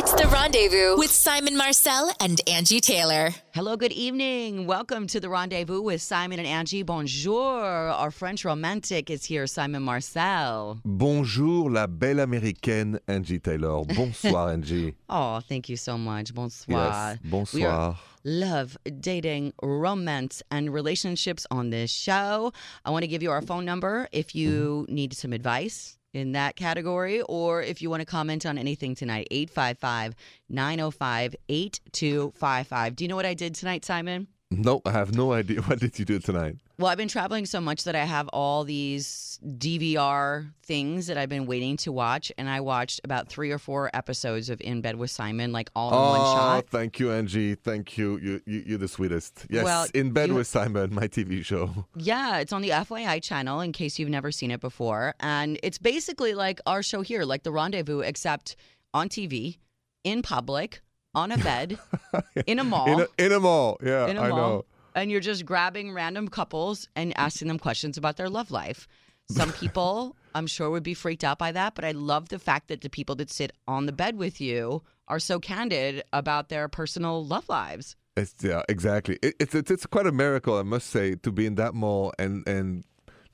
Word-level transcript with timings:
It's 0.00 0.12
the 0.12 0.28
rendezvous 0.28 0.96
with 0.96 1.10
Simon 1.10 1.56
Marcel 1.56 2.12
and 2.20 2.40
Angi 2.46 2.80
Taylor. 2.80 3.30
Hello, 3.52 3.76
good 3.76 3.90
evening. 3.90 4.64
Welcome 4.64 5.08
to 5.08 5.18
the 5.18 5.28
rendezvous 5.28 5.82
with 5.82 6.00
Simon 6.00 6.38
and 6.38 6.46
Angi. 6.46 6.86
Bonjour. 6.86 7.64
Our 7.64 8.12
French 8.12 8.44
romantic 8.44 9.10
is 9.10 9.24
here, 9.24 9.48
Simon 9.48 9.82
Marcel. 9.82 10.78
Bonjour, 10.84 11.68
la 11.68 11.88
belle 11.88 12.20
américaine 12.20 13.00
Angi 13.08 13.42
Taylor. 13.42 13.84
Bonsoir, 13.86 14.50
Angi. 14.56 14.94
Oh, 15.08 15.40
thank 15.40 15.68
you 15.68 15.76
so 15.76 15.98
much. 15.98 16.32
Bonsoir. 16.32 17.18
Yes, 17.20 17.30
bonsoir. 17.30 17.96
love, 18.22 18.78
dating, 19.00 19.52
romance, 19.60 20.44
and 20.52 20.72
relationships 20.72 21.44
on 21.50 21.70
this 21.70 21.90
show. 21.90 22.52
I 22.84 22.90
want 22.90 23.02
to 23.02 23.08
give 23.08 23.24
you 23.24 23.32
our 23.32 23.42
phone 23.42 23.64
number 23.64 24.08
if 24.12 24.32
you 24.32 24.84
mm-hmm. 24.86 24.94
need 24.94 25.14
some 25.14 25.32
advice 25.32 25.97
in 26.18 26.32
that 26.32 26.56
category 26.56 27.22
or 27.22 27.62
if 27.62 27.80
you 27.80 27.88
want 27.90 28.00
to 28.00 28.06
comment 28.06 28.44
on 28.44 28.58
anything 28.58 28.94
tonight. 28.94 29.28
855 29.30 30.14
905 30.48 31.36
8255. 31.48 32.96
Do 32.96 33.04
you 33.04 33.08
know 33.08 33.16
what 33.16 33.26
I 33.26 33.34
did 33.34 33.54
tonight, 33.54 33.84
Simon? 33.84 34.28
No, 34.50 34.80
I 34.86 34.92
have 34.92 35.14
no 35.14 35.32
idea. 35.40 35.60
What 35.62 35.78
did 35.78 35.98
you 35.98 36.04
do 36.04 36.18
tonight? 36.18 36.56
Well, 36.78 36.88
I've 36.88 36.96
been 36.98 37.08
traveling 37.08 37.44
so 37.44 37.60
much 37.60 37.84
that 37.84 37.94
I 37.94 38.04
have 38.04 38.28
all 38.28 38.64
these 38.64 39.38
DVR 39.44 40.50
things 40.62 41.06
that 41.08 41.18
I've 41.18 41.28
been 41.28 41.46
waiting 41.46 41.76
to 41.78 41.92
watch, 41.92 42.32
and 42.38 42.48
I 42.48 42.60
watched 42.60 43.00
about 43.04 43.28
three 43.28 43.50
or 43.50 43.58
four 43.58 43.90
episodes 43.92 44.48
of 44.48 44.60
In 44.60 44.80
Bed 44.80 44.96
with 44.96 45.10
Simon, 45.10 45.52
like 45.52 45.70
all 45.76 45.90
in 45.90 45.96
one 45.96 46.20
oh, 46.20 46.34
shot. 46.36 46.64
Oh, 46.64 46.66
thank 46.70 46.98
you, 46.98 47.08
Angi. 47.08 47.58
Thank 47.58 47.98
you. 47.98 48.18
You, 48.18 48.40
you. 48.46 48.62
You're 48.66 48.78
the 48.78 48.88
sweetest. 48.88 49.46
Yes, 49.50 49.64
Well, 49.64 49.86
in 49.94 50.12
bed 50.12 50.28
you- 50.30 50.36
with 50.36 50.46
Simon, 50.46 50.94
my 50.94 51.08
TV 51.08 51.44
show. 51.44 51.84
Yeah, 51.96 52.38
it's 52.38 52.52
on 52.52 52.62
the 52.62 52.70
FYI 52.70 53.20
channel 53.22 53.60
in 53.60 53.72
case 53.72 53.98
you've 53.98 54.08
never 54.08 54.30
seen 54.32 54.50
it 54.50 54.60
before, 54.60 55.14
and 55.20 55.58
it's 55.62 55.78
basically 55.78 56.34
like 56.34 56.60
our 56.64 56.82
show 56.82 57.02
here, 57.02 57.24
like 57.24 57.42
the 57.42 57.50
Rendezvous, 57.50 58.00
except 58.00 58.56
on 58.94 59.08
TV, 59.08 59.58
in 60.04 60.22
public, 60.22 60.80
on 61.14 61.32
a 61.32 61.38
bed, 61.38 61.78
in 62.46 62.58
a 62.58 62.64
mall. 62.64 62.86
In 62.86 63.00
a, 63.00 63.24
in 63.24 63.32
a 63.32 63.40
mall. 63.40 63.78
Yeah, 63.82 64.06
in 64.06 64.16
a 64.16 64.22
I 64.22 64.28
mall, 64.28 64.38
know. 64.38 64.64
and 64.94 65.10
you're 65.10 65.20
just 65.20 65.44
grabbing 65.44 65.92
random 65.92 66.28
couples 66.28 66.88
and 66.96 67.16
asking 67.16 67.48
them 67.48 67.58
questions 67.58 67.96
about 67.96 68.16
their 68.16 68.28
love 68.28 68.50
life. 68.50 68.88
Some 69.30 69.52
people, 69.60 70.16
I'm 70.34 70.46
sure, 70.46 70.70
would 70.70 70.82
be 70.82 70.94
freaked 70.94 71.24
out 71.24 71.38
by 71.38 71.52
that, 71.52 71.74
but 71.74 71.84
I 71.84 71.92
love 71.92 72.28
the 72.28 72.38
fact 72.38 72.68
that 72.68 72.80
the 72.80 72.90
people 72.90 73.14
that 73.16 73.30
sit 73.30 73.52
on 73.66 73.86
the 73.86 73.92
bed 73.92 74.16
with 74.16 74.40
you 74.40 74.82
are 75.08 75.18
so 75.18 75.40
candid 75.40 76.02
about 76.12 76.48
their 76.48 76.68
personal 76.68 77.24
love 77.24 77.48
lives. 77.48 77.96
It's, 78.16 78.34
yeah, 78.42 78.62
exactly. 78.68 79.18
It, 79.22 79.34
it's, 79.38 79.54
it's 79.54 79.70
it's 79.70 79.86
quite 79.86 80.06
a 80.06 80.12
miracle, 80.12 80.58
I 80.58 80.62
must 80.62 80.90
say, 80.90 81.14
to 81.16 81.30
be 81.30 81.46
in 81.46 81.54
that 81.54 81.74
mall 81.74 82.12
and 82.18 82.46
and 82.48 82.84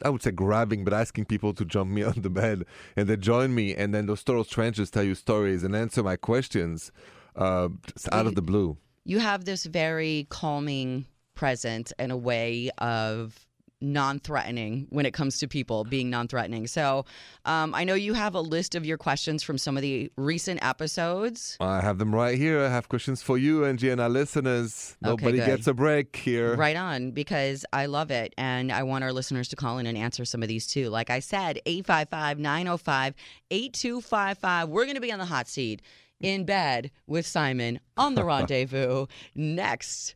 I 0.04 0.10
would 0.10 0.22
say 0.22 0.32
grabbing, 0.32 0.84
but 0.84 0.92
asking 0.92 1.24
people 1.26 1.54
to 1.54 1.64
jump 1.64 1.90
me 1.90 2.02
on 2.10 2.20
the 2.20 2.30
bed 2.30 2.64
and 2.96 3.08
they 3.08 3.16
join 3.16 3.54
me, 3.54 3.74
and 3.74 3.94
then 3.94 4.06
those 4.06 4.22
total 4.22 4.44
strangers 4.44 4.90
tell 4.90 5.02
you 5.02 5.14
stories 5.14 5.64
and 5.64 5.74
answer 5.74 6.02
my 6.02 6.16
questions, 6.16 6.92
uh, 7.36 7.68
out 8.12 8.26
of 8.26 8.34
the 8.34 8.42
blue. 8.42 8.76
You 9.04 9.18
have 9.18 9.44
this 9.44 9.64
very 9.64 10.26
calming 10.30 11.06
presence 11.34 11.92
and 11.98 12.12
a 12.12 12.16
way 12.16 12.70
of 12.78 13.46
non-threatening 13.80 14.86
when 14.90 15.04
it 15.04 15.12
comes 15.12 15.38
to 15.38 15.46
people 15.46 15.84
being 15.84 16.08
non-threatening 16.08 16.66
so 16.66 17.04
um, 17.44 17.74
i 17.74 17.84
know 17.84 17.94
you 17.94 18.14
have 18.14 18.34
a 18.34 18.40
list 18.40 18.74
of 18.74 18.86
your 18.86 18.96
questions 18.96 19.42
from 19.42 19.58
some 19.58 19.76
of 19.76 19.82
the 19.82 20.10
recent 20.16 20.64
episodes 20.64 21.58
I 21.60 21.80
have 21.80 21.98
them 21.98 22.14
right 22.14 22.36
here. 22.36 22.60
I 22.60 22.68
have 22.68 22.88
questions 22.88 23.22
for 23.22 23.36
you, 23.36 23.60
Angi, 23.60 23.90
and 23.90 24.00
our 24.00 24.08
listeners. 24.08 24.96
Nobody 25.00 25.38
good. 25.38 25.46
gets 25.46 25.66
a 25.66 25.74
break 25.74 26.16
here. 26.16 26.56
Right 26.56 26.76
on, 26.76 27.10
because 27.10 27.64
I 27.72 27.86
love 27.86 28.10
it. 28.10 28.34
And 28.38 28.70
I 28.70 28.82
want 28.82 29.04
our 29.04 29.12
listeners 29.12 29.48
to 29.48 29.56
call 29.56 29.78
in 29.78 29.86
and 29.86 29.96
answer 29.96 30.24
some 30.24 30.42
of 30.42 30.48
these 30.48 30.66
too. 30.66 30.88
Like 30.88 31.10
I 31.10 31.20
said, 31.20 31.60
855 31.66 32.38
905 32.38 33.14
8255. 33.50 34.68
We're 34.68 34.84
going 34.84 34.94
to 34.94 35.00
be 35.00 35.12
on 35.12 35.18
the 35.18 35.24
hot 35.24 35.48
seat 35.48 35.82
in 36.20 36.44
bed 36.44 36.90
with 37.06 37.26
Simon 37.26 37.80
on 37.96 38.14
the 38.14 38.24
rendezvous 38.24 39.06
next. 39.34 40.14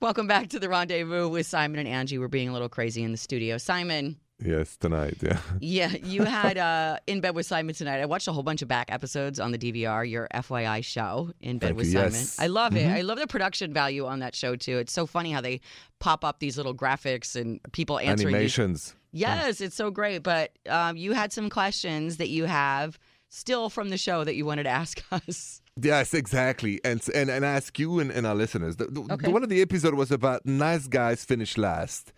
Welcome 0.00 0.26
back 0.26 0.48
to 0.48 0.58
the 0.58 0.68
rendezvous 0.68 1.28
with 1.28 1.46
Simon 1.46 1.84
and 1.86 2.08
Angi. 2.08 2.18
We're 2.18 2.28
being 2.28 2.48
a 2.48 2.52
little 2.52 2.68
crazy 2.68 3.02
in 3.02 3.12
the 3.12 3.18
studio. 3.18 3.58
Simon, 3.58 4.18
Yes, 4.44 4.76
tonight. 4.76 5.18
Yeah. 5.22 5.38
yeah, 5.60 5.92
you 6.02 6.24
had 6.24 6.58
uh, 6.58 6.96
In 7.06 7.20
Bed 7.20 7.36
with 7.36 7.46
Simon 7.46 7.76
tonight. 7.76 8.00
I 8.00 8.06
watched 8.06 8.26
a 8.26 8.32
whole 8.32 8.42
bunch 8.42 8.60
of 8.60 8.66
back 8.66 8.90
episodes 8.90 9.38
on 9.38 9.52
the 9.52 9.58
DVR, 9.58 10.08
your 10.10 10.26
FYI 10.34 10.84
show, 10.84 11.30
In 11.40 11.58
Bed 11.58 11.68
Thank 11.68 11.76
with 11.76 11.86
you, 11.86 11.92
Simon. 11.92 12.12
yes. 12.14 12.40
I 12.40 12.48
love 12.48 12.74
it. 12.74 12.84
Mhm. 12.88 12.92
I 12.92 13.02
love 13.02 13.20
the 13.20 13.28
production 13.28 13.72
value 13.72 14.04
on 14.04 14.18
that 14.18 14.34
show, 14.34 14.56
too. 14.56 14.78
It's 14.78 14.92
so 14.92 15.06
funny 15.06 15.30
how 15.30 15.40
they 15.42 15.60
pop 16.00 16.24
up 16.24 16.40
these 16.40 16.56
little 16.56 16.74
graphics 16.74 17.36
and 17.40 17.60
people 17.70 18.00
answering. 18.00 18.32
these- 18.34 18.58
Animations. 18.58 18.96
Yes, 19.12 19.60
it's 19.60 19.76
so 19.76 19.92
great. 19.92 20.24
But 20.24 20.50
um, 20.68 20.96
you 20.96 21.12
had 21.12 21.32
some 21.32 21.48
questions 21.48 22.16
that 22.16 22.30
you 22.30 22.46
have 22.46 22.98
still 23.34 23.70
from 23.70 23.88
the 23.88 23.96
show 23.96 24.24
that 24.24 24.34
you 24.34 24.44
wanted 24.44 24.64
to 24.64 24.68
ask 24.70 25.02
us. 25.12 25.60
Yes, 25.80 26.12
exactly. 26.12 26.80
And 26.84 27.00
and 27.14 27.30
and 27.30 27.44
ask 27.44 27.78
you 27.78 27.98
and, 27.98 28.10
and 28.12 28.26
our 28.26 28.34
listeners. 28.34 28.76
The, 28.76 28.86
the, 28.86 29.00
Okay. 29.14 29.32
one 29.32 29.42
of 29.42 29.48
the 29.48 29.62
episode 29.62 29.94
was 29.94 30.10
about 30.12 30.44
nice 30.44 30.86
guys 30.86 31.24
finish 31.24 31.56
last. 31.56 32.12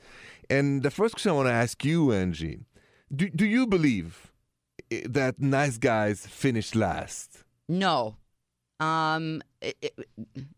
And 0.51 0.83
the 0.83 0.91
first 0.91 1.15
question 1.15 1.31
I 1.31 1.35
want 1.35 1.49
to 1.49 1.53
ask 1.53 1.85
you, 1.85 2.07
Angi, 2.09 2.65
do 3.15 3.29
do 3.31 3.47
you 3.47 3.67
believe 3.67 4.33
that 4.91 5.39
nice 5.41 5.79
guys 5.79 6.27
finish 6.27 6.75
last? 6.75 7.45
No. 7.69 8.17
Um, 8.81 9.41
it, 9.63 9.77
it- 9.81 10.09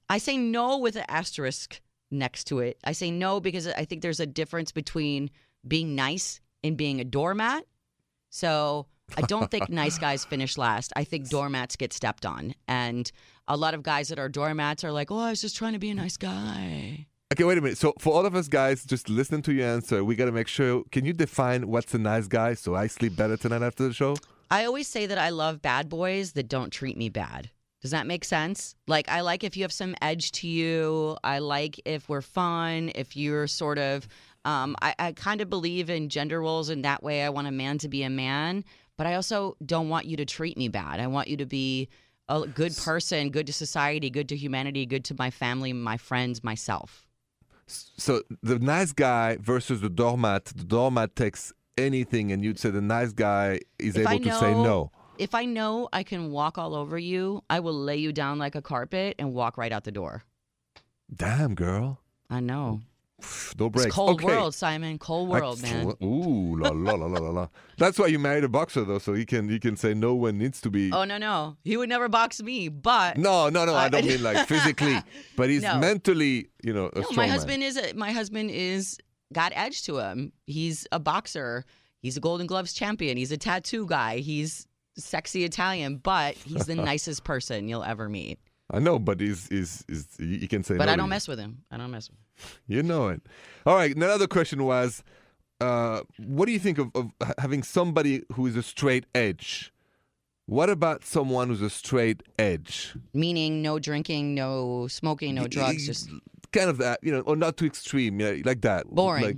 I 0.09 0.19
say 0.19 0.37
no 0.39 0.79
with 0.79 0.97
an 0.97 1.05
asterisk 1.09 1.81
next 2.11 2.45
to 2.45 2.61
it. 2.61 2.79
I 2.83 2.93
say 2.93 3.11
no 3.11 3.41
because 3.41 3.67
I 3.69 3.85
think 3.85 4.01
there's 4.01 4.21
a 4.21 4.27
difference 4.27 4.73
between 4.73 5.29
being 5.69 5.95
nice 5.95 6.41
and 6.65 6.77
being 6.77 7.01
a 7.01 7.05
doormat. 7.05 7.65
So 8.31 8.87
I 9.17 9.23
don't 9.23 9.51
think 9.51 9.69
nice 9.69 9.99
guys 9.99 10.25
finish 10.25 10.59
last. 10.59 10.93
I 10.97 11.05
think 11.05 11.29
doormats 11.29 11.77
get 11.77 11.93
stepped 11.93 12.27
on. 12.27 12.55
And 12.67 13.11
a 13.49 13.57
lot 13.57 13.75
of 13.75 13.83
guys 13.83 14.09
that 14.09 14.19
are 14.19 14.29
doormats 14.29 14.85
are 14.85 14.93
like, 14.93 15.11
oh, 15.11 15.19
I 15.19 15.31
was 15.31 15.41
just 15.41 15.57
trying 15.57 15.75
to 15.75 15.79
be 15.79 15.91
a 15.91 15.95
nice 15.95 16.17
guy. 16.17 17.07
Okay, 17.33 17.45
wait 17.45 17.59
a 17.59 17.61
minute. 17.61 17.79
So 17.79 17.93
for 17.99 18.15
all 18.15 18.25
of 18.25 18.35
us 18.35 18.49
guys, 18.49 18.85
just 18.85 19.09
listening 19.09 19.43
to 19.43 19.53
your 19.53 19.67
answer, 19.67 20.05
we 20.05 20.15
got 20.15 20.27
to 20.27 20.33
make 20.33 20.49
sure. 20.49 20.85
Can 20.93 21.05
you 21.05 21.13
define 21.13 21.67
what's 21.69 21.93
a 21.95 21.99
nice 21.99 22.29
guy 22.29 22.55
so 22.55 22.75
I 22.75 22.87
sleep 22.87 23.17
better 23.17 23.37
tonight 23.37 23.63
after 23.63 23.85
the 23.85 23.93
show? 23.93 24.17
I 24.51 24.65
always 24.65 24.87
say 24.87 25.07
that 25.07 25.19
I 25.19 25.31
love 25.31 25.61
bad 25.61 25.89
boys 25.89 26.33
that 26.33 26.49
don't 26.49 26.71
treat 26.71 26.97
me 26.97 27.09
bad. 27.09 27.51
Does 27.83 27.91
that 27.91 28.07
make 28.07 28.25
sense? 28.25 28.75
Like, 28.87 29.09
I 29.09 29.21
like 29.21 29.45
if 29.45 29.57
you 29.57 29.63
have 29.65 29.73
some 29.73 29.95
edge 30.01 30.33
to 30.33 30.49
you. 30.49 31.17
I 31.25 31.41
like 31.41 31.81
if 31.85 32.09
we're 32.09 32.23
fun, 32.23 32.91
if 32.95 33.17
you're 33.17 33.47
sort 33.47 33.79
of, 33.79 34.09
um, 34.45 34.77
I, 34.81 34.95
I 34.99 35.13
kind 35.13 35.41
of 35.41 35.51
believe 35.51 35.91
in 35.91 36.09
gender 36.09 36.41
roles 36.41 36.71
in 36.71 36.83
that 36.83 37.03
way. 37.03 37.25
I 37.25 37.29
want 37.29 37.49
a 37.49 37.53
man 37.53 37.79
to 37.79 37.89
be 37.89 38.03
a 38.05 38.11
man, 38.11 38.65
but 38.97 39.07
I 39.07 39.15
also 39.15 39.57
don't 39.65 39.89
want 39.89 40.07
you 40.07 40.17
to 40.17 40.25
treat 40.25 40.57
me 40.57 40.69
bad. 40.69 41.01
I 41.01 41.07
want 41.07 41.29
you 41.29 41.37
to 41.39 41.47
be 41.47 41.89
a 42.29 42.47
good 42.47 42.77
person, 42.77 43.31
good 43.31 43.47
to 43.47 43.53
society, 43.53 44.11
good 44.11 44.29
to 44.31 44.37
humanity, 44.37 44.87
good 44.87 45.05
to 45.07 45.15
my 45.19 45.31
family, 45.31 45.73
my 45.73 45.97
friends, 45.97 46.43
myself. 46.43 47.07
So 47.67 48.23
the 48.43 48.59
nice 48.59 48.93
guy 48.93 49.37
versus 49.41 49.81
the 49.81 49.89
doormat. 49.89 50.47
The 50.47 50.65
doormat 50.65 51.17
takes 51.17 51.53
anything, 51.77 52.33
and 52.33 52.45
you'd 52.45 52.59
say 52.59 52.71
the 52.71 52.81
nice 52.81 53.13
guy 53.13 53.61
is 53.79 53.97
If 53.97 54.09
able 54.09 54.25
to 54.25 54.39
say 54.39 54.53
know- 54.53 54.63
no. 54.65 54.91
If 55.19 55.35
I 55.35 55.47
know 55.47 55.89
I 55.95 56.03
can 56.03 56.31
walk 56.31 56.59
all 56.59 56.75
over 56.75 56.99
you, 56.99 57.43
I 57.49 57.61
will 57.61 57.73
lay 57.75 57.97
you 57.97 58.13
down 58.13 58.39
like 58.39 58.55
a 58.55 58.61
carpet 58.61 59.15
and 59.19 59.33
walk 59.33 59.57
right 59.57 59.73
out 59.73 59.85
the 59.85 59.91
door. 59.93 60.25
Damn, 61.15 61.55
girl. 61.55 62.01
I 62.29 62.41
know. 62.41 62.83
No 63.59 63.71
breaks. 63.71 63.87
It's 63.87 63.95
cold 63.95 64.23
okay. 64.23 64.27
world, 64.27 64.55
Simon. 64.55 64.99
Cold 64.99 65.29
world, 65.31 65.63
man. 65.63 65.95
Ooh, 66.03 66.57
la 66.59 66.69
la 66.69 66.93
la 66.95 67.07
la 67.07 67.19
la 67.19 67.31
la. 67.31 67.49
That's 67.79 67.99
why 67.99 68.09
you 68.09 68.19
married 68.19 68.45
a 68.45 68.49
boxer, 68.49 68.85
though, 68.85 68.99
so 68.99 69.15
he 69.15 69.25
can 69.25 69.49
he 69.49 69.59
can 69.59 69.77
say 69.77 69.95
no 69.95 70.15
when 70.15 70.37
needs 70.39 70.61
to 70.61 70.71
be. 70.71 70.93
Oh 70.93 71.05
no, 71.05 71.17
no, 71.17 71.57
he 71.65 71.77
would 71.79 71.89
never 71.89 72.09
box 72.09 72.43
me. 72.43 72.69
But 72.69 73.17
No, 73.17 73.49
no, 73.49 73.65
no. 73.65 73.75
I 73.75 73.85
I- 73.85 73.89
don't 73.89 74.05
mean 74.07 74.23
like 74.23 74.47
physically, 74.49 74.99
but 75.37 75.49
he's 75.49 75.63
No. 75.63 75.79
mentally, 75.79 76.51
you 76.63 76.75
know, 76.75 76.91
a 76.95 77.01
no, 77.01 77.07
my 77.13 77.23
man. 77.23 77.31
husband 77.31 77.63
is 77.63 77.77
a, 77.79 77.95
my 77.95 78.13
husband 78.13 78.51
is 78.51 78.99
got 79.33 79.53
edge 79.55 79.83
to 79.85 79.99
him. 79.99 80.33
He's 80.47 80.87
a 80.93 81.01
boxer. 81.01 81.65
He's 82.03 82.17
a 82.17 82.21
Golden 82.21 82.47
Gloves 82.47 82.75
champion. 82.75 83.17
He's 83.17 83.33
a 83.33 83.39
tattoo 83.39 83.87
guy. 83.87 84.19
He's 84.19 84.67
sexy 84.99 85.45
Italian, 85.45 85.97
but 85.97 86.35
he's 86.37 86.67
the 86.67 86.75
nicest 86.93 87.25
person 87.25 87.67
you'll 87.67 87.83
ever 87.83 88.09
meet. 88.09 88.39
I 88.71 88.79
know, 88.81 88.99
but 88.99 89.21
he's 89.21 89.49
is 89.49 89.85
is 89.89 90.09
you 90.19 90.49
can 90.49 90.65
say. 90.65 90.77
But 90.77 90.87
no 90.87 90.93
I 90.93 90.97
don't 90.97 91.09
mess 91.09 91.29
with 91.29 91.39
him. 91.39 91.63
I 91.71 91.77
don't 91.77 91.91
mess 91.91 92.09
with 92.11 92.19
him. 92.19 92.61
You 92.67 92.83
know 92.83 93.09
it. 93.09 93.23
All 93.65 93.77
right. 93.77 93.95
Another 93.95 94.27
question 94.27 94.65
was, 94.65 95.03
uh, 95.61 96.01
what 96.19 96.47
do 96.47 96.53
you 96.53 96.59
think 96.59 96.79
of, 96.79 96.91
of 96.95 97.13
having 97.39 97.63
somebody 97.63 98.23
who 98.33 98.47
is 98.47 98.57
a 98.57 98.63
straight 98.63 99.07
edge? 99.15 99.73
What 100.47 100.71
about 100.71 101.05
someone 101.05 101.49
who's 101.49 101.63
a 101.63 101.71
straight 101.71 102.23
edge? 102.39 102.95
Meaning 103.13 103.63
no 103.63 103.79
drinking, 103.79 104.35
no 104.35 104.87
smoking, 104.89 105.35
no 105.35 105.47
drugs, 105.49 105.87
just 105.87 106.09
kind 106.53 106.71
of 106.71 106.79
that, 106.79 107.01
you 107.03 107.11
know, 107.11 107.21
or 107.21 107.35
not 107.37 107.57
too 107.57 107.67
extreme, 107.67 108.21
you 108.21 108.27
know, 108.37 108.43
like 108.45 108.61
that. 108.63 108.87
boring. 108.87 109.25
Like, 109.25 109.37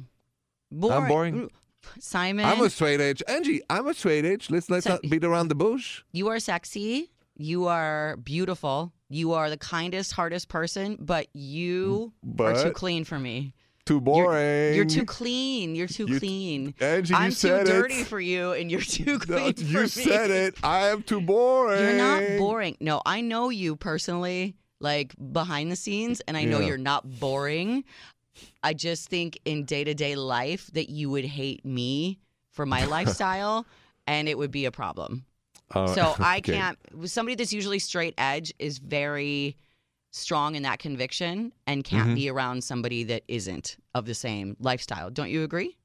boring. 0.70 1.08
boring? 1.08 1.50
Simon, 1.98 2.44
I'm 2.44 2.60
a 2.60 2.68
straight 2.68 3.00
edge. 3.00 3.22
Angi, 3.28 3.60
I'm 3.70 3.86
a 3.86 3.94
straight 3.94 4.24
edge. 4.26 4.50
Let's 4.50 4.68
let's 4.68 4.84
So- 4.84 4.92
not 4.92 5.02
beat 5.02 5.24
around 5.24 5.48
the 5.48 5.54
bush. 5.54 6.02
You 6.12 6.28
are 6.28 6.38
sexy. 6.38 7.10
You 7.36 7.66
are 7.66 8.16
beautiful. 8.16 8.92
You 9.08 9.32
are 9.32 9.48
the 9.48 9.56
kindest, 9.56 10.12
hardest 10.12 10.48
person, 10.48 10.96
but 11.00 11.28
you 11.32 12.12
mm, 12.26 12.40
are 12.40 12.62
too 12.62 12.70
clean 12.72 13.04
for 13.04 13.18
me. 13.18 13.54
too 13.86 13.94
You're, 13.94 14.00
boring. 14.02 14.74
you're 14.74 14.84
too 14.84 15.06
clean. 15.06 15.74
You're 15.74 15.86
too 15.86 16.06
You- 16.06 16.18
clean. 16.18 16.72
Angi, 16.74 17.08
you 17.10 17.16
I'm 17.16 17.30
too 17.30 17.36
said 17.36 17.68
it. 17.68 17.72
dirty 17.72 18.04
for 18.04 18.20
you, 18.20 18.52
and 18.52 18.70
you're 18.70 18.80
too 18.82 19.18
No, 19.28 19.38
clean 19.38 19.54
for 19.54 19.62
you 19.62 19.80
me. 19.80 19.86
said 19.88 20.30
it. 20.30 20.56
I 20.62 20.88
am 20.88 21.02
too 21.02 21.20
boring. 21.22 21.80
You're 21.82 21.94
not 21.96 22.22
boring. 22.38 22.76
No, 22.80 23.00
I 23.06 23.22
know 23.22 23.48
you 23.48 23.76
personally, 23.76 24.56
like 24.78 25.14
behind 25.32 25.72
the 25.72 25.76
scenes, 25.76 26.20
and 26.28 26.36
I 26.36 26.44
know 26.44 26.60
you're 26.60 26.76
not 26.76 27.18
boring. 27.18 27.84
I 28.62 28.74
just 28.74 29.08
think 29.08 29.38
in 29.46 29.64
day 29.64 29.84
to 29.84 29.94
day 29.94 30.16
life 30.16 30.70
that 30.74 30.90
you 30.90 31.08
would 31.10 31.24
hate 31.24 31.64
me 31.64 32.18
for 32.52 32.66
my 32.66 32.84
lifestyle, 32.96 33.64
and 34.06 34.28
it 34.28 34.36
would 34.36 34.50
be 34.50 34.66
a 34.66 34.70
problem. 34.70 35.24
Right. 35.74 35.88
So 35.94 36.14
I 36.20 36.38
Okay. 36.38 36.52
can't. 36.52 36.78
Somebody 37.04 37.34
that's 37.36 37.52
usually 37.52 37.78
straight 37.78 38.14
edge 38.18 38.52
is 38.58 38.78
very 38.78 39.56
strong 40.10 40.54
in 40.54 40.62
that 40.62 40.78
conviction 40.78 41.52
and 41.66 41.84
can't 41.84 42.10
Mhm. 42.10 42.14
be 42.14 42.28
around 42.30 42.64
somebody 42.64 43.04
that 43.04 43.22
isn't 43.28 43.76
of 43.94 44.06
the 44.06 44.14
same 44.14 44.56
lifestyle. 44.58 45.10
Don't 45.10 45.30
you 45.30 45.42
agree? 45.42 45.76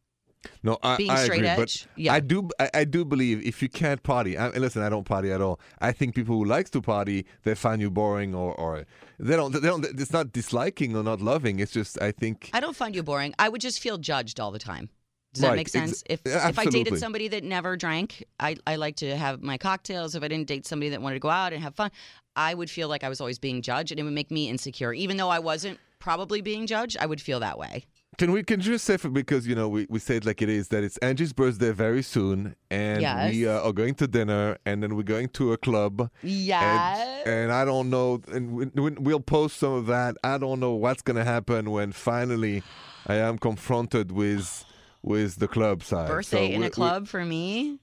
No, 0.62 0.78
I, 0.84 0.98
Being 0.98 1.10
I 1.12 1.24
straight 1.24 1.38
agree, 1.38 1.48
edge? 1.50 1.58
but 1.58 1.88
Yeah. 1.96 2.14
I 2.14 2.20
do. 2.20 2.50
I, 2.60 2.70
I 2.74 2.84
do 2.84 3.06
believe 3.06 3.42
if 3.46 3.62
you 3.62 3.70
can't 3.70 4.04
party, 4.04 4.38
I, 4.38 4.50
listen, 4.50 4.82
I 4.82 4.90
don't 4.90 5.06
party 5.06 5.32
at 5.32 5.40
all. 5.42 5.58
I 5.80 5.94
think 5.94 6.16
people 6.16 6.36
who 6.36 6.44
likes 6.44 6.70
to 6.72 6.82
party, 6.82 7.26
they 7.44 7.56
find 7.56 7.82
you 7.82 7.90
boring, 7.90 8.36
or, 8.36 8.54
or 8.56 8.86
they 9.20 9.36
don't. 9.38 9.54
They 9.54 9.62
don't. 9.62 9.86
It's 9.86 10.12
not 10.12 10.34
disliking 10.34 10.98
or 10.98 11.04
not 11.04 11.22
loving. 11.22 11.60
It's 11.60 11.72
just 11.72 12.02
I 12.02 12.12
think. 12.12 12.50
I 12.54 12.60
don't 12.60 12.76
find 12.76 12.94
you 12.94 13.04
boring. 13.04 13.34
I 13.40 13.48
would 13.48 13.62
just 13.62 13.80
feel 13.80 13.98
judged 13.98 14.40
all 14.42 14.52
the 14.52 14.60
time. 14.60 14.90
Does 15.34 15.42
that 15.42 15.56
make 15.56 15.70
sense? 15.70 16.04
ex- 16.10 16.22
if 16.26 16.32
yeah, 16.32 16.48
if 16.50 16.60
I 16.60 16.66
dated 16.66 17.00
somebody 17.00 17.28
that 17.30 17.44
never 17.44 17.76
drank, 17.76 18.24
I, 18.40 18.56
I 18.68 18.76
like 18.76 18.98
to 18.98 19.16
have 19.18 19.42
my 19.42 19.58
cocktails. 19.58 20.16
If 20.16 20.24
I 20.24 20.28
didn't 20.28 20.48
date 20.48 20.66
somebody 20.68 20.90
that 20.90 21.02
wanted 21.02 21.16
to 21.16 21.20
go 21.22 21.30
out 21.30 21.54
and 21.54 21.64
have 21.64 21.76
fun, 21.76 21.92
I 22.36 22.54
would 22.54 22.70
feel 22.70 22.88
like 22.88 23.04
I 23.04 23.10
was 23.10 23.20
always 23.20 23.40
being 23.40 23.62
judged 23.62 23.92
and 23.92 24.00
it 24.00 24.04
would 24.04 24.14
make 24.14 24.32
me 24.32 24.50
insecure. 24.50 24.94
Even 24.94 25.18
though 25.18 25.30
I 25.30 25.40
wasn't 25.40 25.80
probably 26.00 26.42
being 26.42 26.68
judged, 26.68 26.98
I 27.00 27.06
would 27.06 27.22
feel 27.22 27.40
that 27.40 27.58
way. 27.58 27.86
Can 28.20 28.32
we 28.32 28.44
can 28.44 28.60
you 28.60 28.74
just 28.74 28.86
say 28.86 28.98
for, 28.98 29.10
because 29.10 29.48
you 29.48 29.56
know 29.56 29.68
we, 29.68 29.88
we 29.90 29.98
say 29.98 30.18
it 30.18 30.26
like 30.26 30.44
it 30.44 30.50
is 30.50 30.68
that 30.68 30.84
it's 30.84 31.00
Angi's 31.00 31.34
birthday 31.34 31.72
very 31.72 32.04
soon, 32.04 32.56
and 32.70 33.02
we 33.32 33.48
uh, 33.48 33.62
are 33.62 33.74
going 33.74 33.96
to 33.96 34.08
dinner, 34.08 34.56
and 34.68 34.84
then 34.84 34.96
we're 34.96 35.02
going 35.02 35.30
to 35.30 35.54
a 35.54 35.58
club. 35.58 36.12
Yes. 36.22 37.24
And, 37.26 37.30
and 37.36 37.52
I 37.52 37.66
don't 37.66 37.90
know, 37.90 38.22
and 38.32 38.72
we- 38.76 38.92
we'll 38.92 39.20
post 39.20 39.58
some 39.58 39.74
of 39.74 39.88
that. 39.88 40.16
I 40.24 40.38
don't 40.38 40.60
know 40.60 40.74
what's 40.74 41.02
gonna 41.02 41.24
happen 41.24 41.72
when 41.72 41.92
finally 41.92 42.62
I 43.08 43.16
am 43.16 43.40
confronted 43.40 44.12
with 44.12 44.64
with 45.04 45.36
the 45.38 45.48
club 45.48 45.84
side. 45.84 46.08
Birthday 46.08 46.48
So 46.50 46.54
in 46.56 46.62
we- 46.62 46.68
a 46.68 46.70
club 46.72 47.08
for 47.08 47.24
me, 47.24 47.78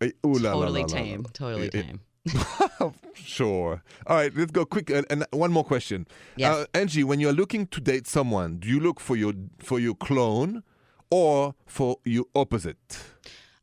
we- 0.00 0.08
eh, 0.08 0.10
ooh 0.26 0.34
la 0.34 0.52
totally 0.52 0.82
la 0.82 0.86
la 0.88 0.94
tame. 0.94 1.24
Totally 1.32 1.68
tame. 1.70 2.00
sure. 3.14 3.82
All 4.06 4.16
right, 4.16 4.34
let's 4.36 4.50
go 4.52 4.64
quick. 4.64 4.90
Uh, 4.90 5.02
and 5.10 5.24
one 5.32 5.50
more 5.52 5.64
question. 5.64 6.06
Yes. 6.36 6.54
Uh, 6.54 6.66
Angi, 6.78 7.04
when 7.04 7.20
you're 7.20 7.32
looking 7.32 7.66
to 7.68 7.80
date 7.80 8.06
someone, 8.06 8.58
do 8.58 8.68
you 8.68 8.80
look 8.80 9.00
for 9.00 9.16
your 9.16 9.32
for 9.58 9.78
your 9.80 9.94
clone 9.94 10.62
or 11.10 11.54
for 11.66 11.96
your 12.04 12.24
opposite? 12.34 12.98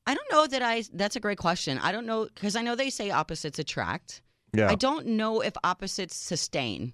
I 0.08 0.14
don't 0.14 0.32
know 0.32 0.48
that 0.48 0.62
I. 0.62 0.84
That's 0.94 1.16
a 1.16 1.20
great 1.20 1.38
question. 1.38 1.78
I 1.80 1.92
don't 1.92 2.06
know 2.06 2.26
because 2.34 2.56
I 2.56 2.62
know 2.62 2.76
they 2.76 2.90
say 2.90 3.12
opposites 3.12 3.60
attract. 3.60 4.22
Yeah. 4.54 4.70
I 4.70 4.76
don't 4.76 5.06
know 5.08 5.42
if 5.42 5.54
opposites 5.64 6.16
sustain. 6.16 6.94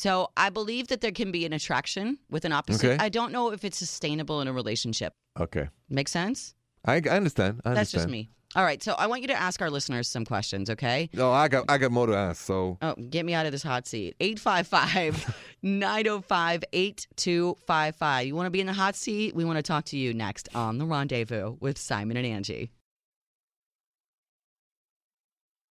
So 0.00 0.30
I 0.34 0.48
believe 0.48 0.88
that 0.88 1.02
there 1.02 1.12
can 1.12 1.30
be 1.30 1.44
an 1.44 1.52
attraction 1.52 2.16
with 2.30 2.46
an 2.46 2.52
opposite. 2.52 2.92
Okay. 2.92 3.04
I 3.04 3.10
don't 3.10 3.32
know 3.32 3.52
if 3.52 3.64
it's 3.66 3.76
sustainable 3.76 4.40
in 4.40 4.48
a 4.48 4.52
relationship. 4.52 5.12
okay. 5.38 5.68
Make 5.90 6.08
sense? 6.08 6.54
I, 6.86 6.94
I 6.94 7.16
understand. 7.18 7.60
I 7.66 7.74
That's 7.74 7.92
just 7.92 8.08
me. 8.08 8.30
All 8.56 8.64
right. 8.64 8.82
So 8.82 8.94
I 8.94 9.06
want 9.08 9.20
you 9.20 9.28
to 9.28 9.38
ask 9.38 9.60
our 9.60 9.68
listeners 9.68 10.08
some 10.08 10.24
questions, 10.24 10.70
okay? 10.70 11.10
No, 11.12 11.30
I 11.30 11.48
got 11.48 11.66
I 11.70 11.76
got 11.76 11.92
more 11.92 12.06
to 12.06 12.16
ask. 12.16 12.40
So 12.42 12.78
Oh, 12.80 12.94
get 12.94 13.26
me 13.26 13.34
out 13.34 13.44
of 13.44 13.52
this 13.52 13.62
hot 13.62 13.86
seat. 13.86 14.16
855 14.20 15.36
905 15.62 16.64
8255. 16.72 18.26
You 18.26 18.34
want 18.34 18.46
to 18.46 18.50
be 18.50 18.62
in 18.62 18.66
the 18.66 18.72
hot 18.72 18.96
seat? 18.96 19.34
We 19.34 19.44
want 19.44 19.58
to 19.58 19.62
talk 19.62 19.84
to 19.86 19.98
you 19.98 20.14
next 20.14 20.48
on 20.54 20.78
The 20.78 20.86
Rendezvous 20.86 21.56
with 21.60 21.76
Simon 21.76 22.16
and 22.16 22.26
Angi. 22.26 22.70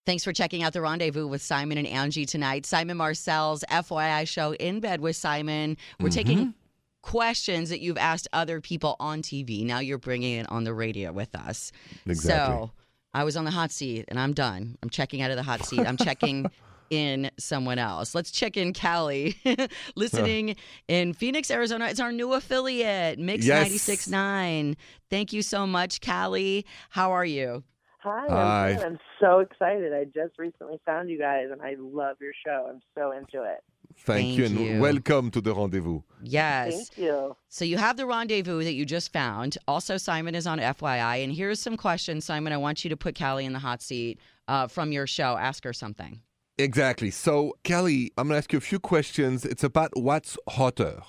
Thanks 0.07 0.23
for 0.23 0.31
checking 0.31 0.63
out 0.63 0.71
The 0.71 0.79
Rendezvous 0.79 1.27
with 1.27 1.41
Simon 1.41 1.77
and 1.77 1.85
Angi 1.85 2.25
tonight. 2.25 2.65
Simon 2.65 2.95
Marcel's 2.95 3.65
FYI 3.69 4.25
show 4.25 4.53
in 4.53 4.79
bed 4.79 5.01
with 5.01 5.17
Simon. 5.17 5.75
We're 5.99 6.07
mm-hmm. 6.07 6.13
taking 6.13 6.53
questions 7.01 7.67
that 7.71 7.81
you've 7.81 7.97
asked 7.97 8.25
other 8.31 8.61
people 8.61 8.95
on 9.01 9.21
TV. 9.21 9.65
Now 9.65 9.79
you're 9.79 9.97
bringing 9.97 10.37
it 10.37 10.49
on 10.49 10.63
the 10.63 10.73
radio 10.73 11.11
with 11.11 11.35
us. 11.35 11.73
Exactly. 12.05 12.55
So 12.55 12.71
I 13.13 13.25
was 13.25 13.35
on 13.35 13.43
the 13.43 13.51
hot 13.51 13.69
seat 13.69 14.05
and 14.07 14.17
I'm 14.17 14.31
done. 14.31 14.77
I'm 14.81 14.89
checking 14.89 15.21
out 15.21 15.29
of 15.29 15.35
the 15.35 15.43
hot 15.43 15.65
seat. 15.65 15.81
I'm 15.81 15.97
checking 15.97 16.49
in 16.89 17.29
someone 17.37 17.77
else. 17.77 18.15
Let's 18.15 18.31
check 18.31 18.55
in 18.55 18.71
Callie, 18.71 19.35
listening 19.97 20.55
in 20.87 21.11
Phoenix, 21.11 21.51
Arizona. 21.51 21.87
It's 21.87 21.99
our 21.99 22.13
new 22.13 22.31
affiliate, 22.31 23.19
Mix 23.19 23.45
Yes. 23.45 23.73
96.9. 23.73 24.77
Thank 25.09 25.33
you 25.33 25.41
so 25.41 25.67
much, 25.67 25.99
Callie. 25.99 26.65
How 26.91 27.11
are 27.11 27.25
you? 27.25 27.65
Hi, 28.07 28.25
Hi. 28.29 28.69
I'm. 28.69 28.79
I'm 28.79 28.99
so 29.19 29.39
excited. 29.39 29.93
I 29.93 30.05
just 30.05 30.39
recently 30.39 30.79
found 30.85 31.09
you 31.09 31.19
guys, 31.19 31.47
and 31.51 31.61
I 31.61 31.75
love 31.77 32.15
your 32.21 32.31
show. 32.45 32.67
I'm 32.69 32.79
so 32.95 33.11
into 33.11 33.43
it. 33.43 33.59
thank, 33.97 34.37
you 34.37 34.45
and 34.45 34.57
you. 34.57 34.79
welcome 34.79 35.29
to 35.31 35.41
the 35.41 35.53
rendezvous. 35.53 36.01
Yes. 36.23 36.89
Thank 36.89 36.97
you. 36.97 37.35
So 37.49 37.65
you 37.65 37.77
have 37.77 37.97
the 37.97 38.05
rendezvous 38.05 38.63
that 38.63 38.73
you 38.73 38.85
just 38.85 39.11
found. 39.11 39.57
Also, 39.67 39.97
Simon 39.97 40.35
is 40.35 40.47
on 40.47 40.59
FYI. 40.59 41.23
And 41.23 41.33
here's 41.33 41.59
some 41.59 41.75
questions, 41.75 42.23
Simon. 42.23 42.53
I 42.53 42.57
want 42.57 42.85
you 42.85 42.89
to 42.89 42.97
put 42.97 43.17
Callie 43.17 43.45
in 43.45 43.51
the 43.51 43.59
hot 43.59 43.81
seat 43.81 44.19
uh, 44.47 44.67
from 44.67 44.93
your 44.93 45.07
show. 45.07 45.35
Ask 45.37 45.65
her 45.65 45.73
something. 45.73 46.21
Exactly. 46.57 47.11
So 47.11 47.57
Kelly, 47.63 48.11
I'm 48.17 48.27
gonna 48.27 48.37
ask 48.37 48.53
you 48.53 48.57
a 48.57 48.61
few 48.61 48.79
questions. 48.79 49.45
It's 49.45 49.63
about 49.63 49.91
what's 49.95 50.37
hotter. 50.49 51.01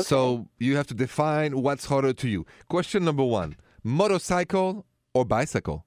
So 0.00 0.48
you 0.58 0.76
have 0.76 0.86
to 0.86 0.94
define 0.94 1.60
what's 1.60 1.86
hotter 1.86 2.12
to 2.12 2.28
you. 2.28 2.46
Question 2.68 3.04
number 3.04 3.24
one: 3.24 3.56
motorcycle 3.82 4.86
or 5.14 5.24
bicycle? 5.24 5.84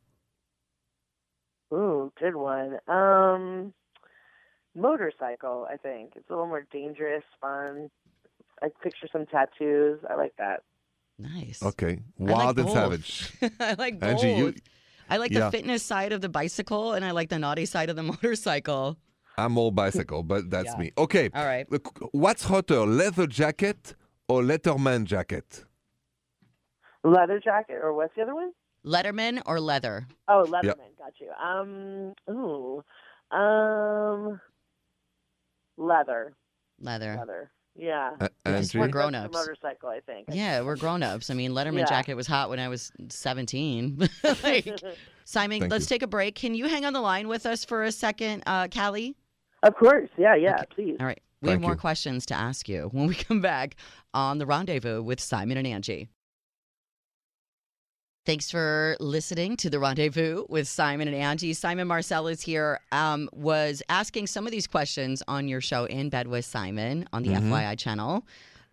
Ooh, 1.76 2.12
good 2.20 2.36
one. 2.36 2.78
Um, 2.88 3.74
motorcycle. 4.76 5.68
I 5.72 5.78
think 5.78 6.14
it's 6.16 6.30
a 6.30 6.34
little 6.34 6.48
more 6.48 6.66
dangerous, 6.72 7.24
fun. 7.42 7.90
I 8.62 8.68
picture 8.82 9.08
some 9.12 9.26
tattoos. 9.26 10.00
I 10.10 10.16
like 10.16 10.34
that. 10.38 10.62
Nice. 11.20 11.62
Okay, 11.64 12.00
I 12.20 12.24
like 12.24 12.36
wild 12.38 12.58
and 12.60 12.68
both. 12.68 12.76
savage. 12.76 13.32
I 13.60 13.76
like 13.78 14.00
both. 14.00 14.22
Angi, 14.22 14.38
you- 14.38 14.54
I 15.10 15.18
like 15.18 15.32
yeah. 15.32 15.42
the 15.46 15.52
fitness 15.52 15.84
side 15.84 16.12
of 16.14 16.22
the 16.22 16.30
bicycle 16.30 16.94
and 16.94 17.06
I 17.06 17.12
like 17.12 17.30
the 17.30 17.38
naughty 17.38 17.66
side 17.66 17.90
of 17.92 17.96
the 17.96 18.04
motorcycle. 18.14 18.98
I'm 19.38 19.58
all 19.58 19.70
bicycle, 19.72 20.24
but 20.24 20.50
that's 20.50 20.72
Yeah. 20.74 20.80
me. 20.80 20.92
Okay. 20.98 21.30
All 21.36 21.46
right. 21.46 21.70
Look, 21.72 22.00
What's 22.12 22.46
hotter, 22.46 22.86
leather 22.88 23.28
jacket 23.28 23.94
or 24.28 24.42
Letterman 24.42 25.04
jacket? 25.04 25.64
Leather 27.04 27.40
jacket, 27.40 27.78
or 27.84 27.94
what's 27.94 28.16
the 28.16 28.24
other 28.24 28.34
one? 28.34 28.52
Letterman 28.86 29.42
or 29.46 29.60
leather? 29.60 30.08
Oh, 30.28 30.46
Leatherman. 30.48 30.96
Got 30.98 31.14
you. 31.20 31.32
Um, 31.42 32.14
ooh, 32.30 32.84
um, 33.36 34.40
leather, 35.78 36.34
Leather. 36.80 37.16
leather. 37.20 37.52
Yeah. 37.78 38.12
Uh, 38.22 38.30
Yes, 38.46 38.74
we're 38.74 38.88
grown-ups. 38.88 39.34
motorcycle, 39.34 39.90
I 39.90 40.00
think. 40.00 40.28
Yeah, 40.32 40.62
we're 40.62 40.78
grown 40.78 41.04
ups. 41.04 41.30
I 41.30 41.34
mean, 41.34 41.52
Letterman 41.52 41.80
Yeah. 41.80 41.86
jacket 41.86 42.14
was 42.14 42.26
hot 42.28 42.50
when 42.50 42.60
I 42.60 42.70
was 42.70 42.92
17. 43.10 43.98
like, 44.44 44.80
Simon, 45.26 45.60
Thank 45.62 45.72
let's 45.72 45.86
you. 45.86 45.96
take 45.96 46.02
a 46.04 46.08
break. 46.08 46.36
Can 46.36 46.54
you 46.56 46.68
hang 46.68 46.86
on 46.86 46.94
the 46.94 47.02
line 47.02 47.28
with 47.28 47.46
us 47.46 47.66
for 47.66 47.84
a 47.84 47.92
second, 47.92 48.44
uh, 48.46 48.68
Callie? 48.70 49.16
Of 49.64 49.76
course. 49.76 50.10
Yeah. 50.18 50.36
Yeah. 50.36 50.56
Okay. 50.56 50.66
Please. 50.74 50.98
All 51.00 51.06
right. 51.06 51.22
We 51.42 51.50
have 51.52 51.62
more 51.62 51.72
you. 51.72 51.78
questions 51.78 52.26
to 52.28 52.34
ask 52.34 52.70
you 52.70 52.90
when 52.92 53.08
we 53.08 53.14
come 53.16 53.42
back 53.42 53.76
on 54.14 54.38
The 54.40 54.46
Rendezvous 54.46 55.02
with 55.04 55.20
Simon 55.20 55.58
and 55.58 55.68
Angi. 55.68 56.08
Thanks 58.26 58.50
for 58.50 58.98
listening 59.00 59.56
to 59.58 59.70
The 59.70 59.78
Rendezvous 59.78 60.46
with 60.50 60.68
Simon 60.68 61.08
and 61.08 61.16
Angi. 61.40 61.56
Simon 61.56 61.88
Marcel 61.88 62.26
is 62.28 62.42
here, 62.42 62.80
um, 62.92 63.30
was 63.34 63.84
asking 63.88 64.26
some 64.26 64.48
of 64.48 64.52
these 64.52 64.66
questions 64.66 65.22
on 65.28 65.48
your 65.48 65.62
show 65.62 65.86
In 65.86 66.10
Bed 66.10 66.26
with 66.28 66.44
Simon 66.44 67.08
on 67.14 67.22
the 67.22 67.30
Mhm. 67.30 67.50
FYI 67.50 67.76
channel. 67.76 68.24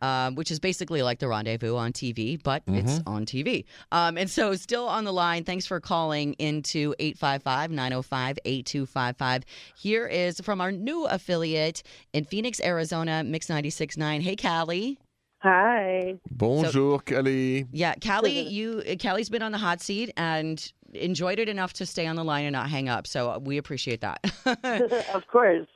Um, 0.01 0.35
which 0.35 0.51
is 0.51 0.59
basically 0.59 1.01
like 1.01 1.21
the 1.21 1.29
rendezvous 1.29 1.77
on 1.77 1.93
TV, 1.93 2.37
but 2.37 2.65
it's 2.67 2.95
Mm-hmm. 2.95 3.09
on 3.09 3.25
TV. 3.25 3.65
Um, 3.93 4.19
and 4.19 4.29
so, 4.29 4.57
still 4.57 4.89
on 4.89 5.05
the 5.05 5.13
line, 5.13 5.45
thanks 5.45 5.65
for 5.65 5.79
calling 5.79 6.33
into 6.41 6.93
855 6.99 7.71
905 7.71 8.37
8255. 8.45 9.45
Here 9.77 10.05
is 10.09 10.41
from 10.41 10.61
our 10.61 10.73
new 10.73 11.05
affiliate 11.07 11.85
in 12.13 12.25
Phoenix, 12.25 12.61
Arizona, 12.65 13.23
Mix 13.23 13.47
96.9. 13.47 14.23
Hey, 14.23 14.35
Callie. 14.35 14.99
Hi. 15.43 16.21
Bonjour, 16.31 17.01
Kelly. 17.01 17.67
Yeah, 17.73 17.95
Callie, 17.97 18.49
you 18.49 18.83
Callie's 19.01 19.29
been 19.29 19.43
on 19.43 19.51
the 19.51 19.59
hot 19.59 19.81
seat 19.81 20.13
and 20.17 20.73
enjoyed 20.95 21.39
it 21.39 21.49
enough 21.49 21.73
to 21.75 21.87
stay 21.87 22.07
on 22.07 22.17
the 22.17 22.23
line 22.23 22.45
and 22.45 22.53
not 22.53 22.71
hang 22.71 22.89
up. 22.89 23.07
So 23.07 23.39
we 23.39 23.59
appreciate 23.59 24.03
that. 24.03 24.21
of 25.15 25.27
course. 25.27 25.67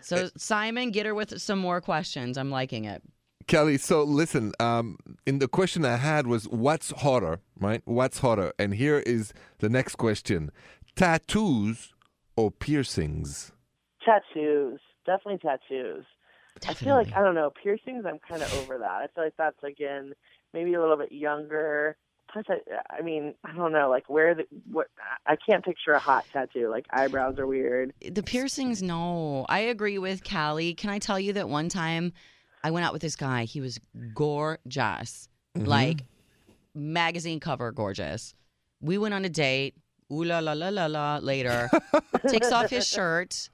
so 0.00 0.28
Simon, 0.36 0.90
get 0.90 1.06
her 1.06 1.14
with 1.14 1.40
some 1.40 1.58
more 1.58 1.80
questions. 1.80 2.36
I'm 2.36 2.50
liking 2.50 2.84
it. 2.84 3.02
Kelly, 3.46 3.78
so 3.78 4.02
listen, 4.02 4.52
um, 4.58 4.98
in 5.24 5.38
the 5.38 5.46
question 5.46 5.84
I 5.84 5.98
had 5.98 6.26
was 6.26 6.48
what's 6.48 6.90
hotter, 6.90 7.38
right? 7.60 7.82
What's 7.84 8.18
hotter? 8.18 8.52
And 8.58 8.74
here 8.74 8.98
is 9.06 9.32
the 9.58 9.68
next 9.68 9.96
question 9.96 10.50
tattoos 10.96 11.94
or 12.36 12.50
piercings? 12.50 13.52
tattoos. 14.06 14.80
Definitely 15.04 15.38
tattoos. 15.38 16.04
I 16.68 16.74
feel 16.74 16.94
like 16.94 17.14
I 17.16 17.22
don't 17.22 17.34
know 17.34 17.50
piercings. 17.62 18.04
I'm 18.06 18.18
kind 18.18 18.42
of 18.42 18.52
over 18.58 18.78
that. 18.78 18.90
I 18.90 19.06
feel 19.14 19.24
like 19.24 19.34
that's 19.36 19.62
again 19.62 20.12
maybe 20.54 20.74
a 20.74 20.80
little 20.80 20.96
bit 20.96 21.12
younger. 21.12 21.96
Plus, 22.32 22.44
I, 22.48 22.58
I 22.98 23.02
mean, 23.02 23.34
I 23.44 23.54
don't 23.54 23.72
know, 23.72 23.88
like 23.88 24.08
where 24.10 24.34
the 24.34 24.44
what 24.70 24.88
I 25.26 25.36
can't 25.36 25.64
picture 25.64 25.92
a 25.92 25.98
hot 26.00 26.24
tattoo. 26.32 26.68
Like 26.68 26.86
eyebrows 26.90 27.38
are 27.38 27.46
weird. 27.46 27.92
The 28.00 28.22
piercings, 28.22 28.82
no. 28.82 29.46
I 29.48 29.60
agree 29.60 29.98
with 29.98 30.24
Callie. 30.28 30.74
Can 30.74 30.90
I 30.90 30.98
tell 30.98 31.20
you 31.20 31.32
that 31.34 31.48
one 31.48 31.68
time 31.68 32.12
I 32.64 32.70
went 32.72 32.84
out 32.84 32.92
with 32.92 33.02
this 33.02 33.16
guy? 33.16 33.44
He 33.44 33.60
was 33.60 33.78
gorgeous, 34.14 35.28
Mm-hmm. 35.56 35.66
like 35.66 36.02
magazine 36.74 37.40
cover 37.40 37.72
gorgeous. 37.72 38.34
We 38.80 38.98
went 38.98 39.14
on 39.14 39.24
a 39.24 39.28
date. 39.30 39.74
Ooh 40.12 40.22
la 40.24 40.40
la 40.40 40.52
la 40.52 40.68
la 40.68 40.86
la. 40.86 41.18
Later, 41.22 41.70
takes 42.28 42.52
off 42.52 42.68
his 42.70 42.86
shirt. 42.86 43.48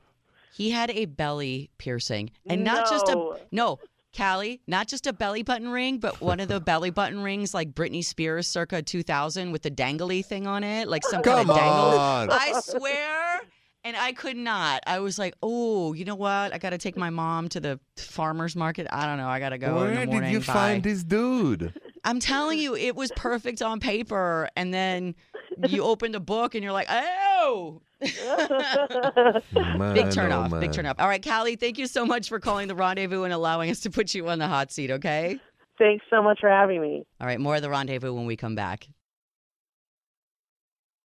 He 0.52 0.70
had 0.70 0.90
a 0.90 1.06
belly 1.06 1.70
piercing, 1.78 2.30
and 2.46 2.62
not 2.64 2.88
just 2.90 3.08
a 3.08 3.12
No. 3.14 3.36
no. 3.50 3.78
Callie, 4.14 4.60
not 4.66 4.88
just 4.88 5.06
a 5.06 5.12
belly 5.14 5.42
button 5.42 5.70
ring, 5.70 5.96
but 5.98 6.20
one 6.20 6.38
of 6.38 6.46
the 6.48 6.60
belly 6.70 6.90
button 6.90 7.22
rings 7.22 7.54
like 7.54 7.72
Britney 7.72 8.04
Spears 8.04 8.46
circa 8.46 8.82
2000 8.82 9.52
with 9.52 9.62
the 9.62 9.70
dangly 9.70 10.22
thing 10.22 10.46
on 10.46 10.62
it, 10.64 10.86
like 10.86 11.02
some 11.02 11.22
kind 11.22 11.46
Come 11.46 11.50
of 11.50 11.56
dangle. 11.56 11.98
on. 11.98 12.30
I 12.30 12.60
swear. 12.60 13.40
And 13.84 13.96
I 13.96 14.12
could 14.12 14.36
not. 14.36 14.82
I 14.86 14.98
was 15.00 15.18
like, 15.18 15.34
oh, 15.42 15.94
you 15.94 16.04
know 16.04 16.14
what? 16.14 16.52
I 16.52 16.58
got 16.58 16.70
to 16.70 16.78
take 16.78 16.94
my 16.96 17.08
mom 17.08 17.48
to 17.48 17.60
the 17.60 17.80
farmer's 17.96 18.54
market. 18.54 18.86
I 18.92 19.06
don't 19.06 19.16
know. 19.16 19.28
I 19.28 19.40
got 19.40 19.48
to 19.48 19.58
go 19.58 19.68
in 19.84 19.94
Where 19.94 20.06
the 20.06 20.12
did 20.20 20.30
you 20.30 20.38
Bye. 20.40 20.44
find 20.44 20.82
this 20.82 21.02
dude? 21.02 21.72
I'm 22.04 22.20
telling 22.20 22.58
you, 22.58 22.74
it 22.74 22.96
was 22.96 23.12
perfect 23.16 23.62
on 23.62 23.80
paper. 23.80 24.48
And 24.56 24.72
then 24.72 25.14
you 25.68 25.82
opened 25.82 26.14
a 26.14 26.20
book 26.20 26.54
and 26.54 26.62
you're 26.62 26.72
like, 26.72 26.88
oh. 26.90 27.80
Man, 29.54 29.94
Big 29.94 30.10
turn 30.10 30.32
oh, 30.32 30.40
off. 30.40 30.50
Big 30.50 30.60
man. 30.60 30.72
turn 30.72 30.86
off. 30.86 30.96
All 30.98 31.06
right, 31.06 31.24
Callie, 31.24 31.56
thank 31.56 31.78
you 31.78 31.86
so 31.86 32.04
much 32.04 32.28
for 32.28 32.40
calling 32.40 32.66
the 32.68 32.74
rendezvous 32.74 33.22
and 33.22 33.32
allowing 33.32 33.70
us 33.70 33.80
to 33.80 33.90
put 33.90 34.14
you 34.14 34.28
on 34.28 34.38
the 34.38 34.48
hot 34.48 34.72
seat, 34.72 34.90
okay? 34.90 35.38
Thanks 35.78 36.04
so 36.10 36.22
much 36.22 36.40
for 36.40 36.48
having 36.48 36.82
me. 36.82 37.04
All 37.20 37.26
right, 37.26 37.40
more 37.40 37.56
of 37.56 37.62
the 37.62 37.70
rendezvous 37.70 38.12
when 38.12 38.26
we 38.26 38.36
come 38.36 38.54
back. 38.54 38.88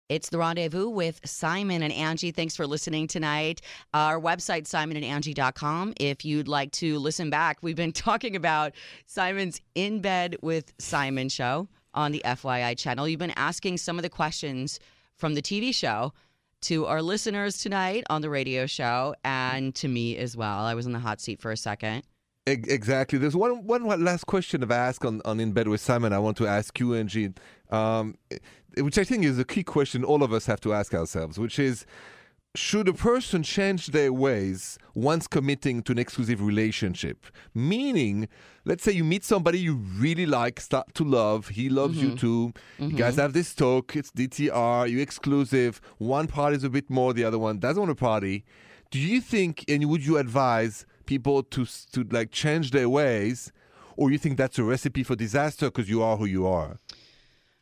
It's 0.07 0.29
the 0.29 0.37
rendezvous 0.37 0.87
with 0.87 1.19
Simon 1.25 1.81
and 1.81 1.91
Angi. 1.91 2.33
Thanks 2.33 2.55
for 2.55 2.67
listening 2.67 3.07
tonight. 3.07 3.61
Our 3.91 4.19
website, 4.19 4.65
simonandangie.com. 4.65 5.95
If 5.99 6.23
you'd 6.23 6.47
like 6.47 6.71
to 6.73 6.99
listen 6.99 7.31
back, 7.31 7.57
we've 7.63 7.75
been 7.75 7.91
talking 7.93 8.35
about 8.35 8.73
Simon's 9.07 9.61
In 9.73 10.01
Bed 10.01 10.37
with 10.43 10.73
Simon 10.77 11.27
show 11.27 11.67
on 11.95 12.11
the 12.11 12.21
FYI 12.23 12.77
channel. 12.77 13.07
You've 13.07 13.19
been 13.19 13.33
asking 13.35 13.77
some 13.77 13.97
of 13.97 14.03
the 14.03 14.09
questions 14.09 14.79
from 15.15 15.33
the 15.33 15.41
TV 15.41 15.73
show 15.73 16.13
to 16.61 16.85
our 16.85 17.01
listeners 17.01 17.57
tonight 17.57 18.03
on 18.09 18.21
the 18.21 18.29
radio 18.29 18.67
show 18.67 19.15
and 19.23 19.73
to 19.73 19.87
me 19.87 20.17
as 20.17 20.37
well. 20.37 20.59
I 20.59 20.75
was 20.75 20.85
in 20.85 20.91
the 20.91 20.99
hot 20.99 21.19
seat 21.19 21.41
for 21.41 21.51
a 21.51 21.57
second. 21.57 22.03
Exactly. 22.47 23.17
There's 23.17 23.35
one 23.35 23.65
one 23.65 23.83
last 24.03 24.27
question 24.27 24.61
I've 24.61 24.69
asked 24.69 25.03
on, 25.03 25.19
on 25.25 25.39
In 25.39 25.51
Bed 25.51 25.67
with 25.67 25.81
Simon. 25.81 26.13
I 26.13 26.19
want 26.19 26.37
to 26.37 26.45
ask 26.45 26.79
you, 26.79 26.89
Angi, 26.89 27.35
um, 27.71 28.15
which 28.77 28.97
I 28.97 29.03
think 29.03 29.25
is 29.25 29.39
a 29.39 29.45
key 29.45 29.63
question 29.63 30.03
all 30.03 30.23
of 30.23 30.33
us 30.33 30.45
have 30.45 30.61
to 30.61 30.73
ask 30.73 30.93
ourselves, 30.93 31.37
which 31.37 31.59
is 31.59 31.85
should 32.55 32.87
a 32.87 32.93
person 32.93 33.43
change 33.43 33.87
their 33.87 34.13
ways 34.13 34.77
once 34.93 35.27
committing 35.27 35.83
to 35.83 35.91
an 35.91 35.99
exclusive 35.99 36.41
relationship? 36.41 37.25
Meaning, 37.53 38.27
let's 38.63 38.83
say 38.83 38.93
you 38.93 39.03
meet 39.03 39.23
somebody 39.23 39.59
you 39.59 39.75
really 39.75 40.25
like, 40.25 40.59
start 40.59 40.93
to 40.95 41.03
love, 41.03 41.49
he 41.49 41.69
loves 41.69 42.01
you 42.01 42.09
mm-hmm. 42.09 42.17
too. 42.17 42.53
You 42.79 42.93
guys 42.93 43.13
mm-hmm. 43.13 43.21
have 43.21 43.33
this 43.33 43.53
talk, 43.53 43.95
it's 43.95 44.11
DTR, 44.11 44.89
you 44.89 44.99
exclusive. 44.99 45.81
One 45.97 46.27
party's 46.27 46.63
a 46.63 46.69
bit 46.69 46.89
more, 46.89 47.13
the 47.13 47.25
other 47.25 47.39
one 47.39 47.59
doesn't 47.59 47.81
want 47.81 47.89
to 47.91 47.95
party. 47.95 48.45
Do 48.89 48.99
you 48.99 49.19
think, 49.19 49.65
and 49.67 49.83
would 49.89 50.05
you 50.05 50.17
advise 50.17 50.85
people 51.05 51.43
to 51.43 51.65
to 51.91 52.03
like 52.11 52.31
change 52.31 52.71
their 52.71 52.87
ways, 52.87 53.51
or 53.97 54.11
you 54.11 54.17
think 54.17 54.37
that's 54.37 54.57
a 54.59 54.63
recipe 54.63 55.03
for 55.03 55.15
disaster 55.15 55.67
because 55.67 55.89
you 55.89 56.01
are 56.01 56.17
who 56.17 56.25
you 56.25 56.47
are? 56.47 56.79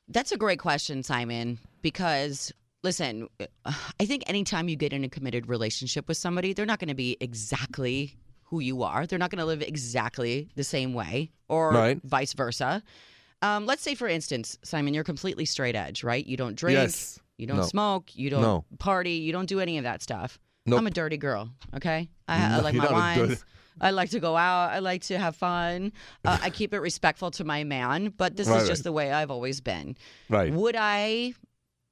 That's 0.08 0.32
a 0.32 0.38
great 0.38 0.60
question, 0.60 1.02
Simon, 1.04 1.60
because 1.82 2.52
listen, 2.84 3.28
I 3.66 4.06
think 4.06 4.24
anytime 4.28 4.68
you 4.68 4.76
get 4.76 4.92
in 4.94 5.04
a 5.04 5.10
committed 5.10 5.48
relationship 5.48 6.08
with 6.08 6.18
somebody, 6.18 6.54
they're 6.54 6.66
not 6.66 6.80
going 6.80 6.90
to 6.90 6.94
be 6.96 7.18
exactly 7.22 8.18
who 8.44 8.60
you 8.60 8.84
are. 8.84 9.08
They're 9.08 9.18
not 9.20 9.32
going 9.32 9.40
to 9.40 9.46
live 9.46 9.62
exactly 9.62 10.50
the 10.56 10.64
same 10.64 10.94
way 10.94 11.32
or 11.48 11.72
Right. 11.72 12.00
vice 12.04 12.34
versa. 12.34 12.84
Um, 13.42 13.66
let's 13.66 13.82
say, 13.82 13.96
for 13.96 14.08
instance, 14.08 14.58
Simon, 14.64 14.94
you're 14.94 15.04
completely 15.04 15.46
straight 15.46 15.76
edge, 15.76 16.04
right? 16.04 16.26
You 16.26 16.38
don't 16.38 16.56
drink, 16.56 16.78
Yes. 16.78 17.20
you 17.38 17.48
don't 17.48 17.58
No. 17.58 17.64
smoke, 17.64 18.16
you 18.16 18.30
don't 18.30 18.42
No. 18.42 18.66
party, 18.80 19.14
you 19.14 19.32
don't 19.32 19.48
do 19.48 19.60
any 19.60 19.78
of 19.78 19.84
that 19.86 20.02
stuff. 20.04 20.38
Nope. 20.66 20.80
I'm 20.80 20.88
a 20.88 20.92
dirty 20.92 21.18
girl, 21.18 21.50
okay? 21.76 22.10
I, 22.28 22.56
I 22.58 22.60
like 22.62 22.76
my 22.76 22.86
a 22.86 22.88
dirty- 22.88 22.94
wines. 23.30 23.46
I 23.82 23.92
like 23.92 24.10
to 24.12 24.20
go 24.20 24.36
out. 24.38 24.72
I 24.72 24.80
like 24.80 25.01
to 25.03 25.18
have 25.18 25.36
fun. 25.36 25.92
Uh, 26.25 26.38
I 26.42 26.50
keep 26.50 26.74
it 26.74 26.80
respectful 26.80 27.32
to 27.32 27.44
my 27.44 27.63
man, 27.63 28.13
but 28.18 28.36
this 28.36 28.48
Right, 28.48 28.62
is 28.62 28.68
just 28.68 28.80
right. 28.80 28.84
the 28.84 28.92
way 28.92 29.12
I've 29.12 29.32
always 29.32 29.62
been. 29.62 29.98
Right. 30.30 30.53
Would 30.53 30.75
I 30.77 31.34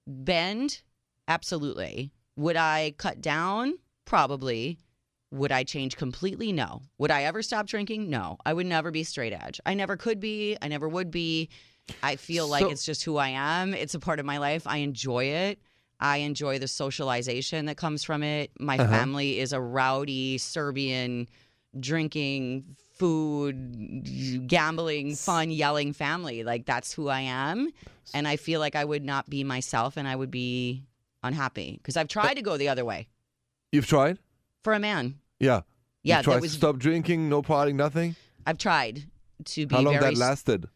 bend? 0.07 0.81
Absolutely. 1.27 2.11
Would 2.35 2.55
I 2.57 2.93
cut 2.97 3.21
down? 3.21 3.75
Probably. 4.05 4.77
Would 5.31 5.51
I 5.51 5.63
change 5.63 5.95
completely? 5.95 6.51
No. 6.51 6.81
Would 6.97 7.11
I 7.11 7.23
ever 7.23 7.41
stop 7.41 7.67
drinking? 7.67 8.09
No. 8.09 8.37
I 8.45 8.53
would 8.53 8.65
never 8.65 8.91
be 8.91 9.03
straight 9.03 9.33
edge. 9.33 9.61
I 9.65 9.73
never 9.73 9.95
could 9.95 10.19
be. 10.19 10.57
I 10.61 10.67
never 10.67 10.89
would 10.89 11.09
be. 11.11 11.49
I 12.03 12.15
feel 12.17 12.47
like 12.47 12.63
So- 12.63 12.69
it's 12.69 12.85
just 12.85 13.03
who 13.03 13.17
I 13.17 13.29
am. 13.29 13.73
It's 13.73 13.95
a 13.95 13.99
part 13.99 14.19
of 14.19 14.25
my 14.25 14.37
life. 14.37 14.67
I 14.67 14.77
enjoy 14.77 15.25
it. 15.25 15.61
I 15.99 16.17
enjoy 16.17 16.57
the 16.59 16.67
socialization 16.67 17.67
that 17.67 17.77
comes 17.77 18.03
from 18.03 18.23
it. 18.23 18.51
My 18.59 18.77
Uh-huh. 18.77 18.91
family 18.91 19.39
is 19.39 19.53
a 19.53 19.61
rowdy 19.61 20.37
Serbian 20.39 21.29
drinking, 21.79 22.75
food, 22.95 24.47
gambling, 24.47 25.15
fun, 25.15 25.51
yelling 25.51 25.93
family. 25.93 26.43
Like 26.43 26.65
that's 26.65 26.93
who 26.93 27.07
I 27.09 27.21
am. 27.21 27.69
And 28.13 28.27
I 28.27 28.35
feel 28.35 28.59
like 28.59 28.75
I 28.75 28.85
would 28.85 29.03
not 29.03 29.29
be 29.29 29.43
myself 29.43 29.97
and 29.97 30.07
I 30.07 30.15
would 30.15 30.31
be 30.31 30.83
unhappy 31.23 31.77
because 31.77 31.97
I've 31.97 32.07
tried 32.07 32.35
to 32.35 32.41
go 32.41 32.57
the 32.57 32.67
other 32.69 32.83
way 32.83 33.07
You've 33.71 33.87
tried? 33.87 34.17
for 34.63 34.73
a 34.73 34.79
man. 34.79 35.15
Yeah. 35.39 35.61
Yeah, 36.03 36.17
you 36.17 36.23
tried 36.23 36.35
that 36.35 36.41
was 36.41 36.51
to 36.51 36.57
stop 36.57 36.77
drinking, 36.77 37.29
no 37.29 37.41
partying, 37.41 37.75
nothing. 37.75 38.15
I've 38.45 38.57
tried 38.57 39.03
to 39.45 39.67
be 39.67 39.75
How 39.75 39.81
long 39.81 39.93
very 39.99 40.13
that 40.13 40.19
lasted? 40.19 40.67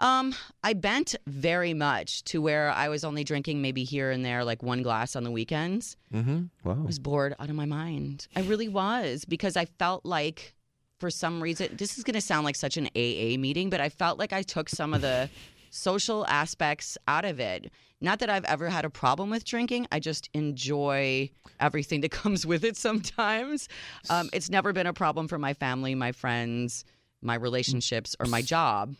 Um, 0.00 0.34
I 0.62 0.72
bent 0.72 1.14
very 1.26 1.74
much 1.74 2.24
to 2.24 2.42
where 2.42 2.70
I 2.70 2.88
was 2.88 3.04
only 3.04 3.24
drinking 3.24 3.62
maybe 3.62 3.84
here 3.84 4.10
and 4.10 4.24
there, 4.24 4.44
like 4.44 4.62
one 4.62 4.82
glass 4.82 5.16
on 5.16 5.24
the 5.24 5.30
weekends. 5.30 5.96
Mm-hmm. 6.12 6.44
Wow. 6.64 6.78
I 6.80 6.86
was 6.86 6.98
bored 6.98 7.34
out 7.38 7.48
of 7.48 7.56
my 7.56 7.66
mind. 7.66 8.26
I 8.34 8.40
really 8.42 8.68
was 8.68 9.24
because 9.24 9.56
I 9.56 9.64
felt 9.64 10.04
like, 10.04 10.54
for 10.98 11.10
some 11.10 11.42
reason, 11.42 11.76
this 11.76 11.98
is 11.98 12.04
going 12.04 12.14
to 12.14 12.20
sound 12.20 12.44
like 12.44 12.56
such 12.56 12.76
an 12.76 12.86
AA 12.96 13.38
meeting, 13.38 13.70
but 13.70 13.80
I 13.80 13.88
felt 13.88 14.18
like 14.18 14.32
I 14.32 14.42
took 14.42 14.68
some 14.68 14.94
of 14.94 15.00
the 15.00 15.30
social 15.70 16.26
aspects 16.26 16.96
out 17.08 17.24
of 17.24 17.40
it. 17.40 17.70
Not 18.00 18.18
that 18.18 18.30
I've 18.30 18.44
ever 18.44 18.68
had 18.68 18.84
a 18.84 18.90
problem 18.90 19.30
with 19.30 19.44
drinking. 19.44 19.86
I 19.90 19.98
just 19.98 20.28
enjoy 20.34 21.30
everything 21.58 22.00
that 22.02 22.10
comes 22.10 22.46
with 22.46 22.64
it 22.64 22.76
sometimes. 22.76 23.68
Um, 24.10 24.28
it's 24.32 24.50
never 24.50 24.72
been 24.72 24.86
a 24.86 24.92
problem 24.92 25.28
for 25.28 25.38
my 25.38 25.54
family, 25.54 25.94
my 25.94 26.12
friends, 26.12 26.84
my 27.22 27.34
relationships, 27.34 28.14
or 28.20 28.26
my 28.26 28.42
job. 28.42 28.94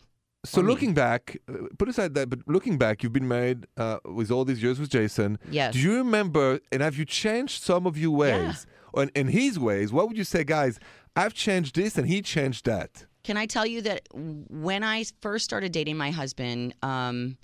So 0.45 0.61
looking 0.61 0.93
back, 0.93 1.37
uh, 1.49 1.53
put 1.77 1.89
aside 1.89 2.13
that, 2.15 2.29
but 2.29 2.39
looking 2.47 2.77
back, 2.77 3.03
you've 3.03 3.13
been 3.13 3.27
married 3.27 3.65
uh, 3.77 3.99
with 4.05 4.31
all 4.31 4.45
these 4.45 4.61
years 4.63 4.79
with 4.79 4.89
Jason. 4.89 5.37
Yes. 5.49 5.73
Do 5.73 5.79
you 5.79 5.97
remember, 5.97 6.59
and 6.71 6.81
have 6.81 6.97
you 6.97 7.05
changed 7.05 7.61
some 7.63 7.85
of 7.85 7.97
your 7.97 8.11
ways? 8.11 8.65
And 8.95 9.11
in 9.13 9.27
his 9.27 9.59
ways, 9.59 9.91
what 9.91 10.07
would 10.07 10.17
you 10.17 10.23
say, 10.23 10.43
guys? 10.43 10.79
I've 11.15 11.33
changed 11.33 11.75
this 11.75 11.97
and 11.97 12.07
he 12.07 12.21
changed 12.21 12.65
that. 12.65 13.05
Can 13.23 13.37
I 13.37 13.45
tell 13.45 13.65
you 13.65 13.81
that 13.81 14.07
when 14.13 14.83
I 14.83 15.03
first 15.21 15.45
started 15.45 15.71
dating 15.71 15.97
my 15.97 16.11
husband, 16.11 16.75
um, 16.81 17.37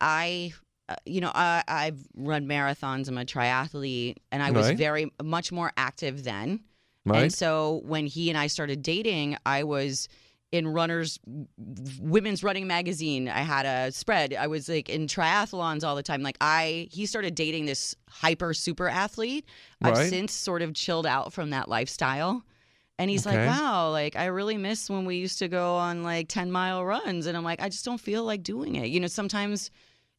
I, 0.00 0.52
uh, 0.88 0.96
you 1.06 1.20
know, 1.20 1.30
I, 1.34 1.62
I've 1.68 2.00
run 2.16 2.46
marathons. 2.46 3.08
I'm 3.08 3.16
a 3.18 3.24
triathlete, 3.24 4.16
and 4.32 4.42
I 4.42 4.50
was 4.50 4.66
Right. 4.68 4.76
very 4.76 5.12
much 5.22 5.52
more 5.52 5.72
active 5.76 6.24
then. 6.24 6.60
Right? 7.04 7.22
And 7.22 7.32
so 7.32 7.80
when 7.84 8.06
he 8.06 8.28
and 8.30 8.38
I 8.38 8.46
started 8.48 8.82
dating, 8.82 9.36
I 9.46 9.64
was 9.64 10.08
in 10.52 10.68
Runners 10.68 11.18
Women's 11.98 12.44
Running 12.44 12.66
Magazine. 12.66 13.28
I 13.28 13.40
had 13.40 13.66
a 13.66 13.90
spread. 13.90 14.34
I 14.34 14.46
was 14.46 14.68
like 14.68 14.88
in 14.90 15.06
triathlons 15.06 15.82
all 15.82 15.96
the 15.96 16.02
time. 16.02 16.22
Like 16.22 16.36
I 16.40 16.88
he 16.92 17.06
started 17.06 17.34
dating 17.34 17.64
this 17.64 17.96
hyper 18.08 18.54
super 18.54 18.88
athlete. 18.88 19.46
I've 19.82 19.96
since 19.96 20.32
sort 20.32 20.62
of 20.62 20.74
chilled 20.74 21.06
out 21.06 21.32
from 21.32 21.50
that 21.50 21.68
lifestyle. 21.68 22.44
And 22.98 23.10
he's 23.10 23.26
Okay. 23.26 23.46
like, 23.46 23.48
"Wow, 23.48 23.90
like 23.90 24.14
I 24.14 24.26
really 24.26 24.58
miss 24.58 24.88
when 24.90 25.06
we 25.06 25.16
used 25.16 25.38
to 25.38 25.48
go 25.48 25.74
on 25.76 26.02
like 26.02 26.28
10-mile 26.28 26.84
runs." 26.84 27.26
And 27.26 27.36
I'm 27.36 27.42
like, 27.42 27.60
"I 27.60 27.68
just 27.68 27.84
don't 27.84 28.00
feel 28.00 28.22
like 28.22 28.42
doing 28.42 28.76
it." 28.76 28.88
You 28.88 29.00
know, 29.00 29.06
sometimes 29.08 29.70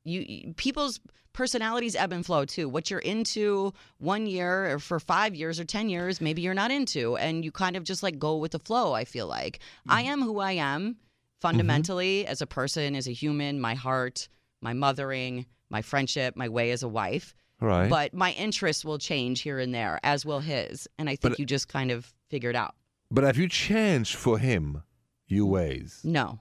you- 0.04 0.54
people's 0.56 1.00
personalities 1.34 1.96
ebb 1.96 2.14
and 2.14 2.26
flow 2.26 2.46
too. 2.46 2.70
What 2.70 2.90
you're 2.90 3.00
into 3.00 3.74
one 3.98 4.28
year 4.28 4.74
or 4.74 4.80
for 4.80 5.00
five 5.00 5.36
years 5.36 5.60
or 5.60 5.66
10 5.66 5.90
years, 5.90 6.22
maybe 6.22 6.42
you're 6.42 6.54
not 6.54 6.72
into. 6.72 7.18
And 7.18 7.44
you 7.44 7.52
kind 7.52 7.76
of 7.76 7.84
just 7.84 8.04
like 8.04 8.20
go 8.20 8.38
with 8.38 8.52
the 8.52 8.60
flow, 8.60 8.94
I 8.94 9.04
feel 9.04 9.28
like. 9.28 9.60
I 9.90 10.04
mm-hmm. 10.04 10.12
am 10.12 10.22
who 10.22 10.40
I 10.40 10.54
am 10.54 10.98
fundamentally 11.42 12.26
as 12.26 12.42
a 12.42 12.48
person, 12.48 12.96
as 12.96 13.08
a 13.08 13.12
human, 13.12 13.60
my 13.60 13.74
heart, 13.74 14.30
my 14.62 14.74
mothering, 14.74 15.46
my 15.70 15.82
friendship, 15.82 16.36
my 16.38 16.48
way 16.48 16.72
as 16.72 16.84
a 16.84 16.88
wife. 16.88 17.36
right. 17.60 17.90
But 17.90 18.14
my 18.14 18.32
interests 18.34 18.86
will 18.86 18.98
change 18.98 19.42
here 19.42 19.60
and 19.60 19.74
there, 19.74 20.00
as 20.04 20.26
will 20.26 20.40
his. 20.40 20.88
And 20.98 21.10
I 21.10 21.16
think 21.16 21.34
But- 21.34 21.40
you 21.40 21.46
just 21.46 21.68
kind 21.68 21.92
of 21.92 22.14
figured 22.30 22.56
out. 22.56 22.76
But 23.10 23.24
have 23.24 23.38
you 23.38 23.48
changed 23.48 24.16
for 24.16 24.40
him 24.40 24.84
your 25.28 25.46
ways? 25.46 26.02
No. 26.04 26.40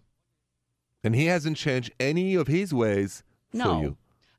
And 1.04 1.14
he 1.14 1.26
hasn't 1.26 1.57
changed 1.57 1.92
any 1.99 2.35
of 2.35 2.47
his 2.47 2.73
ways 2.73 3.23
No. 3.54 3.64
for 3.78 3.82
you. 3.82 3.97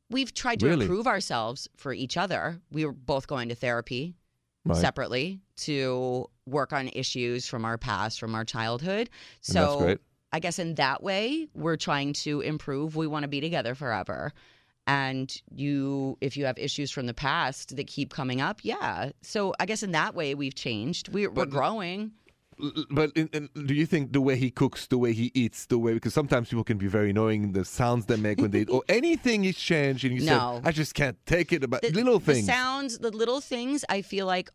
We've 0.10 0.34
tried 0.34 0.60
to 0.60 0.67
Really? 0.67 0.86
improve 0.86 1.08
ourselves 1.08 1.67
for 1.75 1.93
each 1.93 2.17
other. 2.17 2.62
We 2.72 2.86
were 2.86 2.91
both 2.91 3.27
going 3.27 3.50
to 3.50 3.55
therapy 3.55 4.15
Right. 4.65 4.77
separately 4.79 5.41
to 5.58 6.29
work 6.46 6.72
on 6.74 6.89
issues 6.89 7.48
from 7.48 7.65
our 7.65 7.77
past, 7.77 8.20
from 8.20 8.36
our 8.36 8.46
childhood. 8.46 9.10
So. 9.41 9.98
I 10.36 10.39
guess 10.39 10.58
in 10.58 10.74
that 10.75 11.03
way, 11.03 11.48
we're 11.53 11.77
trying 11.77 12.13
to 12.13 12.41
improve. 12.41 12.96
We 12.96 13.05
want 13.05 13.22
to 13.22 13.27
be 13.27 13.39
together 13.39 13.75
forever. 13.75 14.34
And 14.88 15.32
you, 15.51 16.17
if 16.22 16.36
you 16.36 16.46
have 16.46 16.58
issues 16.58 16.89
from 16.89 17.05
the 17.05 17.13
past 17.13 17.75
that 17.75 17.86
keep 17.86 18.12
coming 18.12 18.41
up, 18.41 18.60
yeah. 18.63 19.12
So 19.22 19.53
I 19.60 19.67
guess 19.67 19.84
in 19.84 19.91
that 19.91 20.15
way, 20.15 20.34
we've 20.34 20.55
changed. 20.55 21.10
We, 21.10 21.27
we're 21.27 21.46
But- 21.46 21.51
growing. 21.51 22.13
But 22.89 23.12
in, 23.15 23.29
in, 23.34 23.50
do 23.65 23.74
you 23.74 23.86
think 23.86 24.13
the 24.13 24.22
way 24.22 24.36
he 24.38 24.50
cooks, 24.51 24.88
the 24.88 24.98
way 24.98 25.13
he 25.13 25.32
eats, 25.34 25.65
the 25.65 25.77
way 25.77 25.93
because 25.93 26.13
sometimes 26.13 26.50
people 26.50 26.63
can 26.63 26.77
be 26.77 26.88
very 26.88 27.10
annoying, 27.10 27.51
the 27.51 27.65
sounds 27.65 28.05
they 28.05 28.15
make 28.17 28.39
when 28.39 28.51
they 28.51 28.62
eat, 28.62 28.70
or 28.70 28.84
anything 28.89 29.46
is 29.46 29.58
changed, 29.58 30.05
and 30.05 30.13
you 30.15 30.22
No. 30.22 30.60
said, 30.63 30.67
"I 30.67 30.72
just 30.72 30.93
can't 30.93 31.17
take 31.25 31.51
it." 31.51 31.63
About 31.63 31.82
The, 31.82 31.91
little 31.91 32.20
the 32.20 32.34
things. 32.34 32.46
sounds, 32.46 33.00
the 33.00 33.12
little 33.12 33.41
things, 33.41 33.84
I 33.89 34.01
feel 34.01 34.25
like 34.25 34.50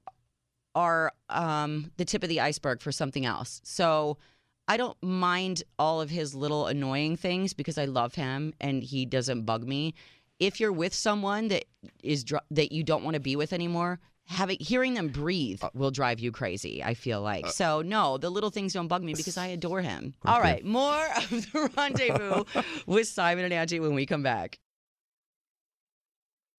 are 0.75 1.13
um, 1.29 1.91
the 1.97 2.05
tip 2.05 2.23
of 2.23 2.29
the 2.29 2.41
iceberg 2.41 2.81
for 2.81 2.93
something 2.93 3.27
else. 3.27 3.61
So 3.65 4.19
I 4.69 4.77
don't 4.77 4.97
mind 5.03 5.63
all 5.79 6.01
of 6.01 6.11
his 6.11 6.35
little 6.35 6.67
annoying 6.67 7.17
things 7.17 7.53
because 7.55 7.79
I 7.79 7.87
love 7.87 8.15
him 8.15 8.53
and 8.61 8.83
he 8.83 9.05
doesn't 9.07 9.43
bug 9.45 9.67
me. 9.67 9.95
If 10.39 10.61
you're 10.61 10.73
with 10.73 10.95
someone 10.95 11.49
that 11.49 11.65
is 12.03 12.23
dr- 12.23 12.45
that 12.53 12.71
you 12.71 12.85
don't 12.85 13.03
want 13.03 13.15
to 13.15 13.21
be 13.21 13.35
with 13.35 13.53
anymore, 13.53 13.99
having 14.29 14.59
hearing 14.61 14.95
them 14.95 15.09
breathe 15.09 15.59
Uh, 15.63 15.71
will 15.75 15.91
drive 15.91 16.21
you 16.21 16.31
crazy. 16.31 16.85
I 16.85 16.95
feel 16.95 17.21
like 17.23 17.47
so. 17.49 17.83
No, 17.83 18.19
the 18.19 18.31
little 18.31 18.51
things 18.51 18.73
don't 18.75 18.87
bug 18.89 19.03
me 19.03 19.15
because 19.15 19.37
I 19.37 19.47
adore 19.49 19.81
him. 19.83 20.15
All 20.25 20.41
right, 20.41 20.65
more 20.65 21.05
of 21.17 21.31
the 21.31 21.71
rendezvous 21.77 22.45
with 22.87 23.09
Simon 23.09 23.51
and 23.51 23.55
Angi 23.55 23.81
when 23.81 23.95
we 23.95 24.07
come 24.07 24.23
back. 24.23 24.59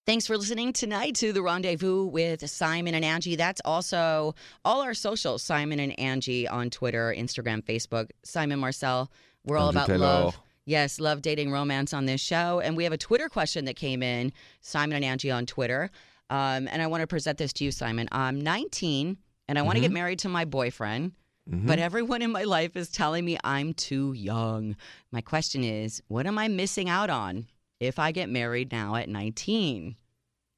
Thanks 0.05 0.25
for 0.25 0.37
listening 0.37 0.73
tonight 0.73 1.13
to 1.15 1.31
the 1.31 1.43
rendezvous 1.43 2.05
with 2.05 2.49
Simon 2.49 2.95
and 2.95 3.05
Angi. 3.05 3.37
That's 3.37 3.61
also 3.63 4.33
all 4.65 4.81
our 4.81 4.95
socials 4.95 5.43
Simon 5.43 5.79
and 5.79 5.95
Angi 5.97 6.51
on 6.51 6.71
Twitter, 6.71 7.13
Instagram, 7.15 7.63
Facebook. 7.63 8.09
Simon 8.23 8.59
Marcel. 8.59 9.11
We're 9.45 9.57
all 9.57 9.67
Angi 9.67 9.71
about 9.73 9.87
Taylor. 9.87 9.99
love. 9.99 10.39
Yes, 10.65 10.99
love, 10.99 11.21
dating, 11.21 11.51
romance 11.51 11.93
on 11.93 12.05
this 12.07 12.21
show. 12.21 12.59
And 12.59 12.75
we 12.75 12.83
have 12.85 12.93
a 12.93 12.97
Twitter 12.97 13.29
question 13.29 13.65
that 13.65 13.75
came 13.75 14.01
in 14.01 14.33
Simon 14.61 15.03
and 15.03 15.19
Angi 15.19 15.33
on 15.35 15.45
Twitter. 15.45 15.91
Um, 16.29 16.67
and 16.67 16.81
I 16.81 16.87
want 16.87 17.01
to 17.01 17.07
present 17.07 17.37
this 17.37 17.53
to 17.53 17.63
you, 17.63 17.71
Simon. 17.71 18.07
I'm 18.11 18.39
19 18.39 19.17
and 19.47 19.59
I 19.59 19.61
want 19.63 19.77
to 19.77 19.81
get 19.81 19.91
married 19.91 20.19
to 20.19 20.29
my 20.29 20.45
boyfriend. 20.45 21.13
Mhm. 21.49 21.65
But 21.65 21.79
everyone 21.79 22.21
in 22.21 22.31
my 22.31 22.43
life 22.43 22.75
is 22.75 22.89
telling 22.89 23.25
me 23.25 23.37
I'm 23.43 23.73
too 23.73 24.13
young. 24.13 24.75
My 25.11 25.21
question 25.21 25.63
is, 25.63 26.01
what 26.07 26.27
am 26.27 26.37
I 26.37 26.47
missing 26.47 26.87
out 26.89 27.09
on 27.09 27.47
if 27.79 27.97
I 27.97 28.11
get 28.11 28.29
married 28.29 28.71
now 28.71 28.95
at 28.95 29.09
19? 29.09 29.95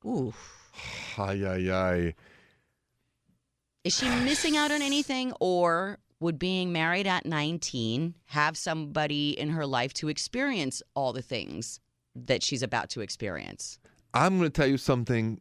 Ooh. 0.06 0.34
Ay, 1.18 1.46
ay, 1.46 1.72
ay. 1.72 2.14
Is 3.84 3.98
she 3.98 4.10
missing 4.10 4.58
out 4.58 4.72
on 4.72 4.82
anything 4.82 5.34
or 5.40 6.00
would 6.20 6.38
being 6.38 6.72
married 6.72 7.08
at 7.08 7.26
19 7.26 8.16
have 8.26 8.58
somebody 8.58 9.32
in 9.32 9.50
her 9.50 9.66
life 9.66 9.94
to 9.96 10.08
experience 10.10 10.84
all 10.94 11.14
the 11.14 11.22
things 11.22 11.80
that 12.14 12.44
she's 12.44 12.62
about 12.62 12.90
to 12.92 13.02
experience? 13.02 13.80
I'm 14.14 14.38
going 14.38 14.52
to 14.52 14.62
tell 14.62 14.68
you 14.68 14.78
something. 14.78 15.40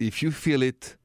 If 0.00 0.22
you 0.22 0.30
feel 0.30 0.62
it, 0.62 0.96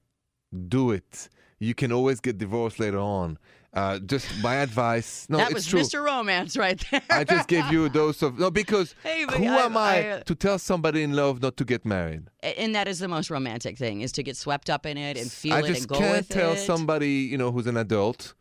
do 0.68 0.92
it. 0.92 1.30
You 1.60 1.76
can 1.76 1.92
always 1.92 2.20
get 2.20 2.38
divorced 2.38 2.80
later 2.80 3.00
on. 3.00 3.38
Uh, 3.74 4.00
just 4.00 4.28
my 4.44 4.56
advice. 4.56 5.28
No, 5.30 5.38
that 5.38 5.54
was 5.54 5.66
true. 5.66 5.80
Mr. 5.80 6.04
Romance 6.04 6.58
right 6.58 6.84
there. 6.92 7.02
I 7.10 7.24
just 7.24 7.48
gave 7.48 7.72
you 7.72 7.86
a 7.86 7.90
dose 7.90 8.22
of 8.22 8.38
no 8.38 8.52
because 8.52 8.96
Hey, 9.04 9.22
who 9.24 9.46
I- 9.48 9.66
am 9.66 9.78
I, 9.78 9.96
I, 9.96 10.10
uh, 10.10 10.20
to 10.24 10.36
tell 10.36 10.60
somebody 10.60 11.04
in 11.04 11.14
love 11.14 11.42
not 11.42 11.56
to 11.58 11.64
get 11.64 11.86
married? 11.86 12.24
and 12.44 12.76
that 12.76 12.90
is 12.90 13.00
the 13.00 13.08
most 13.08 13.30
romantic 13.30 13.78
thing 13.78 14.02
is 14.02 14.12
to 14.14 14.24
get 14.24 14.36
swept 14.36 14.70
up 14.70 14.86
in 14.86 14.98
it 14.98 15.16
and 15.18 15.32
feel 15.32 15.54
I 15.54 15.60
it 15.60 15.68
just 15.68 15.82
and 15.82 15.88
go 15.90 16.00
can't 16.00 16.28
tell 16.30 16.56
somebody 16.58 17.12
you 17.32 17.38
know 17.38 17.52
who's 17.54 17.68
an 17.68 17.78
adult. 17.78 18.34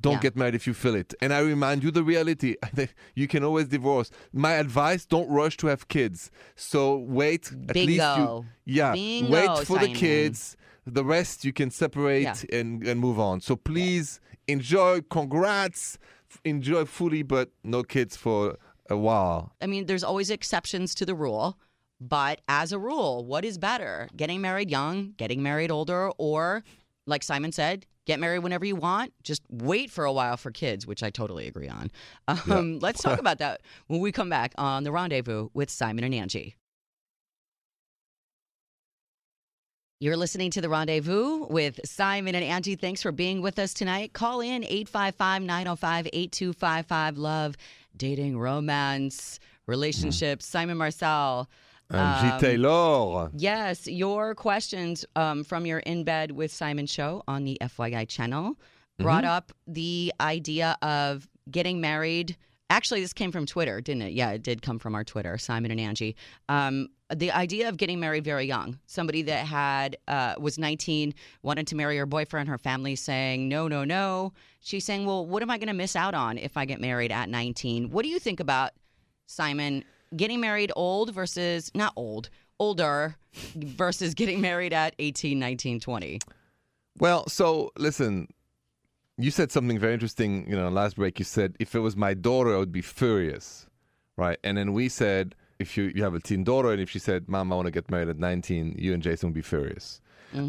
Don't 0.00 0.14
Yeah. 0.14 0.20
get 0.20 0.36
married 0.36 0.54
if 0.54 0.66
you 0.66 0.74
feel 0.74 0.94
it. 0.94 1.12
And 1.20 1.32
I 1.32 1.40
remind 1.40 1.82
you 1.82 1.90
the 1.90 2.04
reality. 2.04 2.54
You 3.16 3.26
can 3.26 3.42
always 3.42 3.66
divorce. 3.68 4.10
My 4.32 4.52
advice: 4.52 5.04
don't 5.06 5.28
rush 5.28 5.56
to 5.58 5.66
have 5.66 5.88
kids. 5.88 6.30
So 6.54 6.96
wait 6.98 7.50
at 7.68 7.74
least 7.76 8.06
you. 8.18 8.44
Yeah, 8.64 8.92
Bingo, 8.92 9.30
wait 9.32 9.58
for 9.66 9.78
Simon. 9.78 9.92
the 9.92 9.98
kids. 9.98 10.56
The 10.86 11.04
rest 11.04 11.44
you 11.44 11.52
can 11.52 11.70
separate 11.70 12.22
Yeah. 12.22 12.58
and 12.60 12.86
and 12.86 13.00
move 13.00 13.18
on. 13.18 13.40
So 13.40 13.56
please 13.56 14.20
enjoy. 14.46 15.00
Congrats. 15.10 15.98
Enjoy 16.44 16.84
fully, 16.84 17.22
but 17.22 17.50
no 17.64 17.82
kids 17.82 18.14
for 18.16 18.56
a 18.90 18.96
while. 18.96 19.52
I 19.62 19.66
mean, 19.66 19.86
there's 19.86 20.04
always 20.04 20.30
exceptions 20.30 20.94
to 20.96 21.04
the 21.06 21.14
rule, 21.14 21.58
but 22.00 22.40
as 22.48 22.70
a 22.72 22.78
rule, 22.78 23.24
what 23.24 23.44
is 23.44 23.56
better? 23.58 24.08
Getting 24.14 24.40
married 24.40 24.70
young, 24.70 25.14
getting 25.16 25.42
married 25.42 25.70
older, 25.70 26.10
or 26.18 26.62
like 27.06 27.22
Simon 27.22 27.52
said, 27.52 27.86
get 28.08 28.18
married 28.18 28.40
whenever 28.40 28.64
you 28.64 28.74
want. 28.74 29.12
Just 29.22 29.42
wait 29.50 29.90
for 29.90 30.04
a 30.06 30.12
while 30.12 30.38
for 30.38 30.50
kids, 30.50 30.86
which 30.86 31.02
I 31.02 31.10
totally 31.10 31.46
agree 31.46 31.68
on. 31.68 31.90
Um, 32.26 32.78
let's 32.80 33.02
talk 33.02 33.20
about 33.20 33.38
that 33.38 33.60
when 33.86 34.00
we 34.00 34.10
come 34.10 34.30
back 34.30 34.54
on 34.56 34.82
the 34.82 34.90
rendezvous 34.90 35.50
with 35.52 35.70
Simon 35.70 36.02
and 36.04 36.14
Angi. 36.14 36.54
You're 40.00 40.16
listening 40.16 40.52
to 40.52 40.60
The 40.60 40.68
Rendezvous 40.68 41.46
with 41.48 41.80
Simon 41.84 42.36
and 42.36 42.44
Angi. 42.64 42.80
Thanks 42.80 43.02
for 43.02 43.12
being 43.12 43.42
with 43.42 43.58
us 43.58 43.74
tonight. 43.74 44.12
Call 44.12 44.40
in 44.40 44.64
855 44.64 45.42
905 45.42 46.06
8255. 46.06 47.18
Love, 47.18 47.56
dating, 47.96 48.38
romance, 48.38 49.40
relationships. 49.66 50.46
Simon 50.46 50.78
Marcel. 50.78 51.50
Angi 51.92 52.32
Um, 52.32 52.40
Taylor. 52.40 53.30
Yes, 53.34 53.86
your 53.86 54.34
questions 54.34 55.04
um, 55.16 55.42
from 55.44 55.64
your 55.66 55.78
In 55.80 56.04
Bed 56.04 56.32
with 56.32 56.52
Simon 56.52 56.86
show 56.86 57.22
on 57.26 57.44
the 57.44 57.56
FYI 57.60 58.06
channel 58.08 58.56
brought 58.98 59.24
up 59.24 59.52
the 59.66 60.12
idea 60.20 60.76
of 60.82 61.28
getting 61.50 61.80
married. 61.80 62.36
Actually, 62.68 63.00
this 63.00 63.12
came 63.14 63.32
from 63.32 63.46
Twitter, 63.46 63.80
didn't 63.80 64.02
it? 64.02 64.12
Yeah, 64.12 64.32
it 64.32 64.42
did 64.42 64.60
come 64.60 64.78
from 64.78 64.94
our 64.94 65.04
Twitter, 65.04 65.38
Simon 65.38 65.70
and 65.70 65.80
Angi. 65.80 66.14
Um, 66.48 66.88
the 67.14 67.30
idea 67.30 67.68
of 67.70 67.78
getting 67.78 67.98
married 68.00 68.24
very 68.24 68.44
young. 68.44 68.78
Somebody 68.86 69.22
that 69.22 69.46
had 69.46 69.96
uh, 70.08 70.34
was 70.38 70.58
19, 70.58 71.14
wanted 71.42 71.66
to 71.68 71.76
marry 71.76 71.96
her 71.96 72.04
boyfriend. 72.04 72.48
Her 72.50 72.58
family 72.58 72.96
saying 72.96 73.48
no, 73.48 73.66
no, 73.68 73.84
no. 73.84 74.34
She's 74.60 74.84
saying, 74.84 75.06
well, 75.06 75.24
what 75.24 75.42
am 75.42 75.50
I 75.50 75.56
going 75.56 75.68
to 75.68 75.72
miss 75.74 75.96
out 75.96 76.14
on 76.14 76.36
if 76.36 76.58
I 76.58 76.66
get 76.66 76.80
married 76.80 77.12
at 77.12 77.30
19? 77.30 77.90
What 77.90 78.02
do 78.02 78.08
you 78.10 78.18
think 78.18 78.40
about 78.40 78.72
Simon 79.26 79.84
getting 80.16 80.40
married 80.40 80.72
old 80.76 81.12
versus 81.14 81.70
not 81.74 81.92
old, 81.96 82.30
older 82.58 83.16
versus 83.56 84.14
getting 84.14 84.40
married 84.40 84.72
at 84.72 84.94
18, 84.98 85.38
19, 85.38 85.80
20? 85.80 86.20
Well, 86.98 87.28
so 87.28 87.70
listen, 87.76 88.28
you 89.16 89.30
said 89.30 89.52
something 89.52 89.78
very 89.78 89.94
interesting. 89.94 90.48
You 90.48 90.56
know, 90.56 90.68
last 90.68 90.96
break 90.96 91.18
you 91.18 91.24
said 91.24 91.56
if 91.58 91.74
it 91.74 91.80
was 91.80 91.96
my 91.96 92.14
daughter, 92.14 92.54
I 92.54 92.58
would 92.58 92.72
be 92.72 92.82
furious, 92.82 93.66
right? 94.16 94.38
And 94.42 94.56
then 94.56 94.72
we 94.72 94.88
said 94.88 95.34
if 95.58 95.76
you 95.76 95.92
you 95.94 96.02
have 96.04 96.14
a 96.14 96.20
teen 96.20 96.44
daughter, 96.44 96.72
and 96.72 96.80
if 96.80 96.90
she 96.90 96.98
said, 96.98 97.28
"Mom, 97.28 97.52
I 97.52 97.56
want 97.56 97.66
to 97.66 97.72
get 97.72 97.90
married 97.90 98.08
at 98.08 98.18
19," 98.18 98.76
you 98.78 98.94
and 98.94 99.02
Jason 99.02 99.28
would 99.28 99.34
be 99.34 99.42
furious. 99.42 100.00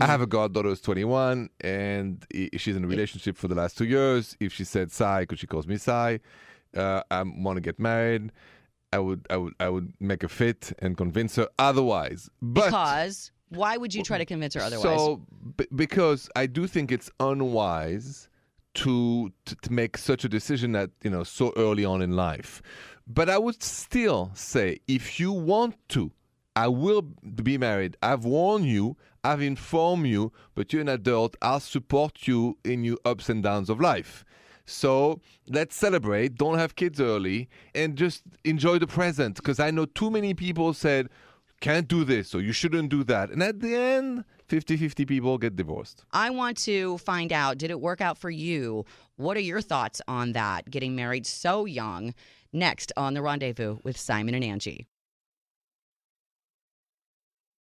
I 0.01 0.07
have 0.07 0.19
a 0.19 0.27
goddaughter 0.27 0.67
who's 0.67 0.81
21, 0.81 1.49
and 1.61 2.25
she's 2.57 2.75
in 2.75 2.83
a 2.83 2.87
relationship 2.87 3.37
for 3.37 3.47
the 3.47 3.55
last 3.55 3.77
two 3.77 3.85
years. 3.85 4.35
If 4.41 4.51
she 4.51 4.65
said 4.65 4.91
Sai, 4.91 5.21
because 5.21 5.39
she 5.39 5.47
calls 5.47 5.67
me 5.67 5.77
Sai, 5.77 6.19
uh, 6.75 7.01
I 7.09 7.23
want 7.23 7.55
to 7.55 7.61
get 7.61 7.79
married. 7.79 8.31
I 8.91 8.99
would, 8.99 9.25
I 9.29 9.37
would, 9.37 9.53
I 9.59 9.69
would 9.69 9.93
make 9.99 10.23
a 10.23 10.29
fit 10.29 10.73
and 10.79 10.97
convince 10.97 11.35
her 11.35 11.47
otherwise. 11.59 12.29
But 12.41 12.65
Because 12.65 13.31
why 13.49 13.77
would 13.77 13.93
you 13.93 14.03
try 14.03 14.17
to 14.17 14.25
convince 14.25 14.55
her 14.55 14.61
otherwise? 14.61 14.83
so, 14.83 15.21
b- 15.57 15.67
because 15.75 16.29
I 16.35 16.47
do 16.47 16.65
think 16.67 16.91
it's 16.91 17.09
unwise 17.19 18.29
to, 18.75 19.31
to 19.45 19.55
to 19.55 19.73
make 19.73 19.97
such 19.97 20.23
a 20.23 20.29
decision 20.29 20.75
at 20.75 20.91
you 21.03 21.09
know 21.09 21.23
so 21.23 21.53
early 21.57 21.83
on 21.85 22.01
in 22.01 22.15
life. 22.15 22.61
But 23.07 23.29
I 23.29 23.37
would 23.39 23.63
still 23.63 24.31
say, 24.35 24.79
if 24.87 25.19
you 25.19 25.31
want 25.31 25.75
to, 25.89 26.11
I 26.55 26.67
will 26.67 27.01
be 27.01 27.57
married. 27.57 27.97
I've 28.03 28.23
warned 28.23 28.67
you. 28.67 28.97
I've 29.23 29.41
informed 29.41 30.05
you. 30.07 30.31
But 30.53 30.71
you're 30.71 30.83
an 30.83 30.89
adult. 30.89 31.35
I'll 31.41 31.59
support 31.59 32.27
you 32.27 32.57
in 32.63 32.83
your 32.83 32.97
ups 33.05 33.27
and 33.29 33.41
downs 33.41 33.69
of 33.69 33.79
life. 33.81 34.23
So 34.71 35.21
let's 35.47 35.75
celebrate. 35.75 36.35
Don't 36.35 36.57
have 36.57 36.75
kids 36.75 36.99
early, 37.01 37.49
and 37.75 37.95
just 37.95 38.23
enjoy 38.43 38.79
the 38.79 38.87
present. 38.87 39.35
Because 39.35 39.59
I 39.59 39.71
know 39.71 39.85
too 39.85 40.09
many 40.09 40.33
people 40.33 40.73
said 40.73 41.09
can't 41.61 41.87
do 41.87 42.03
this 42.05 42.33
or 42.33 42.41
you 42.41 42.53
shouldn't 42.53 42.89
do 42.89 43.03
that. 43.03 43.29
And 43.29 43.43
at 43.43 43.59
the 43.59 43.75
end, 43.75 44.23
50 44.47 44.77
50 44.77 45.05
people 45.05 45.37
get 45.37 45.55
divorced. 45.55 46.05
I 46.11 46.29
want 46.29 46.57
to 46.59 46.97
find 46.99 47.33
out 47.33 47.57
did 47.57 47.71
it 47.71 47.81
work 47.81 48.01
out 48.01 48.17
for 48.17 48.29
you? 48.29 48.85
What 49.17 49.35
are 49.37 49.41
your 49.41 49.61
thoughts 49.61 50.01
on 50.07 50.31
that, 50.33 50.69
getting 50.69 50.95
married 50.95 51.25
so 51.25 51.65
young? 51.65 52.13
Next 52.51 52.91
on 52.97 53.13
The 53.13 53.21
Rendezvous 53.21 53.77
with 53.83 53.97
Simon 53.97 54.33
and 54.33 54.43
Angi. 54.43 54.85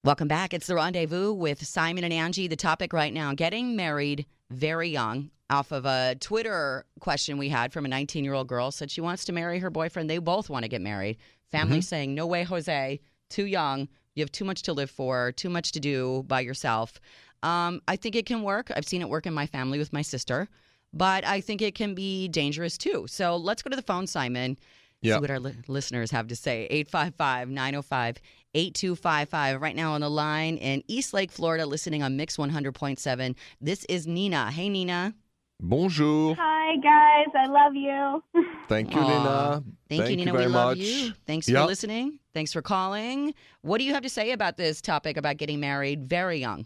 Welcome 0.06 0.28
back. 0.28 0.54
It's 0.54 0.68
the 0.68 0.76
rendezvous 0.76 1.34
with 1.34 1.66
Simon 1.66 2.04
and 2.04 2.14
Angi. 2.14 2.48
The 2.48 2.56
topic 2.56 2.94
right 2.94 3.12
now 3.12 3.34
getting 3.34 3.76
married 3.76 4.28
very 4.52 4.88
young. 4.88 5.32
Off 5.50 5.72
of 5.72 5.88
a 5.88 6.16
Twitter 6.20 6.86
question 7.00 7.40
we 7.40 7.50
had 7.50 7.74
from 7.74 7.86
a 7.86 7.88
19 7.88 8.24
year 8.24 8.36
old 8.36 8.48
girl, 8.48 8.70
said 8.70 8.92
she 8.92 9.02
wants 9.02 9.26
to 9.26 9.34
marry 9.34 9.58
her 9.58 9.72
boyfriend. 9.72 10.08
They 10.08 10.20
both 10.20 10.48
want 10.48 10.62
to 10.62 10.70
get 10.70 10.82
married. 10.82 11.18
Family 11.52 11.82
saying, 11.82 12.14
No 12.14 12.28
way, 12.28 12.44
Jose, 12.44 13.00
too 13.32 13.48
young. 13.48 13.88
You 14.14 14.22
have 14.22 14.32
too 14.32 14.46
much 14.46 14.62
to 14.64 14.74
live 14.74 14.92
for, 14.92 15.32
too 15.32 15.50
much 15.50 15.72
to 15.72 15.80
do 15.80 16.24
by 16.28 16.42
yourself. 16.42 17.00
Um, 17.42 17.82
I 17.88 17.96
think 17.96 18.16
it 18.16 18.28
can 18.28 18.44
work. 18.44 18.72
I've 18.76 18.88
seen 18.88 19.02
it 19.02 19.10
work 19.10 19.26
in 19.26 19.34
my 19.34 19.48
family 19.48 19.80
with 19.80 19.92
my 19.92 20.04
sister, 20.04 20.48
but 20.94 21.26
I 21.26 21.42
think 21.42 21.64
it 21.64 21.74
can 21.74 21.96
be 21.96 22.28
dangerous 22.28 22.78
too. 22.78 23.08
So 23.10 23.38
let's 23.38 23.64
go 23.64 23.72
to 23.72 23.76
the 23.76 23.82
phone, 23.82 24.06
Simon. 24.06 24.58
Yeah. 25.02 25.16
See 25.16 25.22
what 25.22 25.32
our 25.32 25.40
li- 25.40 25.56
listeners 25.68 26.12
have 26.12 26.28
to 26.28 26.36
say. 26.36 26.66
855 26.70 27.50
905 27.50 28.18
8255. 28.56 29.62
Right 29.62 29.76
now 29.76 29.94
on 29.94 30.02
the 30.02 30.10
line 30.10 30.58
in 30.58 30.84
East 30.88 31.14
Lake, 31.14 31.32
Florida, 31.32 31.66
listening 31.66 32.02
on 32.02 32.16
Mix 32.18 32.38
100.7. 32.38 33.36
This 33.62 33.86
is 33.86 34.08
Nina. 34.08 34.50
Hey, 34.52 34.70
Nina. 34.70 35.14
Bonjour. 35.62 36.36
Hi 36.38 36.76
guys, 36.84 37.28
I 37.34 37.46
love 37.48 37.76
you. 37.76 38.22
Thank 38.68 38.94
you, 38.94 39.00
Aw. 39.00 39.08
Nina. 39.08 39.64
Thank, 39.88 40.10
you, 40.10 40.18
Nina. 40.18 40.34
very 40.34 40.48
we 40.48 40.52
love 40.52 40.78
much. 40.78 40.86
you. 40.86 41.14
Thanks 41.26 41.48
Yeah. 41.48 41.62
for 41.62 41.68
listening. 41.68 42.20
Thanks 42.34 42.52
for 42.52 42.62
calling. 42.62 43.34
What 43.62 43.78
do 43.78 43.86
you 43.86 43.94
have 43.94 44.04
to 44.04 44.10
say 44.10 44.32
about 44.32 44.58
this 44.58 44.82
topic 44.82 45.16
about 45.16 45.38
getting 45.38 45.62
married 45.62 46.10
very 46.10 46.40
young? 46.40 46.66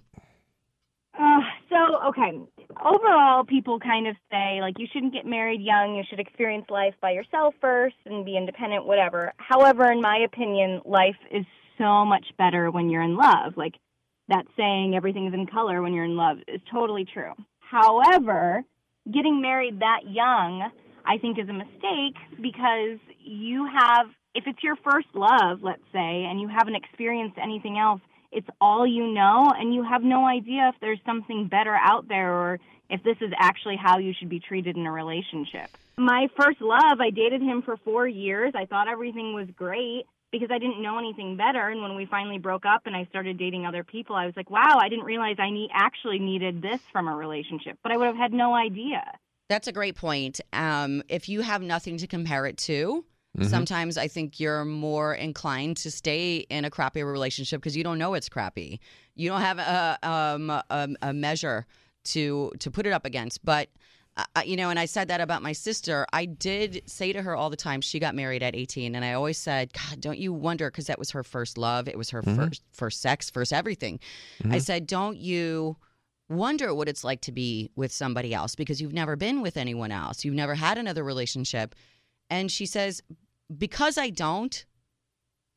Uh, 1.19 1.41
so, 1.69 1.75
okay. 2.07 2.39
Overall, 2.83 3.43
people 3.43 3.79
kind 3.79 4.07
of 4.07 4.15
say 4.31 4.59
like 4.61 4.79
you 4.79 4.87
shouldn't 4.91 5.13
get 5.13 5.25
married 5.25 5.61
young. 5.61 5.95
You 5.95 6.03
should 6.09 6.19
experience 6.19 6.65
life 6.69 6.95
by 7.01 7.11
yourself 7.11 7.53
first 7.61 7.95
and 8.05 8.25
be 8.25 8.37
independent, 8.37 8.85
whatever. 8.85 9.33
However, 9.37 9.91
in 9.91 10.01
my 10.01 10.17
opinion, 10.25 10.81
life 10.85 11.17
is 11.31 11.45
so 11.79 12.05
much 12.05 12.25
better 12.37 12.69
when 12.69 12.91
you're 12.91 13.01
in 13.01 13.15
love. 13.15 13.57
Like 13.57 13.73
that 14.27 14.45
saying, 14.55 14.93
everything 14.95 15.25
is 15.27 15.33
in 15.33 15.47
color 15.47 15.81
when 15.81 15.93
you're 15.93 16.05
in 16.05 16.15
love, 16.15 16.37
is 16.47 16.61
totally 16.71 17.05
true. 17.11 17.33
However, 17.59 18.63
getting 19.11 19.41
married 19.41 19.79
that 19.79 20.01
young, 20.07 20.69
I 21.05 21.17
think, 21.17 21.39
is 21.39 21.49
a 21.49 21.53
mistake 21.53 22.15
because 22.39 22.99
you 23.19 23.67
have, 23.67 24.07
if 24.35 24.43
it's 24.45 24.61
your 24.63 24.75
first 24.77 25.07
love, 25.13 25.59
let's 25.63 25.83
say, 25.91 26.25
and 26.29 26.39
you 26.39 26.47
haven't 26.47 26.75
experienced 26.75 27.37
anything 27.41 27.79
else, 27.79 28.01
it's 28.31 28.47
all 28.61 28.85
you 28.85 29.07
know, 29.07 29.51
and 29.57 29.73
you 29.73 29.83
have 29.83 30.03
no 30.03 30.27
idea 30.27 30.71
if 30.73 30.75
there's 30.81 30.99
something 31.05 31.47
better 31.47 31.75
out 31.75 32.07
there 32.07 32.31
or 32.31 32.59
if 32.89 33.01
this 33.03 33.17
is 33.21 33.31
actually 33.39 33.75
how 33.75 33.97
you 33.97 34.13
should 34.17 34.29
be 34.29 34.39
treated 34.39 34.77
in 34.77 34.85
a 34.85 34.91
relationship. 34.91 35.69
My 35.97 36.27
first 36.39 36.61
love, 36.61 36.99
I 37.01 37.09
dated 37.09 37.41
him 37.41 37.63
for 37.63 37.77
four 37.77 38.07
years. 38.07 38.53
I 38.55 38.65
thought 38.65 38.87
everything 38.87 39.33
was 39.33 39.47
great 39.55 40.05
because 40.31 40.49
I 40.51 40.59
didn't 40.59 40.81
know 40.81 40.97
anything 40.97 41.37
better. 41.37 41.69
And 41.69 41.81
when 41.81 41.95
we 41.95 42.05
finally 42.05 42.37
broke 42.37 42.65
up 42.65 42.83
and 42.85 42.95
I 42.95 43.05
started 43.05 43.37
dating 43.37 43.65
other 43.65 43.83
people, 43.83 44.15
I 44.15 44.25
was 44.25 44.35
like, 44.35 44.49
wow, 44.49 44.79
I 44.81 44.89
didn't 44.89 45.05
realize 45.05 45.37
I 45.39 45.49
need, 45.49 45.69
actually 45.73 46.19
needed 46.19 46.61
this 46.61 46.79
from 46.91 47.07
a 47.07 47.15
relationship, 47.15 47.77
but 47.83 47.91
I 47.91 47.97
would 47.97 48.07
have 48.07 48.17
had 48.17 48.33
no 48.33 48.53
idea. 48.53 49.03
That's 49.49 49.67
a 49.67 49.71
great 49.71 49.95
point. 49.95 50.39
Um, 50.53 51.01
if 51.09 51.27
you 51.27 51.41
have 51.41 51.61
nothing 51.61 51.97
to 51.97 52.07
compare 52.07 52.45
it 52.45 52.57
to, 52.57 53.05
Mm-hmm. 53.37 53.47
sometimes 53.47 53.95
I 53.95 54.07
think 54.07 54.39
you're 54.39 54.65
more 54.65 55.13
inclined 55.13 55.77
to 55.77 55.91
stay 55.91 56.37
in 56.49 56.65
a 56.65 56.71
crappy 56.71 57.03
relationship 57.03 57.61
because 57.61 57.77
you 57.77 57.83
don't 57.83 57.99
know 57.99 58.15
it's 58.15 58.27
crappy. 58.27 58.79
You 59.13 59.29
don't 59.29 59.41
have 59.41 59.59
a 59.59 59.99
um, 60.01 60.49
a, 60.49 60.89
a 61.03 61.13
measure 61.13 61.67
to 62.05 62.51
to 62.57 62.71
put 62.71 62.87
it 62.87 62.91
up 62.91 63.05
against. 63.05 63.45
But 63.45 63.69
uh, 64.35 64.41
you 64.45 64.55
know, 64.55 64.69
and 64.69 64.79
I 64.79 64.85
said 64.85 65.07
that 65.09 65.21
about 65.21 65.41
my 65.41 65.51
sister. 65.53 66.05
I 66.13 66.25
did 66.25 66.83
say 66.85 67.13
to 67.13 67.21
her 67.21 67.35
all 67.35 67.49
the 67.49 67.57
time. 67.57 67.81
She 67.81 67.99
got 67.99 68.15
married 68.15 68.43
at 68.43 68.55
18, 68.55 68.95
and 68.95 69.03
I 69.03 69.13
always 69.13 69.37
said, 69.37 69.71
"God, 69.73 70.01
don't 70.01 70.17
you 70.17 70.33
wonder?" 70.33 70.69
Because 70.69 70.87
that 70.87 70.99
was 70.99 71.11
her 71.11 71.23
first 71.23 71.57
love. 71.57 71.87
It 71.87 71.97
was 71.97 72.09
her 72.11 72.21
first 72.21 72.63
first 72.71 73.01
sex, 73.01 73.29
first 73.29 73.53
everything. 73.53 73.99
I 74.49 74.59
said, 74.59 74.87
"Don't 74.87 75.17
you?" 75.17 75.77
wonder 76.29 76.75
what 76.75 76.87
it's 76.87 77.03
like 77.03 77.21
to 77.21 77.31
be 77.31 77.71
with 77.75 77.91
somebody 77.91 78.35
else 78.35 78.53
because 78.53 78.79
you've 78.79 78.93
never 78.93 79.15
been 79.15 79.41
with 79.41 79.57
anyone 79.57 79.91
else. 79.91 80.23
You've 80.23 80.35
never 80.35 80.53
had 80.53 80.77
another 80.77 81.03
relationship. 81.03 81.73
And 82.29 82.51
she 82.51 82.67
says, 82.67 83.01
because 83.57 83.97
I 83.97 84.11
don't, 84.11 84.65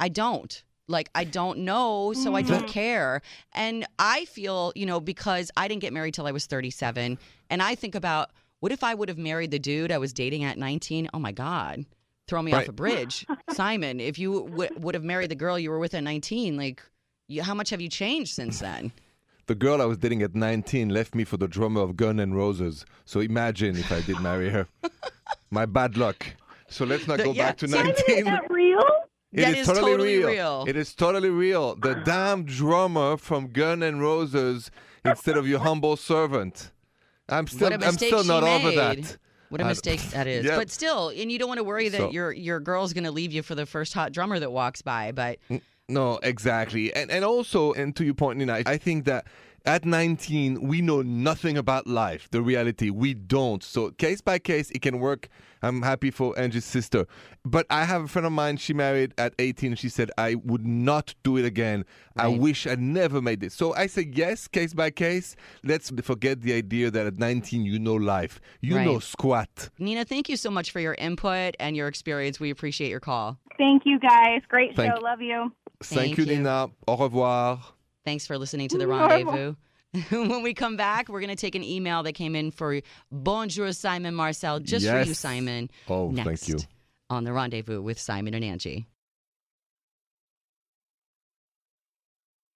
I 0.00 0.08
don't. 0.08 0.62
Like, 0.88 1.10
I 1.14 1.24
don't 1.24 1.60
know, 1.60 2.12
so 2.12 2.34
I 2.34 2.42
don't 2.42 2.66
care. 2.66 3.22
And 3.52 3.86
I 3.98 4.24
feel, 4.24 4.72
you 4.74 4.84
know, 4.84 4.98
because 4.98 5.50
I 5.56 5.68
didn't 5.68 5.80
get 5.80 5.92
married 5.92 6.14
till 6.14 6.26
I 6.26 6.32
was 6.32 6.46
37, 6.46 7.18
and 7.50 7.62
I 7.62 7.74
think 7.76 7.94
about 7.94 8.30
what 8.62 8.70
if 8.72 8.82
I 8.84 8.94
would 8.94 9.08
have 9.08 9.18
married 9.18 9.50
the 9.50 9.58
dude 9.58 9.90
I 9.90 9.98
was 9.98 10.12
dating 10.12 10.44
at 10.44 10.56
19? 10.56 11.08
Oh 11.12 11.18
my 11.18 11.32
God. 11.32 11.84
Throw 12.28 12.40
me 12.42 12.52
off 12.52 12.58
Right. 12.60 12.68
a 12.68 12.72
bridge. 12.72 13.26
Simon, 13.50 13.98
if 13.98 14.18
you 14.18 14.46
w- 14.48 14.70
would 14.78 14.94
have 14.94 15.02
married 15.02 15.30
the 15.30 15.34
girl 15.34 15.58
you 15.58 15.68
were 15.70 15.80
with 15.80 15.94
at 15.94 16.04
19, 16.04 16.56
like, 16.56 16.80
you, 17.26 17.42
how 17.42 17.54
much 17.54 17.70
have 17.70 17.80
you 17.80 17.88
changed 17.88 18.32
since 18.34 18.60
then? 18.60 18.92
The 19.46 19.56
girl 19.56 19.82
I 19.82 19.86
was 19.86 19.98
dating 19.98 20.22
at 20.22 20.36
19 20.36 20.90
left 20.90 21.16
me 21.16 21.24
for 21.24 21.36
the 21.36 21.48
drummer 21.48 21.80
of 21.80 21.96
Guns 21.96 22.20
N' 22.20 22.32
Roses. 22.32 22.86
So 23.04 23.18
imagine 23.18 23.76
if 23.76 23.90
I 23.90 24.00
did 24.00 24.20
marry 24.20 24.48
her. 24.50 24.68
My 25.50 25.66
bad 25.66 25.96
luck. 25.96 26.24
So 26.68 26.84
let's 26.84 27.08
not 27.08 27.18
The- 27.18 27.24
go 27.24 27.32
yeah, 27.32 27.48
back 27.48 27.56
to 27.58 27.68
Simon, 27.68 27.86
19. 28.08 28.18
Is 28.18 28.24
that 28.24 28.48
real? 28.50 28.78
It 29.32 29.40
That 29.42 29.52
is 29.54 29.58
is 29.58 29.66
totally, 29.66 29.90
totally 29.90 30.18
real. 30.18 30.28
real. 30.28 30.64
It 30.68 30.76
is 30.76 30.94
totally 30.94 31.28
real. 31.30 31.74
The 31.74 31.94
damn 32.04 32.44
drummer 32.44 33.16
from 33.16 33.48
Guns 33.48 33.82
N' 33.82 33.98
Roses 33.98 34.70
instead 35.04 35.36
of 35.36 35.48
your 35.48 35.58
humble 35.58 35.96
servant. 35.96 36.70
I'm 37.28 37.46
still, 37.46 37.72
I'm 37.72 37.92
still 37.92 38.24
not 38.24 38.42
made. 38.42 38.64
over 38.64 38.74
that. 38.76 39.16
What 39.48 39.60
a 39.60 39.64
mistake 39.64 40.00
that 40.10 40.26
is. 40.26 40.44
Yeah. 40.46 40.56
But 40.56 40.70
still, 40.70 41.08
and 41.10 41.30
you 41.30 41.38
don't 41.38 41.48
want 41.48 41.58
to 41.58 41.64
worry 41.64 41.88
that 41.90 41.98
So- 41.98 42.10
your 42.10 42.32
your 42.32 42.58
girl's 42.60 42.92
going 42.92 43.04
to 43.04 43.10
leave 43.10 43.32
you 43.32 43.42
for 43.42 43.54
the 43.54 43.66
first 43.66 43.92
hot 43.92 44.12
drummer 44.12 44.38
that 44.38 44.50
walks 44.50 44.82
by. 44.82 45.12
But 45.12 45.38
No, 45.88 46.18
exactly. 46.22 46.94
And 46.94 47.10
and 47.10 47.24
also, 47.24 47.72
and 47.72 47.94
to 47.96 48.04
your 48.04 48.14
point, 48.14 48.38
Nina, 48.38 48.62
I 48.66 48.76
think 48.78 49.04
that 49.04 49.26
at 49.64 49.84
19, 49.84 50.66
we 50.66 50.80
know 50.80 51.02
nothing 51.02 51.56
about 51.56 51.86
life, 51.86 52.28
the 52.30 52.42
reality. 52.42 52.90
We 52.90 53.14
don't. 53.14 53.62
So 53.62 53.90
case 53.90 54.20
by 54.20 54.38
case, 54.38 54.70
it 54.70 54.82
can 54.82 54.98
work. 54.98 55.28
I'm 55.62 55.82
happy 55.82 56.10
for 56.10 56.34
Angi's 56.34 56.64
sister. 56.64 57.06
But 57.44 57.66
I 57.70 57.84
have 57.84 58.02
a 58.02 58.08
friend 58.08 58.26
of 58.26 58.32
mine, 58.32 58.56
she 58.56 58.74
married 58.74 59.14
at 59.16 59.34
18. 59.38 59.76
She 59.76 59.88
said, 59.88 60.10
I 60.18 60.34
would 60.34 60.66
not 60.66 61.14
do 61.22 61.36
it 61.36 61.44
again. 61.44 61.84
I 62.16 62.28
wish 62.28 62.66
I 62.66 62.74
never 62.74 63.22
made 63.22 63.40
this. 63.40 63.54
So 63.54 63.72
I 63.74 63.86
say, 63.86 64.10
yes, 64.12 64.48
case 64.48 64.74
by 64.74 64.90
case. 64.90 65.36
Let's 65.62 65.90
forget 66.02 66.40
the 66.40 66.52
idea 66.52 66.90
that 66.90 67.06
at 67.06 67.18
19, 67.18 67.64
you 67.64 67.78
know 67.78 67.94
life. 67.94 68.40
You 68.60 68.80
know 68.82 68.98
squat. 68.98 69.70
Nina, 69.78 70.04
thank 70.04 70.28
you 70.28 70.36
so 70.36 70.50
much 70.50 70.72
for 70.72 70.80
your 70.80 70.94
input 70.94 71.54
and 71.60 71.76
your 71.76 71.86
experience. 71.86 72.40
We 72.40 72.50
appreciate 72.50 72.90
your 72.90 73.00
call. 73.00 73.38
Thank 73.58 73.82
you 73.84 74.00
guys. 74.00 74.40
Great 74.48 74.74
Thank- 74.74 74.94
show. 74.94 75.00
Love 75.00 75.20
you. 75.20 75.52
Thank, 75.82 76.00
Thank 76.00 76.18
you, 76.18 76.24
you. 76.24 76.36
Nina. 76.38 76.70
Au 76.86 76.96
revoir. 76.96 77.60
Thanks 78.04 78.26
for 78.26 78.38
listening 78.38 78.68
to 78.68 78.78
the 78.78 78.86
rendezvous. 78.88 79.54
when 80.10 80.42
we 80.42 80.54
come 80.54 80.76
back, 80.76 81.08
we're 81.08 81.20
going 81.20 81.30
to 81.30 81.36
take 81.36 81.54
an 81.54 81.62
email 81.62 82.02
that 82.04 82.14
came 82.14 82.34
in 82.34 82.50
for 82.50 82.80
Bonjour 83.10 83.72
Simon 83.72 84.14
Marcel, 84.14 84.58
just 84.58 84.86
for 84.86 85.02
you, 85.02 85.12
Simon. 85.14 85.68
Oh, 85.88 86.10
next 86.10 86.46
thank 86.46 86.48
you. 86.48 86.66
on 87.10 87.24
the 87.24 87.32
rendezvous 87.32 87.82
with 87.82 87.98
Simon 88.00 88.32
and 88.32 88.42
Angi. 88.42 88.86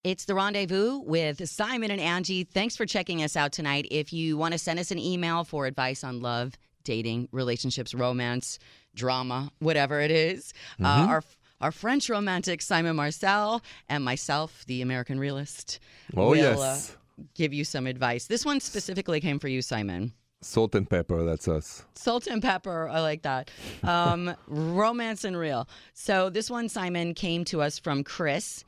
It's 0.03 0.25
the 0.25 0.35
rendezvous 0.35 1.01
with 1.01 1.47
Simon 1.49 1.91
and 1.91 2.01
Angi. 2.01 2.49
Thanks 2.49 2.77
for 2.77 2.87
checking 2.87 3.23
us 3.23 3.37
out 3.37 3.53
tonight. 3.53 3.89
If 3.91 4.13
you 4.13 4.39
want 4.39 4.53
to 4.53 4.59
send 4.59 4.79
us 4.79 4.91
an 4.91 4.99
email 4.99 5.45
for 5.45 5.67
advice 5.67 6.05
on 6.05 6.21
love, 6.21 6.55
dating, 6.85 7.29
relationships, 7.33 7.93
romance, 7.93 8.59
drama, 8.95 9.51
whatever 9.59 10.01
it 10.01 10.13
is, 10.13 10.55
uh, 10.83 10.87
our 10.87 11.25
our 11.61 11.73
French 11.73 12.09
romantic 12.11 12.61
Simon 12.63 12.97
Marcel 12.97 13.63
and 13.89 14.05
myself, 14.05 14.65
the 14.67 14.83
American 14.83 15.19
realist, 15.19 15.79
Oh, 16.17 16.31
will 16.31 16.37
yes. 16.37 16.61
uh, 16.61 17.25
give 17.35 17.53
you 17.55 17.65
some 17.65 17.87
advice. 17.87 18.27
This 18.27 18.45
one 18.45 18.61
specifically 18.61 19.21
came 19.21 19.39
for 19.39 19.49
you, 19.49 19.63
Simon. 19.63 20.13
Salt 20.43 20.75
and 20.75 20.89
pepper, 20.89 21.25
that's 21.25 21.49
us. 21.49 21.85
Salt 21.95 22.27
and 22.27 22.43
pepper. 22.43 22.89
I 22.89 23.01
like 23.01 23.23
that. 23.23 23.51
Um, 23.83 24.35
romance 24.47 25.25
and 25.25 25.37
real. 25.37 25.67
So 25.95 26.29
this 26.31 26.51
one, 26.51 26.69
Simon, 26.69 27.15
came 27.15 27.45
to 27.47 27.63
us 27.63 27.79
from 27.79 28.05
Chris. 28.05 28.65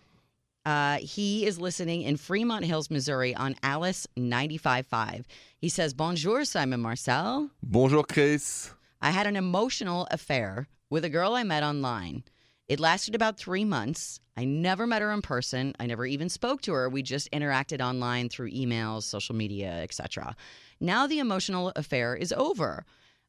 Uh, 0.64 0.96
he 0.98 1.46
is 1.46 1.60
listening 1.60 2.02
in 2.02 2.16
Fremont 2.16 2.64
Hills, 2.64 2.90
Missouri 2.90 3.34
on 3.34 3.54
Alice 3.62 4.06
95.5. 4.18 5.24
He 5.58 5.68
says, 5.68 5.94
Bonjour, 5.94 6.44
Simon 6.44 6.80
Marcel. 6.80 7.50
Bonjour, 7.62 8.02
Chris. 8.04 8.72
I 9.00 9.10
had 9.10 9.26
an 9.26 9.36
emotional 9.36 10.08
affair 10.10 10.66
with 10.90 11.04
a 11.04 11.10
girl 11.10 11.34
I 11.34 11.42
met 11.44 11.62
online. 11.62 12.24
It 12.68 12.80
lasted 12.80 13.14
about 13.14 13.38
three 13.38 13.64
months. 13.64 14.20
I 14.36 14.44
never 14.44 14.86
met 14.86 15.00
her 15.00 15.10
in 15.10 15.22
person. 15.22 15.74
I 15.80 15.86
never 15.86 16.04
even 16.04 16.28
spoke 16.28 16.60
to 16.62 16.72
her. 16.74 16.88
We 16.88 17.02
just 17.02 17.30
interacted 17.32 17.80
online 17.80 18.28
through 18.28 18.50
emails, 18.50 19.04
social 19.04 19.34
media, 19.34 19.70
etc. 19.82 20.36
Now 20.78 21.06
the 21.06 21.18
emotional 21.18 21.72
affair 21.76 22.14
is 22.14 22.32
over. 22.32 22.84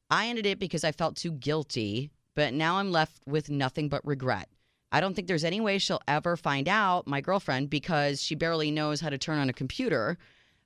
I 0.10 0.28
ended 0.28 0.46
it 0.46 0.60
because 0.60 0.84
I 0.84 0.92
felt 0.92 1.16
too 1.16 1.32
guilty, 1.32 2.12
but 2.36 2.54
now 2.54 2.78
I'm 2.78 2.92
left 2.92 3.22
with 3.26 3.50
nothing 3.50 3.88
but 3.88 4.06
regret. 4.06 4.50
I 4.92 5.00
don't 5.00 5.14
think 5.14 5.28
there's 5.28 5.46
any 5.46 5.62
way 5.62 5.78
she'll 5.78 6.02
ever 6.08 6.36
find 6.36 6.68
out, 6.68 7.08
my 7.08 7.22
girlfriend, 7.22 7.70
because 7.70 8.22
she 8.22 8.36
barely 8.36 8.72
knows 8.72 9.00
how 9.00 9.10
to 9.10 9.18
turn 9.18 9.38
on 9.38 9.50
a 9.50 9.54
computer. 9.54 10.18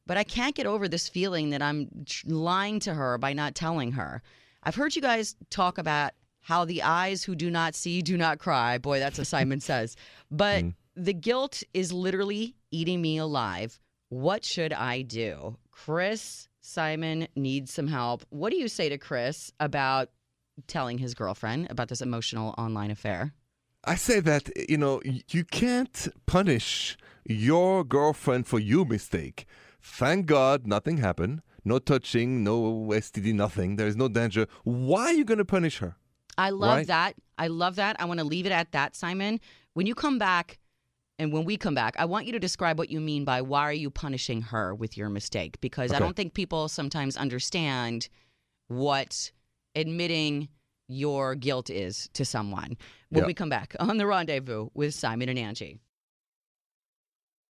But 0.07 0.17
I 0.17 0.23
can't 0.23 0.55
get 0.55 0.65
over 0.65 0.87
this 0.87 1.07
feeling 1.07 1.51
that 1.51 1.61
I'm 1.61 2.05
lying 2.25 2.79
to 2.81 2.93
her 2.93 3.17
by 3.17 3.33
not 3.33 3.53
telling 3.53 3.91
her. 3.93 4.21
I've 4.63 4.75
heard 4.75 4.95
you 4.95 5.01
guys 5.01 5.35
talk 5.49 5.77
about 5.77 6.13
how 6.43 6.65
the 6.65 6.83
eyes 6.83 7.23
who 7.23 7.35
do 7.35 7.49
not 7.49 7.73
see 7.73 8.01
do 8.01 8.17
not 8.17 8.37
cry. 8.37 8.77
Boy, 8.77 8.99
that's 8.99 9.17
what 9.17 9.27
Simon 9.27 9.59
says. 9.71 9.95
But 10.29 10.61
hmm. 10.61 10.69
the 10.95 11.13
guilt 11.13 11.63
is 11.73 11.91
literally 11.91 12.55
eating 12.71 13.01
me 13.01 13.17
alive. 13.17 13.79
What 14.09 14.45
should 14.45 14.73
I 14.73 15.01
do? 15.01 15.57
Chris 15.71 16.47
Simon 16.61 17.27
needs 17.35 17.73
some 17.73 17.87
help. 17.87 18.23
What 18.29 18.51
do 18.51 18.57
you 18.57 18.67
say 18.67 18.89
to 18.89 18.97
Chris 18.97 19.51
about 19.59 20.09
telling 20.67 20.97
his 20.97 21.13
girlfriend 21.13 21.67
about 21.69 21.89
this 21.89 22.01
emotional 22.01 22.53
online 22.57 22.91
affair? 22.91 23.33
I 23.83 23.95
say 23.95 24.21
that 24.21 24.49
you 24.69 24.77
know 24.77 25.01
you 25.03 25.43
can't 25.43 26.07
punish 26.25 26.97
your 27.25 27.83
girlfriend 27.83 28.47
for 28.47 28.59
your 28.59 28.85
mistake. 28.85 29.45
Thank 29.81 30.25
God 30.25 30.65
nothing 30.65 30.97
happened. 30.97 31.41
No 31.65 31.79
touching, 31.79 32.43
no 32.43 32.87
STD, 32.89 33.33
nothing. 33.33 33.75
There 33.77 33.87
is 33.87 33.95
no 33.95 34.07
danger. 34.07 34.47
Why 34.63 35.05
are 35.07 35.13
you 35.13 35.25
going 35.25 35.37
to 35.37 35.45
punish 35.45 35.79
her? 35.79 35.95
I 36.37 36.49
love 36.49 36.77
Right. 36.77 36.87
that. 36.87 37.15
I 37.37 37.47
love 37.47 37.75
that. 37.75 37.95
I 37.99 38.05
want 38.05 38.19
to 38.19 38.25
leave 38.25 38.45
it 38.45 38.51
at 38.51 38.71
that, 38.71 38.95
Simon. 38.95 39.39
When 39.73 39.85
you 39.87 39.95
come 39.95 40.17
back, 40.19 40.59
and 41.19 41.31
when 41.31 41.45
we 41.45 41.57
come 41.57 41.75
back, 41.75 41.95
I 41.99 42.05
want 42.05 42.25
you 42.25 42.31
to 42.31 42.39
describe 42.39 42.77
what 42.79 42.89
you 42.89 42.99
mean 42.99 43.23
by 43.23 43.41
why 43.41 43.61
are 43.61 43.73
you 43.73 43.89
punishing 43.91 44.41
her 44.41 44.73
with 44.73 44.97
your 44.97 45.09
mistake? 45.09 45.61
Because 45.61 45.91
I 45.91 45.99
don't 45.99 46.15
think 46.15 46.33
people 46.33 46.67
sometimes 46.67 47.15
understand 47.17 48.09
what 48.67 49.31
admitting 49.75 50.49
your 50.87 51.35
guilt 51.35 51.69
is 51.69 52.09
to 52.13 52.25
someone. 52.25 52.77
When 53.09 53.23
Yeah. 53.23 53.27
we 53.27 53.33
come 53.35 53.49
back 53.49 53.75
on 53.79 53.97
the 53.97 54.07
rendezvous 54.07 54.69
with 54.73 54.95
Simon 54.95 55.29
and 55.29 55.37
Angi. 55.37 55.79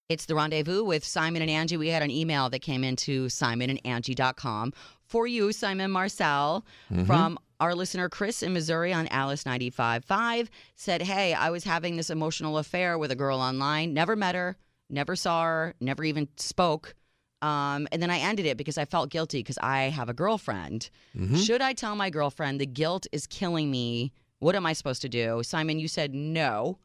It's 0.10 0.26
the 0.26 0.36
rendezvous 0.36 0.84
with 0.84 1.04
Simon 1.06 1.42
and 1.42 1.50
Angi. 1.50 1.78
We 1.80 1.88
had 1.88 2.04
an 2.04 2.12
email 2.12 2.50
that 2.50 2.60
came 2.60 2.84
into 2.84 3.28
simonandangie.com 3.28 4.74
for 5.06 5.26
you, 5.26 5.52
Simon 5.54 5.92
Marcel, 5.92 6.66
mm-hmm. 6.92 7.06
from 7.06 7.40
our 7.64 7.74
listener 7.74 8.10
Chris 8.10 8.44
in 8.44 8.52
Missouri 8.52 8.92
on 8.92 9.08
Alice 9.08 9.46
95.5 9.46 10.50
said, 10.76 11.02
Hey, 11.02 11.34
I 11.34 11.50
was 11.50 11.64
having 11.64 11.96
this 11.96 12.10
emotional 12.10 12.58
affair 12.58 12.98
with 12.98 13.10
a 13.10 13.16
girl 13.16 13.40
online, 13.40 13.94
never 13.94 14.18
met 14.18 14.36
her, 14.36 14.58
never 14.90 15.16
saw 15.16 15.44
her, 15.44 15.74
never 15.80 16.04
even 16.04 16.28
spoke. 16.36 16.94
Um, 17.42 17.88
and 17.94 18.02
then 18.02 18.10
I 18.10 18.20
ended 18.20 18.46
it 18.46 18.58
because 18.58 18.78
I 18.78 18.84
felt 18.84 19.10
guilty 19.10 19.40
because 19.40 19.58
I 19.60 19.84
have 19.84 20.10
a 20.10 20.14
girlfriend. 20.14 20.90
Should 21.38 21.62
I 21.62 21.72
tell 21.72 21.96
my 21.96 22.10
girlfriend 22.10 22.60
the 22.60 22.66
guilt 22.66 23.08
is 23.14 23.28
killing 23.28 23.72
me? 23.72 24.12
What 24.40 24.56
am 24.56 24.66
I 24.66 24.74
supposed 24.74 25.02
to 25.04 25.10
do? 25.10 25.42
Simon, 25.44 25.80
you 25.80 25.88
said 25.88 26.14
no. 26.14 26.80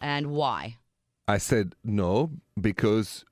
And 0.00 0.28
why? 0.28 0.78
I 1.28 1.36
said 1.36 1.74
no 1.84 2.30
because 2.58 3.24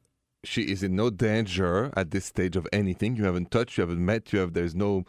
she 0.44 0.62
is 0.62 0.82
in 0.82 0.96
no 0.96 1.08
danger 1.08 1.92
at 1.96 2.10
this 2.10 2.26
stage 2.26 2.56
of 2.56 2.68
anything. 2.74 3.16
You 3.16 3.24
haven't 3.24 3.50
touched, 3.50 3.78
you 3.78 3.82
haven't 3.82 4.04
met, 4.04 4.32
you 4.34 4.38
have 4.40 4.52
there's 4.52 4.74
no 4.74 5.04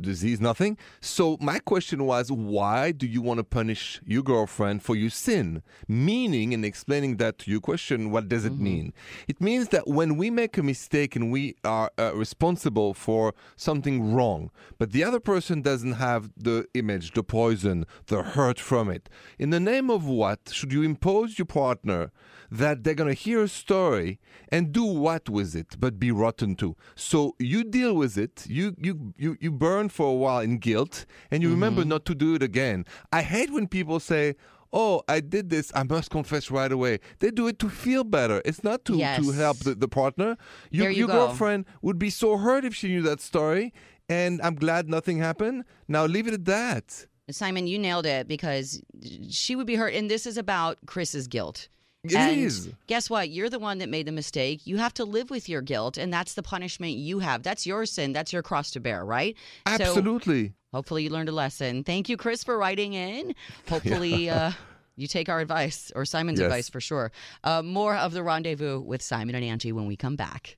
disease, 0.00 0.40
nothing. 0.40 0.76
So 1.00 1.36
my 1.40 1.58
question 1.58 2.04
was, 2.04 2.30
why 2.30 2.92
do 2.92 3.06
you 3.06 3.22
want 3.22 3.38
to 3.38 3.44
punish 3.44 4.00
your 4.04 4.22
girlfriend 4.22 4.82
for 4.82 4.96
your 4.96 5.10
sin? 5.10 5.62
Meaning, 5.88 6.52
in 6.52 6.64
explaining 6.64 7.16
that 7.18 7.38
to 7.38 7.50
your 7.50 7.60
question, 7.60 8.10
what 8.10 8.28
does 8.28 8.44
it 8.44 8.58
mean? 8.58 8.92
It 9.28 9.40
means 9.40 9.68
that 9.68 9.86
when 9.86 10.16
we 10.16 10.30
make 10.30 10.58
a 10.58 10.62
mistake 10.62 11.16
and 11.16 11.30
we 11.30 11.56
are 11.64 11.90
uh, 11.98 12.12
responsible 12.14 12.94
for 12.94 13.34
something 13.56 14.12
wrong, 14.12 14.50
but 14.78 14.92
the 14.92 15.04
other 15.04 15.20
person 15.20 15.62
doesn't 15.62 15.94
have 15.94 16.30
the 16.36 16.66
image, 16.74 17.12
the 17.12 17.22
poison, 17.22 17.86
the 18.06 18.22
hurt 18.22 18.58
from 18.58 18.90
it. 18.90 19.08
In 19.38 19.50
the 19.50 19.60
name 19.60 19.90
of 19.90 20.06
what 20.06 20.50
should 20.52 20.72
you 20.72 20.82
impose 20.82 21.38
your 21.38 21.46
partner 21.46 22.10
that 22.58 22.84
they're 22.84 22.94
going 22.94 23.14
to 23.14 23.20
hear 23.26 23.42
a 23.42 23.48
story 23.48 24.20
and 24.48 24.72
do 24.72 24.84
what 24.84 25.28
with 25.28 25.54
it 25.54 25.76
but 25.78 25.98
be 25.98 26.10
rotten 26.10 26.54
too 26.54 26.76
so 26.94 27.34
you 27.38 27.64
deal 27.64 27.94
with 27.94 28.16
it. 28.16 28.46
You 28.48 28.74
you 28.78 29.14
you, 29.16 29.36
you 29.40 29.50
burn 29.50 29.88
for 29.88 30.06
a 30.08 30.14
while 30.14 30.40
in 30.40 30.58
guilt 30.58 31.06
and 31.30 31.42
you 31.42 31.50
remember 31.50 31.82
mm-hmm. 31.82 31.90
not 31.90 32.04
to 32.06 32.14
do 32.14 32.34
it 32.34 32.42
again. 32.42 32.84
I 33.12 33.22
hate 33.22 33.50
when 33.50 33.68
people 33.68 34.00
say 34.00 34.36
oh 34.72 35.02
i 35.08 35.20
did 35.20 35.50
this. 35.50 35.70
I 35.74 35.82
must 35.84 36.10
confess 36.10 36.50
right 36.50 36.72
away. 36.72 37.00
They 37.20 37.30
do 37.30 37.46
it 37.48 37.58
to 37.60 37.68
feel 37.68 38.04
better. 38.04 38.42
It's 38.44 38.64
not 38.64 38.84
to, 38.86 38.96
to 38.96 39.30
help 39.32 39.58
the, 39.58 39.74
the 39.74 39.88
partner. 39.88 40.36
Your, 40.70 40.84
There 40.84 40.90
you 40.90 40.98
your 40.98 41.08
go. 41.08 41.12
girlfriend 41.14 41.66
would 41.82 41.98
be 41.98 42.10
so 42.10 42.36
hurt 42.36 42.64
if 42.64 42.74
she 42.74 42.88
knew 42.88 43.02
that 43.02 43.20
story 43.20 43.72
and 44.08 44.42
i'm 44.42 44.54
glad 44.54 44.88
nothing 44.88 45.18
happened. 45.18 45.64
Now 45.88 46.06
leave 46.06 46.26
it 46.26 46.34
at 46.34 46.44
that. 46.46 47.06
Simon, 47.30 47.66
you 47.66 47.78
nailed 47.78 48.04
it 48.04 48.28
because 48.28 48.82
she 49.30 49.56
would 49.56 49.66
be 49.66 49.76
hurt. 49.76 49.94
And 49.94 50.10
this 50.10 50.26
is 50.26 50.36
about 50.36 50.76
Chris's 50.84 51.26
guilt. 51.26 51.68
It 52.04 52.14
and 52.14 52.38
is. 52.38 52.70
Guess 52.86 53.08
what? 53.08 53.30
You're 53.30 53.48
the 53.50 53.58
one 53.58 53.78
that 53.78 53.88
made 53.88 54.06
the 54.06 54.12
mistake. 54.12 54.66
You 54.66 54.76
have 54.76 54.92
to 54.94 55.04
live 55.04 55.30
with 55.30 55.48
your 55.48 55.62
guilt, 55.62 55.96
and 55.96 56.12
that's 56.12 56.34
the 56.34 56.42
punishment 56.42 56.92
you 56.92 57.20
have. 57.20 57.42
That's 57.42 57.66
your 57.66 57.86
sin. 57.86 58.12
That's 58.12 58.32
your 58.32 58.42
cross 58.42 58.70
to 58.72 58.80
bear, 58.80 59.04
right? 59.04 59.36
So 59.66 59.74
absolutely 59.74 60.52
hopefully 60.72 61.04
you 61.04 61.10
learned 61.10 61.28
a 61.28 61.32
lesson. 61.32 61.84
Thank 61.84 62.08
you, 62.08 62.16
Chris, 62.16 62.42
for 62.44 62.58
writing 62.58 62.94
in. 62.94 63.34
Hopefully 63.68 64.28
uh, 64.30 64.50
you 64.96 65.06
take 65.06 65.28
our 65.28 65.40
advice 65.40 65.92
or 65.94 66.04
Simon's 66.04 66.40
Yes. 66.40 66.46
advice 66.46 66.68
for 66.68 66.80
sure. 66.80 67.12
Uh, 67.44 67.62
more 67.62 67.94
of 67.96 68.12
the 68.12 68.22
rendezvous 68.22 68.80
with 68.80 69.00
Simon 69.00 69.34
and 69.34 69.60
Angi 69.60 69.72
when 69.72 69.86
we 69.86 69.96
come 69.96 70.16
back. 70.16 70.56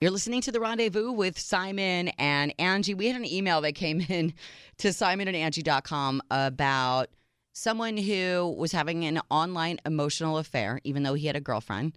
You're 0.00 0.10
listening 0.10 0.42
to 0.42 0.52
the 0.52 0.60
rendezvous 0.60 1.10
with 1.12 1.38
Simon 1.38 2.08
and 2.18 2.54
Angi. 2.58 2.94
We 2.94 3.06
had 3.06 3.16
an 3.16 3.24
email 3.24 3.60
that 3.62 3.72
came 3.72 4.00
in 4.00 4.34
to 4.78 4.88
simonandangie.com 4.88 6.22
about 6.30 7.08
someone 7.56 7.96
who 7.96 8.54
was 8.58 8.70
having 8.70 9.06
an 9.06 9.18
online 9.30 9.78
emotional 9.86 10.36
affair, 10.36 10.78
even 10.84 11.02
though 11.02 11.14
he 11.14 11.26
had 11.26 11.36
a 11.36 11.40
girlfriend, 11.40 11.96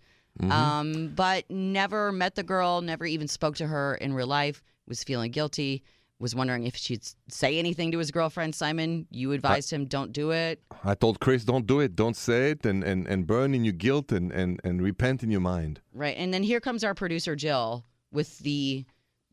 um, 0.50 1.12
but 1.14 1.44
never 1.52 2.14
met 2.14 2.36
the 2.36 2.44
girl, 2.44 2.80
never 2.80 3.06
even 3.06 3.28
spoke 3.28 3.58
to 3.58 3.68
her 3.68 3.96
in 3.96 4.14
real 4.14 4.26
life, 4.26 4.64
was 4.88 5.04
feeling 5.04 5.32
guilty, 5.32 5.84
was 6.18 6.34
wondering 6.34 6.66
if 6.66 6.78
she'd 6.78 7.04
say 7.28 7.60
anything 7.60 7.92
to 7.92 7.98
his 7.98 8.10
girlfriend. 8.10 8.56
Simon, 8.56 9.06
you 9.12 9.34
advised 9.34 9.70
him, 9.70 9.86
don't 9.86 10.14
do 10.14 10.32
it. 10.32 10.62
I 10.86 10.96
told 10.96 11.20
Chris, 11.20 11.44
don't 11.44 11.68
do 11.68 11.82
it, 11.82 11.94
don't 11.94 12.16
say 12.16 12.52
it, 12.52 12.66
and, 12.66 12.82
and, 12.82 13.06
and 13.06 13.28
burn 13.28 13.54
in 13.54 13.66
your 13.66 13.74
guilt 13.74 14.14
and, 14.14 14.32
and, 14.32 14.62
and 14.64 14.82
repent 14.82 15.24
in 15.24 15.30
your 15.30 15.42
mind. 15.42 15.82
Right. 15.94 16.16
And 16.18 16.34
then 16.34 16.44
here 16.44 16.62
comes 16.62 16.86
our 16.86 16.94
producer, 16.96 17.36
Jill, 17.36 17.84
with 18.14 18.40
the 18.40 18.86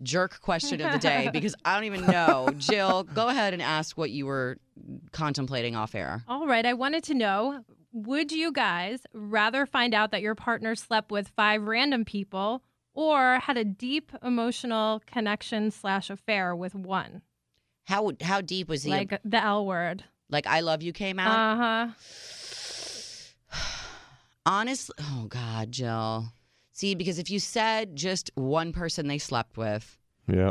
jerk 0.03 0.41
question 0.41 0.81
of 0.81 0.93
the 0.93 0.99
day 0.99 1.31
because 1.33 1.55
I 1.65 1.75
don't 1.75 1.85
even 1.85 2.07
know. 2.07 2.51
Jill, 2.59 3.05
go 3.05 3.29
ahead 3.29 3.53
and 3.53 3.63
ask 3.63 3.97
what 3.97 4.11
you 4.11 4.27
were 4.27 4.59
contemplating 5.13 5.75
off 5.77 5.95
air. 5.95 6.23
All 6.29 6.47
right. 6.47 6.65
I 6.67 6.75
wanted 6.75 7.05
to 7.05 7.15
know 7.15 7.65
would 7.93 8.31
you 8.31 8.53
guys 8.53 9.01
rather 9.15 9.65
find 9.65 9.95
out 9.95 10.11
that 10.11 10.21
your 10.21 10.35
partner 10.35 10.75
slept 10.75 11.11
with 11.11 11.29
five 11.29 11.63
random 11.63 12.05
people 12.05 12.63
or 12.93 13.39
had 13.39 13.57
a 13.57 13.65
deep 13.65 14.13
emotional 14.23 15.03
connection 15.07 15.71
slash 15.71 16.11
affair 16.11 16.55
with 16.55 16.75
one? 16.75 17.23
How 17.85 18.13
how 18.21 18.41
deep 18.43 18.69
was 18.69 18.83
he? 18.83 18.91
Like 18.91 19.19
the 19.25 19.43
L 19.43 19.65
word. 19.65 20.05
like 20.29 20.47
I 20.47 20.61
love 20.61 20.83
you 20.83 20.93
came 20.93 21.19
out? 21.19 21.27
Uh 21.57 21.57
huh. 21.57 21.89
Honestly, 24.45 24.95
oh 25.01 25.27
God, 25.29 25.73
Jill. 25.73 26.27
See, 26.77 26.95
because 26.95 27.19
if 27.19 27.31
you 27.31 27.41
said 27.41 27.97
just 27.97 28.31
one 28.35 28.71
person 28.75 29.07
they 29.07 29.17
slept 29.17 29.57
with, 29.57 29.97
Yeah. 30.31 30.51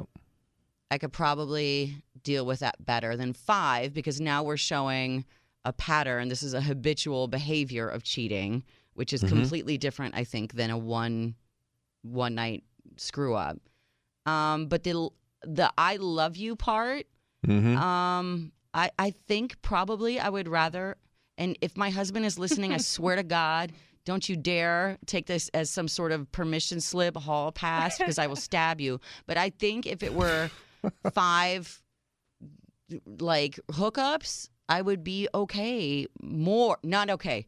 I 0.90 0.98
could 0.98 1.14
probably 1.14 2.02
deal 2.24 2.48
with 2.48 2.60
that 2.62 2.84
better 2.84 3.16
than 3.16 3.34
five 3.34 3.94
because 3.94 4.20
now 4.20 4.42
we're 4.42 4.58
showing 4.58 5.24
a 5.64 5.72
pattern. 5.72 6.28
This 6.30 6.42
is 6.42 6.56
a 6.56 6.62
habitual 6.62 7.28
behavior 7.28 7.88
of 7.88 8.02
cheating, 8.04 8.64
which 8.96 9.14
is 9.14 9.22
completely 9.24 9.78
different, 9.78 10.16
I 10.16 10.24
think, 10.24 10.54
than 10.54 10.72
a 10.72 10.78
one 10.80 11.36
one 12.02 12.34
night 12.34 12.64
screw 12.98 13.36
up. 13.36 13.58
Um, 14.26 14.66
but 14.68 14.82
the 14.84 15.10
the 15.44 15.72
I 15.78 15.98
love 15.98 16.36
you 16.38 16.56
part, 16.56 17.06
Mm-hmm. 17.46 17.78
um, 17.78 18.52
I 18.74 18.90
I 18.98 19.12
think 19.12 19.62
probably 19.62 20.20
I 20.20 20.30
would 20.30 20.48
rather. 20.48 20.98
And 21.38 21.56
if 21.62 21.78
my 21.78 21.92
husband 21.92 22.26
is 22.26 22.40
listening, 22.40 22.74
I 22.74 22.78
swear 22.78 23.16
to 23.16 23.24
God, 23.24 23.74
don't 24.06 24.30
you 24.30 24.38
dare 24.38 24.98
take 25.06 25.26
this 25.26 25.50
as 25.50 25.70
some 25.70 25.88
sort 25.88 26.12
of 26.12 26.32
permission 26.32 26.80
slip, 26.80 27.18
hall 27.18 27.52
pass, 27.52 27.98
because 27.98 28.20
I 28.20 28.28
will 28.28 28.36
stab 28.36 28.80
you. 28.80 29.00
But 29.26 29.38
I 29.38 29.50
think 29.50 29.86
if 29.86 30.04
it 30.04 30.14
were 30.14 30.50
five 31.14 31.82
like 33.20 33.60
hookups, 33.72 34.50
I 34.70 34.82
would 34.82 35.04
be 35.04 35.28
okay. 35.34 36.08
More, 36.22 36.78
not 36.84 37.10
okay. 37.10 37.48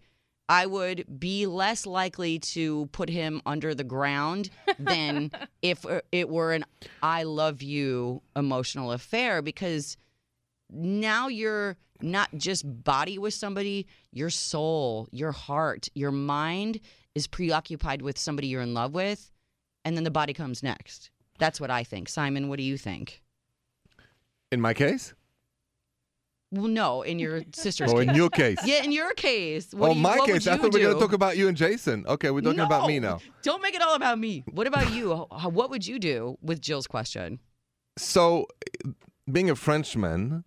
I 0.49 0.65
would 0.65 1.19
be 1.19 1.45
less 1.45 1.85
likely 1.85 2.39
to 2.39 2.87
put 2.87 3.09
him 3.09 3.41
under 3.45 3.75
the 3.75 3.83
ground 3.83 4.49
than 4.79 5.31
if 5.61 5.85
uh, 5.85 6.01
it 6.11 6.29
were 6.29 6.53
an 6.53 6.63
I 7.03 7.23
love 7.23 7.61
you 7.61 8.21
emotional 8.35 8.93
affair 8.93 9.41
because 9.41 9.97
now 10.71 11.27
you're 11.27 11.77
not 12.01 12.29
just 12.35 12.63
body 12.83 13.17
with 13.17 13.33
somebody, 13.33 13.87
your 14.11 14.29
soul, 14.29 15.07
your 15.11 15.31
heart, 15.31 15.89
your 15.95 16.11
mind 16.11 16.79
is 17.15 17.27
preoccupied 17.27 18.01
with 18.01 18.17
somebody 18.17 18.47
you're 18.47 18.61
in 18.61 18.73
love 18.73 18.93
with, 18.93 19.31
and 19.85 19.95
then 19.95 20.03
the 20.03 20.11
body 20.11 20.33
comes 20.33 20.61
next. 20.61 21.09
That's 21.39 21.59
what 21.61 21.71
I 21.71 21.83
think. 21.83 22.09
Simon, 22.09 22.49
what 22.49 22.57
do 22.57 22.63
you 22.63 22.77
think? 22.77 23.21
In 24.51 24.61
my 24.61 24.73
case? 24.73 25.13
Well, 26.51 26.67
no, 26.67 27.01
in 27.01 27.19
your 27.19 27.43
sister's 27.53 27.91
oh, 27.91 27.97
Or 27.97 28.01
case. 28.01 28.09
in 28.09 28.15
your 28.15 28.29
case? 28.29 28.57
yeah, 28.65 28.83
in 28.83 28.91
your 28.91 29.13
case. 29.13 29.73
What 29.73 29.89
oh, 29.89 29.93
you, 29.93 30.01
my 30.01 30.17
what 30.17 30.27
would 30.27 30.33
case. 30.33 30.47
I 30.47 30.53
you 30.53 30.61
thought 30.61 30.73
we 30.73 30.79
were 30.79 30.85
going 30.85 30.95
to 30.97 31.01
talk 31.01 31.13
about 31.13 31.37
you 31.37 31.47
and 31.47 31.57
Jason. 31.57 32.05
Okay, 32.07 32.31
we're 32.31 32.41
talking 32.41 32.59
about 32.59 32.87
me 32.87 32.99
now. 32.99 33.19
Don't 33.43 33.61
make 33.61 33.75
it 33.75 33.81
all 33.81 33.95
about 33.95 34.19
me. 34.19 34.43
What 34.51 34.67
about 34.67 34.93
you? 34.93 35.13
What 35.57 35.69
would 35.69 35.87
you 35.87 35.97
do 35.99 36.37
with 36.41 36.61
Jill's 36.61 36.87
question? 36.87 37.39
So, 37.97 38.47
being 39.31 39.49
a 39.49 39.55
Frenchman, 39.55 40.43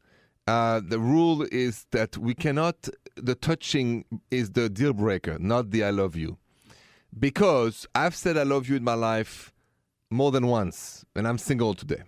Uh, 0.46 0.80
the 0.84 0.98
rule 0.98 1.46
is 1.52 1.86
that 1.92 2.16
we 2.18 2.34
cannot. 2.34 2.88
The 3.16 3.34
touching 3.34 4.04
is 4.30 4.50
the 4.50 4.68
deal 4.68 4.92
breaker, 4.92 5.38
not 5.38 5.70
the 5.70 5.84
"I 5.84 5.90
love 5.90 6.16
you," 6.16 6.38
because 7.18 7.86
I've 7.94 8.16
said 8.16 8.36
"I 8.36 8.42
love 8.44 8.68
you" 8.68 8.76
in 8.76 8.84
my 8.84 8.94
life 8.94 9.52
more 10.10 10.30
than 10.32 10.46
once, 10.46 11.04
and 11.14 11.26
I'm 11.28 11.38
single 11.38 11.74
today. 11.74 12.02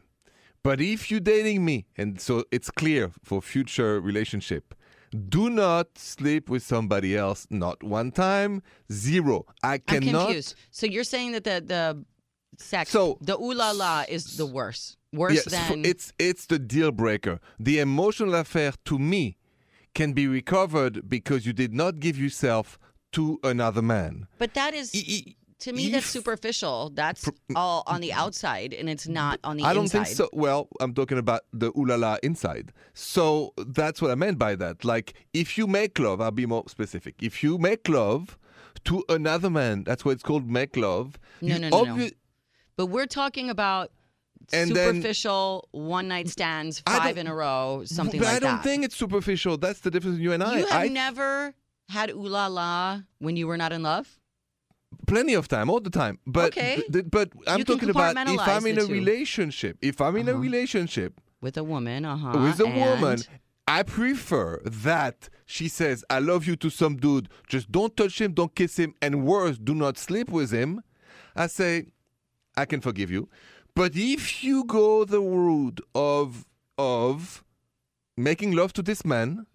But 0.63 0.81
if 0.81 1.11
you're 1.11 1.21
dating 1.21 1.65
me, 1.65 1.87
and 1.97 2.21
so 2.21 2.45
it's 2.51 2.71
clear 2.71 3.11
for 3.23 3.43
future 3.43 4.01
relationship, 4.01 4.75
do 5.29 5.51
not 5.51 5.99
sleep 5.99 6.49
with 6.49 6.63
somebody 6.63 7.17
else. 7.17 7.47
Not 7.51 7.83
one 7.83 8.11
time, 8.13 8.63
zero. 8.91 9.45
I 9.63 9.75
I'm 9.75 9.81
cannot. 9.81 10.25
confused. 10.27 10.55
So 10.71 10.87
you're 10.87 11.05
saying 11.05 11.33
that 11.33 11.45
the 11.45 11.61
the 11.67 12.05
sex, 12.59 12.91
So- 12.91 13.19
the 13.21 13.37
ooh 13.39 13.55
la 13.55 13.71
la, 13.73 14.05
is 14.09 14.37
the 14.37 14.47
worst, 14.47 14.97
worse 15.13 15.35
Yes, 15.35 15.45
than 15.45 15.85
it's 15.85 16.13
it's 16.19 16.47
the 16.47 16.59
deal 16.59 16.93
breaker. 16.93 17.41
The 17.59 17.79
emotional 17.79 18.35
affair 18.35 18.73
to 18.87 18.99
me 18.99 19.37
can 19.95 20.13
be 20.13 20.27
recovered 20.27 21.09
because 21.09 21.47
you 21.47 21.53
did 21.53 21.75
not 21.75 22.01
give 22.01 22.19
yourself 22.19 22.79
to 23.13 23.39
another 23.45 23.83
man. 23.83 24.27
But 24.39 24.55
that 24.55 24.75
is, 24.75 24.91
I- 24.95 25.35
to 25.61 25.73
me, 25.73 25.91
that's 25.91 26.07
superficial. 26.07 26.91
That's 26.93 27.25
mm, 27.25 27.35
all 27.55 27.85
mm, 27.85 27.93
on 27.93 28.01
the 28.01 28.09
mm. 28.11 28.17
outside, 28.17 28.75
and 28.75 28.91
it's 28.91 29.07
not 29.07 29.39
on 29.45 29.57
the 29.57 29.63
inside. 29.63 29.71
I 29.71 29.75
don't 29.75 29.85
inside. 29.85 30.05
think 30.05 30.17
so. 30.17 30.29
Well, 30.33 30.69
I'm 30.81 30.93
talking 30.93 31.19
about 31.19 31.43
the 31.53 31.73
ulala 31.73 32.19
inside. 32.25 32.73
So 32.95 33.55
that's 33.69 34.03
what 34.03 34.11
I 34.11 34.17
meant 34.17 34.39
by 34.39 34.57
that. 34.57 34.85
Like, 34.85 35.15
if 35.33 35.57
you 35.57 35.69
make 35.69 36.01
love, 36.01 36.21
I'll 36.21 36.33
be 36.33 36.47
more 36.47 36.65
specific. 36.67 37.23
If 37.23 37.45
you 37.45 37.59
make 37.59 37.89
love 37.89 38.37
to 38.87 39.05
another 39.09 39.51
man, 39.51 39.85
that's 39.85 40.05
what 40.05 40.13
it's 40.13 40.25
called 40.25 40.51
make 40.51 40.77
love. 40.77 41.17
No, 41.41 41.59
no, 41.59 41.69
no, 41.69 41.95
no. 41.97 42.09
But 42.77 42.87
we're 42.87 43.07
talking 43.07 43.49
about 43.49 43.93
And 44.53 44.71
then- 44.75 44.95
superficial 44.97 45.69
one 45.73 46.09
night 46.09 46.29
stands, 46.29 46.81
five 46.81 47.17
in 47.19 47.27
a 47.27 47.35
row, 47.35 47.83
something 47.85 48.21
but 48.21 48.27
like 48.27 48.41
that. 48.41 48.43
I 48.45 48.49
don't 48.49 48.57
that. 48.59 48.65
think 48.65 48.85
it's 48.85 48.97
superficial. 48.97 49.57
That's 49.59 49.81
the 49.81 49.91
difference 49.91 50.17
in 50.19 50.23
you 50.23 50.33
and 50.33 50.43
I. 50.43 50.59
you 50.59 50.67
have 50.67 50.83
I 50.83 50.89
never 50.89 51.55
had 51.89 52.11
ooh 52.11 52.27
la 52.27 52.47
la 52.47 53.01
when 53.19 53.37
you 53.37 53.47
were 53.47 53.57
not 53.57 53.73
in 53.73 53.83
love. 53.83 54.19
plenty 55.07 55.35
of 55.35 55.49
time, 55.49 55.69
all 55.71 55.81
the 55.81 55.91
time. 55.91 56.19
But 56.27 56.49
Okay. 56.53 56.83
th- 56.93 57.07
but 57.11 57.31
I'm 57.47 57.59
You 57.61 57.65
talking 57.65 57.91
about 57.91 58.17
if 58.29 58.41
I'm 58.41 58.67
in 58.67 58.79
a 58.79 58.87
two. 58.87 58.93
relationship. 58.93 59.79
If 59.83 60.01
I'm 60.01 60.17
in 60.17 60.29
a 60.29 60.33
Uh-huh. 60.33 60.41
relationship 60.41 61.21
With 61.41 61.57
a 61.57 61.65
woman, 61.65 62.05
uh 62.05 62.17
huh. 62.17 62.39
with 62.39 62.61
a 62.61 62.67
woman, 62.67 63.19
I 63.67 63.83
prefer 63.83 64.61
that 64.65 65.29
she 65.47 65.67
says, 65.69 66.05
"I 66.11 66.19
love 66.19 66.47
you" 66.47 66.57
to 66.57 66.69
some 66.71 66.97
dude. 66.97 67.29
Just 67.49 67.71
don't 67.73 67.97
touch 67.97 68.21
him, 68.21 68.33
don't 68.35 68.55
kiss 68.55 68.77
him, 68.79 68.95
and 69.01 69.25
worse, 69.25 69.57
do 69.59 69.75
not 69.75 69.97
sleep 69.99 70.29
with 70.31 70.51
him. 70.51 70.83
I 71.35 71.47
say, 71.47 71.87
I 72.57 72.65
can 72.67 72.81
forgive 72.81 73.11
you. 73.11 73.29
But 73.75 73.93
if 73.97 74.45
you 74.45 74.65
go 74.65 75.05
the 75.05 75.21
route 75.21 75.81
of 75.95 76.47
of 76.79 77.43
making 78.17 78.53
love 78.53 78.73
to 78.75 78.83
this 78.83 79.05
man, 79.05 79.47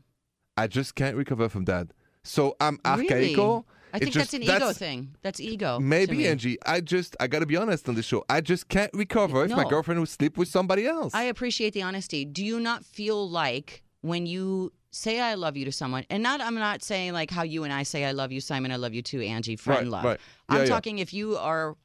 I 0.56 0.68
just 0.68 0.96
can't 0.96 1.16
recover 1.16 1.50
from 1.50 1.66
that. 1.66 1.88
So 2.24 2.56
I'm 2.60 2.80
Really? 2.86 3.08
archaical. 3.36 3.66
I 3.94 4.00
think 4.00 4.12
just- 4.14 4.32
that's 4.32 4.34
an 4.34 4.44
ego 4.44 4.74
thing. 4.74 5.16
That's 5.22 5.40
ego. 5.40 5.80
Maybe. 5.80 6.18
Angi. 6.24 6.58
I 6.66 6.82
just, 6.82 7.16
I 7.20 7.28
got 7.28 7.40
to 7.40 7.46
be 7.46 7.56
honest 7.56 7.88
on 7.88 7.96
this 7.96 8.06
show. 8.06 8.24
I 8.30 8.42
just 8.42 8.68
can't 8.70 8.92
recover 8.94 9.46
if 9.46 9.52
my 9.52 9.64
girlfriend 9.68 10.00
would 10.02 10.10
sleep 10.10 10.38
with 10.38 10.48
somebody 10.50 10.86
else. 10.86 11.14
I 11.16 11.24
appreciate 11.24 11.74
the 11.74 11.84
honesty. 11.84 12.26
Do 12.26 12.44
you 12.44 12.60
not 12.60 12.84
feel 12.86 13.30
like 13.30 13.84
when 14.02 14.26
you 14.26 14.74
say 14.92 15.20
I 15.20 15.36
love 15.36 15.56
you 15.58 15.66
to 15.66 15.72
someone, 15.72 16.06
and 16.10 16.22
not 16.22 16.42
I'm 16.42 16.56
not 16.56 16.84
saying 16.84 17.14
like 17.14 17.32
how 17.32 17.44
you 17.44 17.64
and 17.64 17.72
I 17.74 17.84
say 17.84 18.04
I 18.06 18.12
love 18.12 18.32
you, 18.32 18.42
Simon, 18.42 18.72
I 18.72 18.76
love 18.76 18.94
you 18.94 19.02
too, 19.02 19.20
Angi, 19.20 19.60
friend 19.60 19.84
Right, 19.84 19.92
love. 19.92 20.04
right. 20.06 20.20
I'm 20.50 20.58
Yeah, 20.58 20.64
yeah. 20.64 20.70
talking 20.70 21.00
if 21.00 21.14
you 21.14 21.38
are 21.38 21.76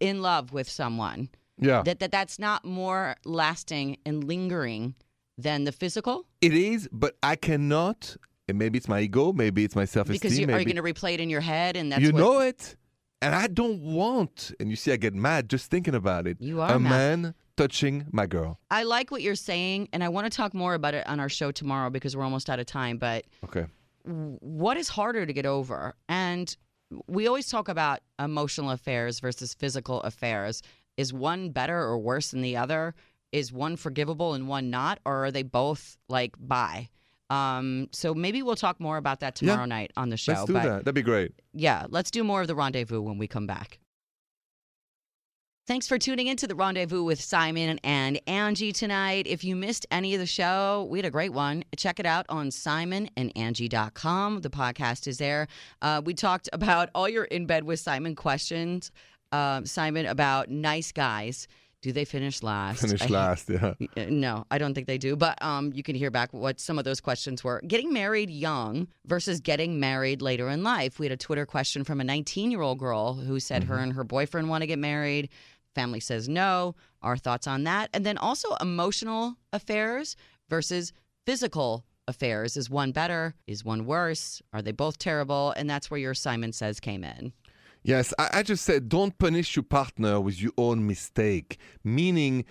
in 0.00 0.22
love 0.22 0.52
with 0.52 0.68
someone, 0.68 1.28
yeah. 1.58 1.82
that, 1.82 2.00
that 2.00 2.12
that's 2.12 2.38
not 2.38 2.64
more 2.64 3.16
lasting 3.24 3.98
and 4.06 4.24
lingering 4.24 4.94
than 5.38 5.64
the 5.64 5.72
physical? 5.72 6.26
It 6.40 6.54
is, 6.54 6.88
but 6.92 7.16
I 7.22 7.36
cannot. 7.36 8.16
And 8.48 8.58
maybe 8.58 8.78
it's 8.78 8.88
my 8.88 9.00
ego. 9.00 9.32
Maybe 9.32 9.64
it's 9.64 9.74
my 9.74 9.84
self-esteem. 9.84 10.20
Because 10.20 10.38
you, 10.38 10.46
are 10.46 10.58
you 10.60 10.64
going 10.64 10.76
to 10.76 10.82
replay 10.82 11.14
it 11.14 11.20
in 11.20 11.28
your 11.30 11.40
head 11.40 11.76
and 11.76 11.90
that's 11.90 12.00
you 12.00 12.12
what 12.12 12.18
know 12.18 12.40
it, 12.40 12.76
and 13.20 13.34
I 13.34 13.48
don't 13.48 13.80
want. 13.80 14.52
And 14.60 14.70
you 14.70 14.76
see, 14.76 14.92
I 14.92 14.96
get 14.96 15.14
mad 15.14 15.48
just 15.50 15.70
thinking 15.70 15.94
about 15.94 16.26
it. 16.26 16.36
You 16.40 16.60
are 16.60 16.72
a 16.72 16.78
mad. 16.78 16.90
man 17.22 17.34
touching 17.56 18.06
my 18.12 18.26
girl. 18.26 18.60
I 18.70 18.84
like 18.84 19.10
what 19.10 19.22
you're 19.22 19.34
saying, 19.34 19.88
and 19.92 20.04
I 20.04 20.10
want 20.10 20.30
to 20.30 20.36
talk 20.36 20.54
more 20.54 20.74
about 20.74 20.94
it 20.94 21.06
on 21.08 21.18
our 21.18 21.28
show 21.28 21.50
tomorrow 21.50 21.90
because 21.90 22.16
we're 22.16 22.22
almost 22.22 22.48
out 22.48 22.60
of 22.60 22.66
time. 22.66 22.98
But 22.98 23.24
Okay. 23.44 23.66
what 24.04 24.76
is 24.76 24.88
harder 24.88 25.26
to 25.26 25.32
get 25.32 25.46
over? 25.46 25.94
And 26.08 26.54
we 27.08 27.26
always 27.26 27.48
talk 27.48 27.68
about 27.68 28.00
emotional 28.20 28.70
affairs 28.70 29.18
versus 29.18 29.54
physical 29.54 30.00
affairs. 30.02 30.62
Is 30.96 31.12
one 31.12 31.50
better 31.50 31.78
or 31.78 31.98
worse 31.98 32.30
than 32.30 32.40
the 32.42 32.56
other? 32.56 32.94
Is 33.32 33.52
one 33.52 33.76
forgivable 33.76 34.34
and 34.34 34.48
one 34.48 34.70
not? 34.70 34.98
Or 35.04 35.24
are 35.26 35.30
they 35.30 35.42
both 35.42 35.98
like 36.08 36.34
bye? 36.38 36.88
Um, 37.28 37.88
so 37.92 38.14
maybe 38.14 38.40
we'll 38.42 38.54
talk 38.56 38.78
more 38.80 38.96
about 38.96 39.20
that 39.20 39.40
Yeah. 39.42 39.50
tomorrow 39.52 39.66
night 39.66 39.90
on 39.96 40.10
the 40.10 40.16
show. 40.16 40.32
Let's 40.32 40.44
do 40.46 40.52
but 40.52 40.62
that. 40.62 40.78
That'd 40.84 40.94
be 40.94 41.02
great. 41.02 41.32
yeah, 41.52 41.86
let's 41.90 42.10
do 42.10 42.22
more 42.22 42.40
of 42.40 42.46
the 42.46 42.54
rendezvous 42.54 43.00
when 43.00 43.18
we 43.18 43.26
come 43.26 43.46
back. 43.48 43.80
Thanks 45.66 45.88
for 45.88 45.98
tuning 45.98 46.28
in 46.28 46.36
to 46.36 46.46
the 46.46 46.54
rendezvous 46.54 47.02
with 47.02 47.20
Simon 47.20 47.80
and 47.82 48.20
Angi 48.28 48.72
tonight. 48.72 49.26
If 49.26 49.42
you 49.42 49.56
missed 49.56 49.84
any 49.90 50.14
of 50.14 50.20
the 50.20 50.26
show, 50.26 50.86
we 50.88 50.98
had 51.00 51.04
a 51.06 51.10
great 51.10 51.32
one. 51.32 51.64
Check 51.76 51.98
it 51.98 52.06
out 52.06 52.24
on 52.28 52.50
simonandangie.com. 52.50 54.42
The 54.42 54.50
podcast 54.50 55.08
is 55.08 55.18
there. 55.18 55.48
Uh, 55.82 56.02
we 56.04 56.14
talked 56.14 56.48
about 56.52 56.90
all 56.94 57.08
your 57.08 57.24
in 57.24 57.46
bed 57.46 57.64
with 57.64 57.80
Simon 57.80 58.14
questions. 58.14 58.92
Uh, 59.32 59.62
Simon, 59.64 60.06
about 60.06 60.48
nice 60.50 60.92
guys. 60.92 61.48
Do 61.82 61.92
they 61.92 62.04
finish 62.04 62.42
last? 62.42 62.80
Finish 62.80 63.08
last. 63.10 63.48
Yeah. 63.48 63.74
uh, 63.96 64.06
No, 64.08 64.44
I 64.50 64.58
don't 64.58 64.74
think 64.74 64.86
they 64.86 64.98
do. 64.98 65.14
But 65.14 65.40
um, 65.42 65.72
you 65.74 65.82
can 65.82 65.94
hear 65.94 66.10
back 66.10 66.32
what 66.32 66.58
some 66.58 66.78
of 66.78 66.84
those 66.84 67.00
questions 67.00 67.44
were. 67.44 67.60
Getting 67.66 67.92
married 67.92 68.30
young 68.30 68.88
versus 69.04 69.40
getting 69.40 69.78
married 69.78 70.20
later 70.22 70.48
in 70.48 70.64
life. 70.64 70.98
We 70.98 71.06
had 71.06 71.12
a 71.12 71.16
Twitter 71.16 71.46
question 71.46 71.84
from 71.84 72.00
a 72.00 72.04
19 72.04 72.50
year 72.50 72.62
old 72.62 72.78
girl 72.78 73.14
who 73.14 73.38
said 73.38 73.64
her 73.64 73.76
and 73.78 73.92
her 73.92 74.04
boyfriend 74.04 74.48
want 74.48 74.62
to 74.62 74.66
get 74.66 74.78
married. 74.78 75.28
Family 75.74 76.00
says 76.00 76.28
no. 76.28 76.74
Our 77.02 77.16
thoughts 77.16 77.46
on 77.46 77.64
that. 77.64 77.90
And 77.92 78.04
then 78.04 78.18
also 78.18 78.54
emotional 78.56 79.36
affairs 79.52 80.16
versus 80.48 80.92
physical 81.24 81.84
affairs. 82.08 82.56
Is 82.56 82.70
one 82.70 82.90
better? 82.92 83.34
Is 83.46 83.64
one 83.64 83.84
worse? 83.86 84.40
Are 84.52 84.62
they 84.62 84.72
both 84.72 84.98
terrible? 84.98 85.52
And 85.56 85.68
that's 85.68 85.90
where 85.90 86.00
your 86.00 86.14
Simon 86.14 86.52
Says 86.52 86.80
came 86.80 87.04
in. 87.04 87.32
Yes, 87.86 88.12
I, 88.18 88.28
I 88.38 88.42
just 88.42 88.64
said 88.64 88.88
don't 88.88 89.16
punish 89.16 89.54
your 89.56 89.62
partner 89.62 90.20
with 90.20 90.42
your 90.42 90.52
own 90.58 90.86
mistake. 90.86 91.58
Meaning, 91.84 92.44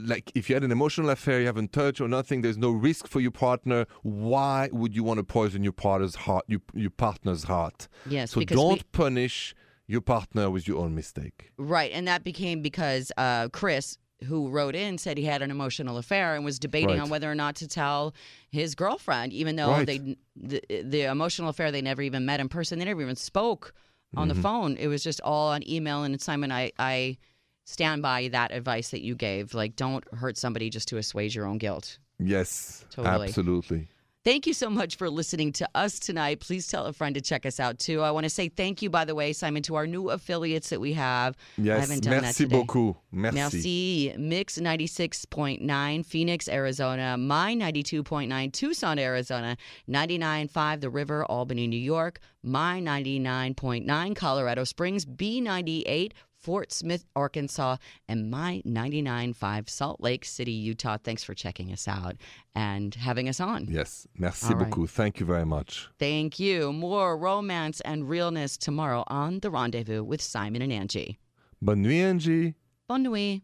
like 0.00 0.32
if 0.34 0.48
you 0.48 0.56
had 0.56 0.64
an 0.64 0.72
emotional 0.72 1.10
affair, 1.10 1.40
you 1.40 1.46
haven't 1.46 1.72
touched 1.72 2.00
or 2.00 2.08
nothing, 2.08 2.42
there's 2.42 2.58
no 2.58 2.70
risk 2.70 3.06
for 3.06 3.20
your 3.20 3.30
partner. 3.30 3.86
Why 4.02 4.68
would 4.72 4.94
you 4.96 5.04
want 5.04 5.18
to 5.18 5.24
poison 5.24 5.62
your 5.62 5.72
partner's 5.72 6.16
heart? 6.16 6.44
Your, 6.48 6.60
your 6.74 6.90
partner's 6.90 7.44
heart. 7.44 7.86
Yes, 8.06 8.32
So 8.32 8.40
don't 8.42 8.78
we- 8.78 8.82
punish 8.92 9.54
your 9.86 10.00
partner 10.00 10.50
with 10.50 10.66
your 10.68 10.78
own 10.78 10.94
mistake. 10.94 11.50
Right, 11.56 11.90
and 11.92 12.06
that 12.08 12.22
became 12.24 12.62
because 12.62 13.10
uh, 13.16 13.48
Chris, 13.48 13.98
who 14.24 14.48
wrote 14.48 14.74
in, 14.76 14.98
said 14.98 15.18
he 15.18 15.24
had 15.24 15.42
an 15.42 15.50
emotional 15.50 15.98
affair 15.98 16.34
and 16.36 16.44
was 16.44 16.58
debating 16.58 16.90
Right. 16.90 17.00
on 17.00 17.08
whether 17.10 17.30
or 17.30 17.34
not 17.34 17.56
to 17.56 17.66
tell 17.68 18.14
his 18.50 18.74
girlfriend, 18.74 19.32
even 19.32 19.56
though 19.56 19.70
Right. 19.70 19.86
they 19.86 20.16
the, 20.36 20.60
the 20.84 21.02
emotional 21.10 21.48
affair 21.48 21.72
they 21.72 21.82
never 21.82 22.02
even 22.02 22.24
met 22.24 22.38
in 22.40 22.48
person, 22.48 22.78
they 22.78 22.84
never 22.84 23.02
even 23.02 23.16
spoke 23.16 23.72
on 24.16 24.28
Mm-hmm. 24.28 24.36
the 24.36 24.42
phone. 24.42 24.76
It 24.76 24.88
was 24.88 25.02
just 25.02 25.20
all 25.22 25.48
on 25.50 25.68
email. 25.68 26.02
And 26.02 26.20
Simon, 26.20 26.50
I 26.52 26.72
I 26.78 27.18
stand 27.64 28.02
by 28.02 28.28
that 28.28 28.52
advice 28.52 28.90
that 28.90 29.02
you 29.02 29.14
gave. 29.14 29.54
Like, 29.54 29.76
don't 29.76 30.04
hurt 30.14 30.36
somebody 30.36 30.70
just 30.70 30.88
to 30.88 30.96
assuage 30.96 31.36
your 31.36 31.46
own 31.46 31.58
guilt. 31.58 31.98
Yes, 32.18 32.84
Totally. 32.90 33.28
absolutely. 33.28 33.88
Thank 34.22 34.46
you 34.46 34.52
so 34.52 34.68
much 34.68 34.96
for 34.96 35.08
listening 35.08 35.50
to 35.52 35.68
us 35.74 35.98
tonight. 35.98 36.40
Please 36.40 36.68
tell 36.68 36.84
a 36.84 36.92
friend 36.92 37.14
to 37.14 37.22
check 37.22 37.46
us 37.46 37.58
out 37.58 37.78
too. 37.78 38.02
I 38.02 38.10
want 38.10 38.24
to 38.24 38.30
say 38.30 38.50
thank 38.50 38.82
you, 38.82 38.90
by 38.90 39.06
the 39.06 39.14
way, 39.14 39.32
Simon, 39.32 39.62
to 39.62 39.76
our 39.76 39.86
new 39.86 40.10
affiliates 40.10 40.68
that 40.68 40.78
we 40.78 40.92
have. 40.92 41.36
I 41.56 41.62
Yes, 41.62 41.80
haven't 41.80 42.02
done 42.02 42.12
that 42.16 42.22
merci 42.24 42.44
today. 42.44 42.56
beaucoup. 42.56 42.98
Merci. 43.12 43.36
Merci. 43.38 44.14
Mix 44.18 44.58
96.9 44.58 46.04
Phoenix, 46.04 46.48
Arizona. 46.48 47.16
My 47.16 47.54
92.9 47.54 48.52
Tucson, 48.52 48.98
Arizona. 48.98 49.56
99.5 49.88 50.80
The 50.82 50.90
River, 50.90 51.24
Albany, 51.24 51.66
New 51.66 51.78
York. 51.80 52.20
My 52.42 52.78
99.9 52.78 54.14
Colorado 54.16 54.64
Springs. 54.64 55.06
B98 55.06 56.12
Fort 56.40 56.72
Smith, 56.72 57.04
Arkansas. 57.14 57.76
And 58.08 58.30
my 58.30 58.62
99.5 58.66 59.68
Salt 59.68 60.00
Lake 60.00 60.24
City, 60.24 60.52
Utah. 60.52 60.96
Thanks 61.02 61.22
for 61.22 61.34
checking 61.34 61.72
us 61.72 61.86
out 61.86 62.16
and 62.54 62.94
having 62.94 63.28
us 63.28 63.40
on. 63.40 63.66
Yes, 63.68 64.06
merci 64.16 64.46
All 64.46 64.54
right. 64.54 64.70
beaucoup. 64.70 64.90
Thank 64.90 65.20
you 65.20 65.26
very 65.26 65.46
much. 65.46 65.88
Thank 65.98 66.38
you. 66.38 66.72
More 66.72 67.16
romance 67.16 67.80
and 67.82 68.08
realness 68.08 68.56
tomorrow 68.56 69.04
on 69.06 69.40
The 69.40 69.50
Rendezvous 69.50 70.02
with 70.02 70.20
Simon 70.20 70.62
and 70.62 70.72
Angi. 70.72 71.16
Bonne 71.62 71.82
nuit, 71.82 72.16
Angi. 72.16 72.54
Bonne 72.88 73.02
nuit. 73.04 73.42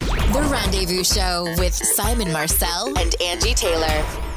The 0.00 0.48
Rendezvous 0.52 1.04
Show 1.04 1.54
with 1.58 1.74
Simon 1.74 2.30
Marcel 2.32 2.88
and 2.98 3.12
Angi 3.20 3.54
Taylor. 3.56 4.27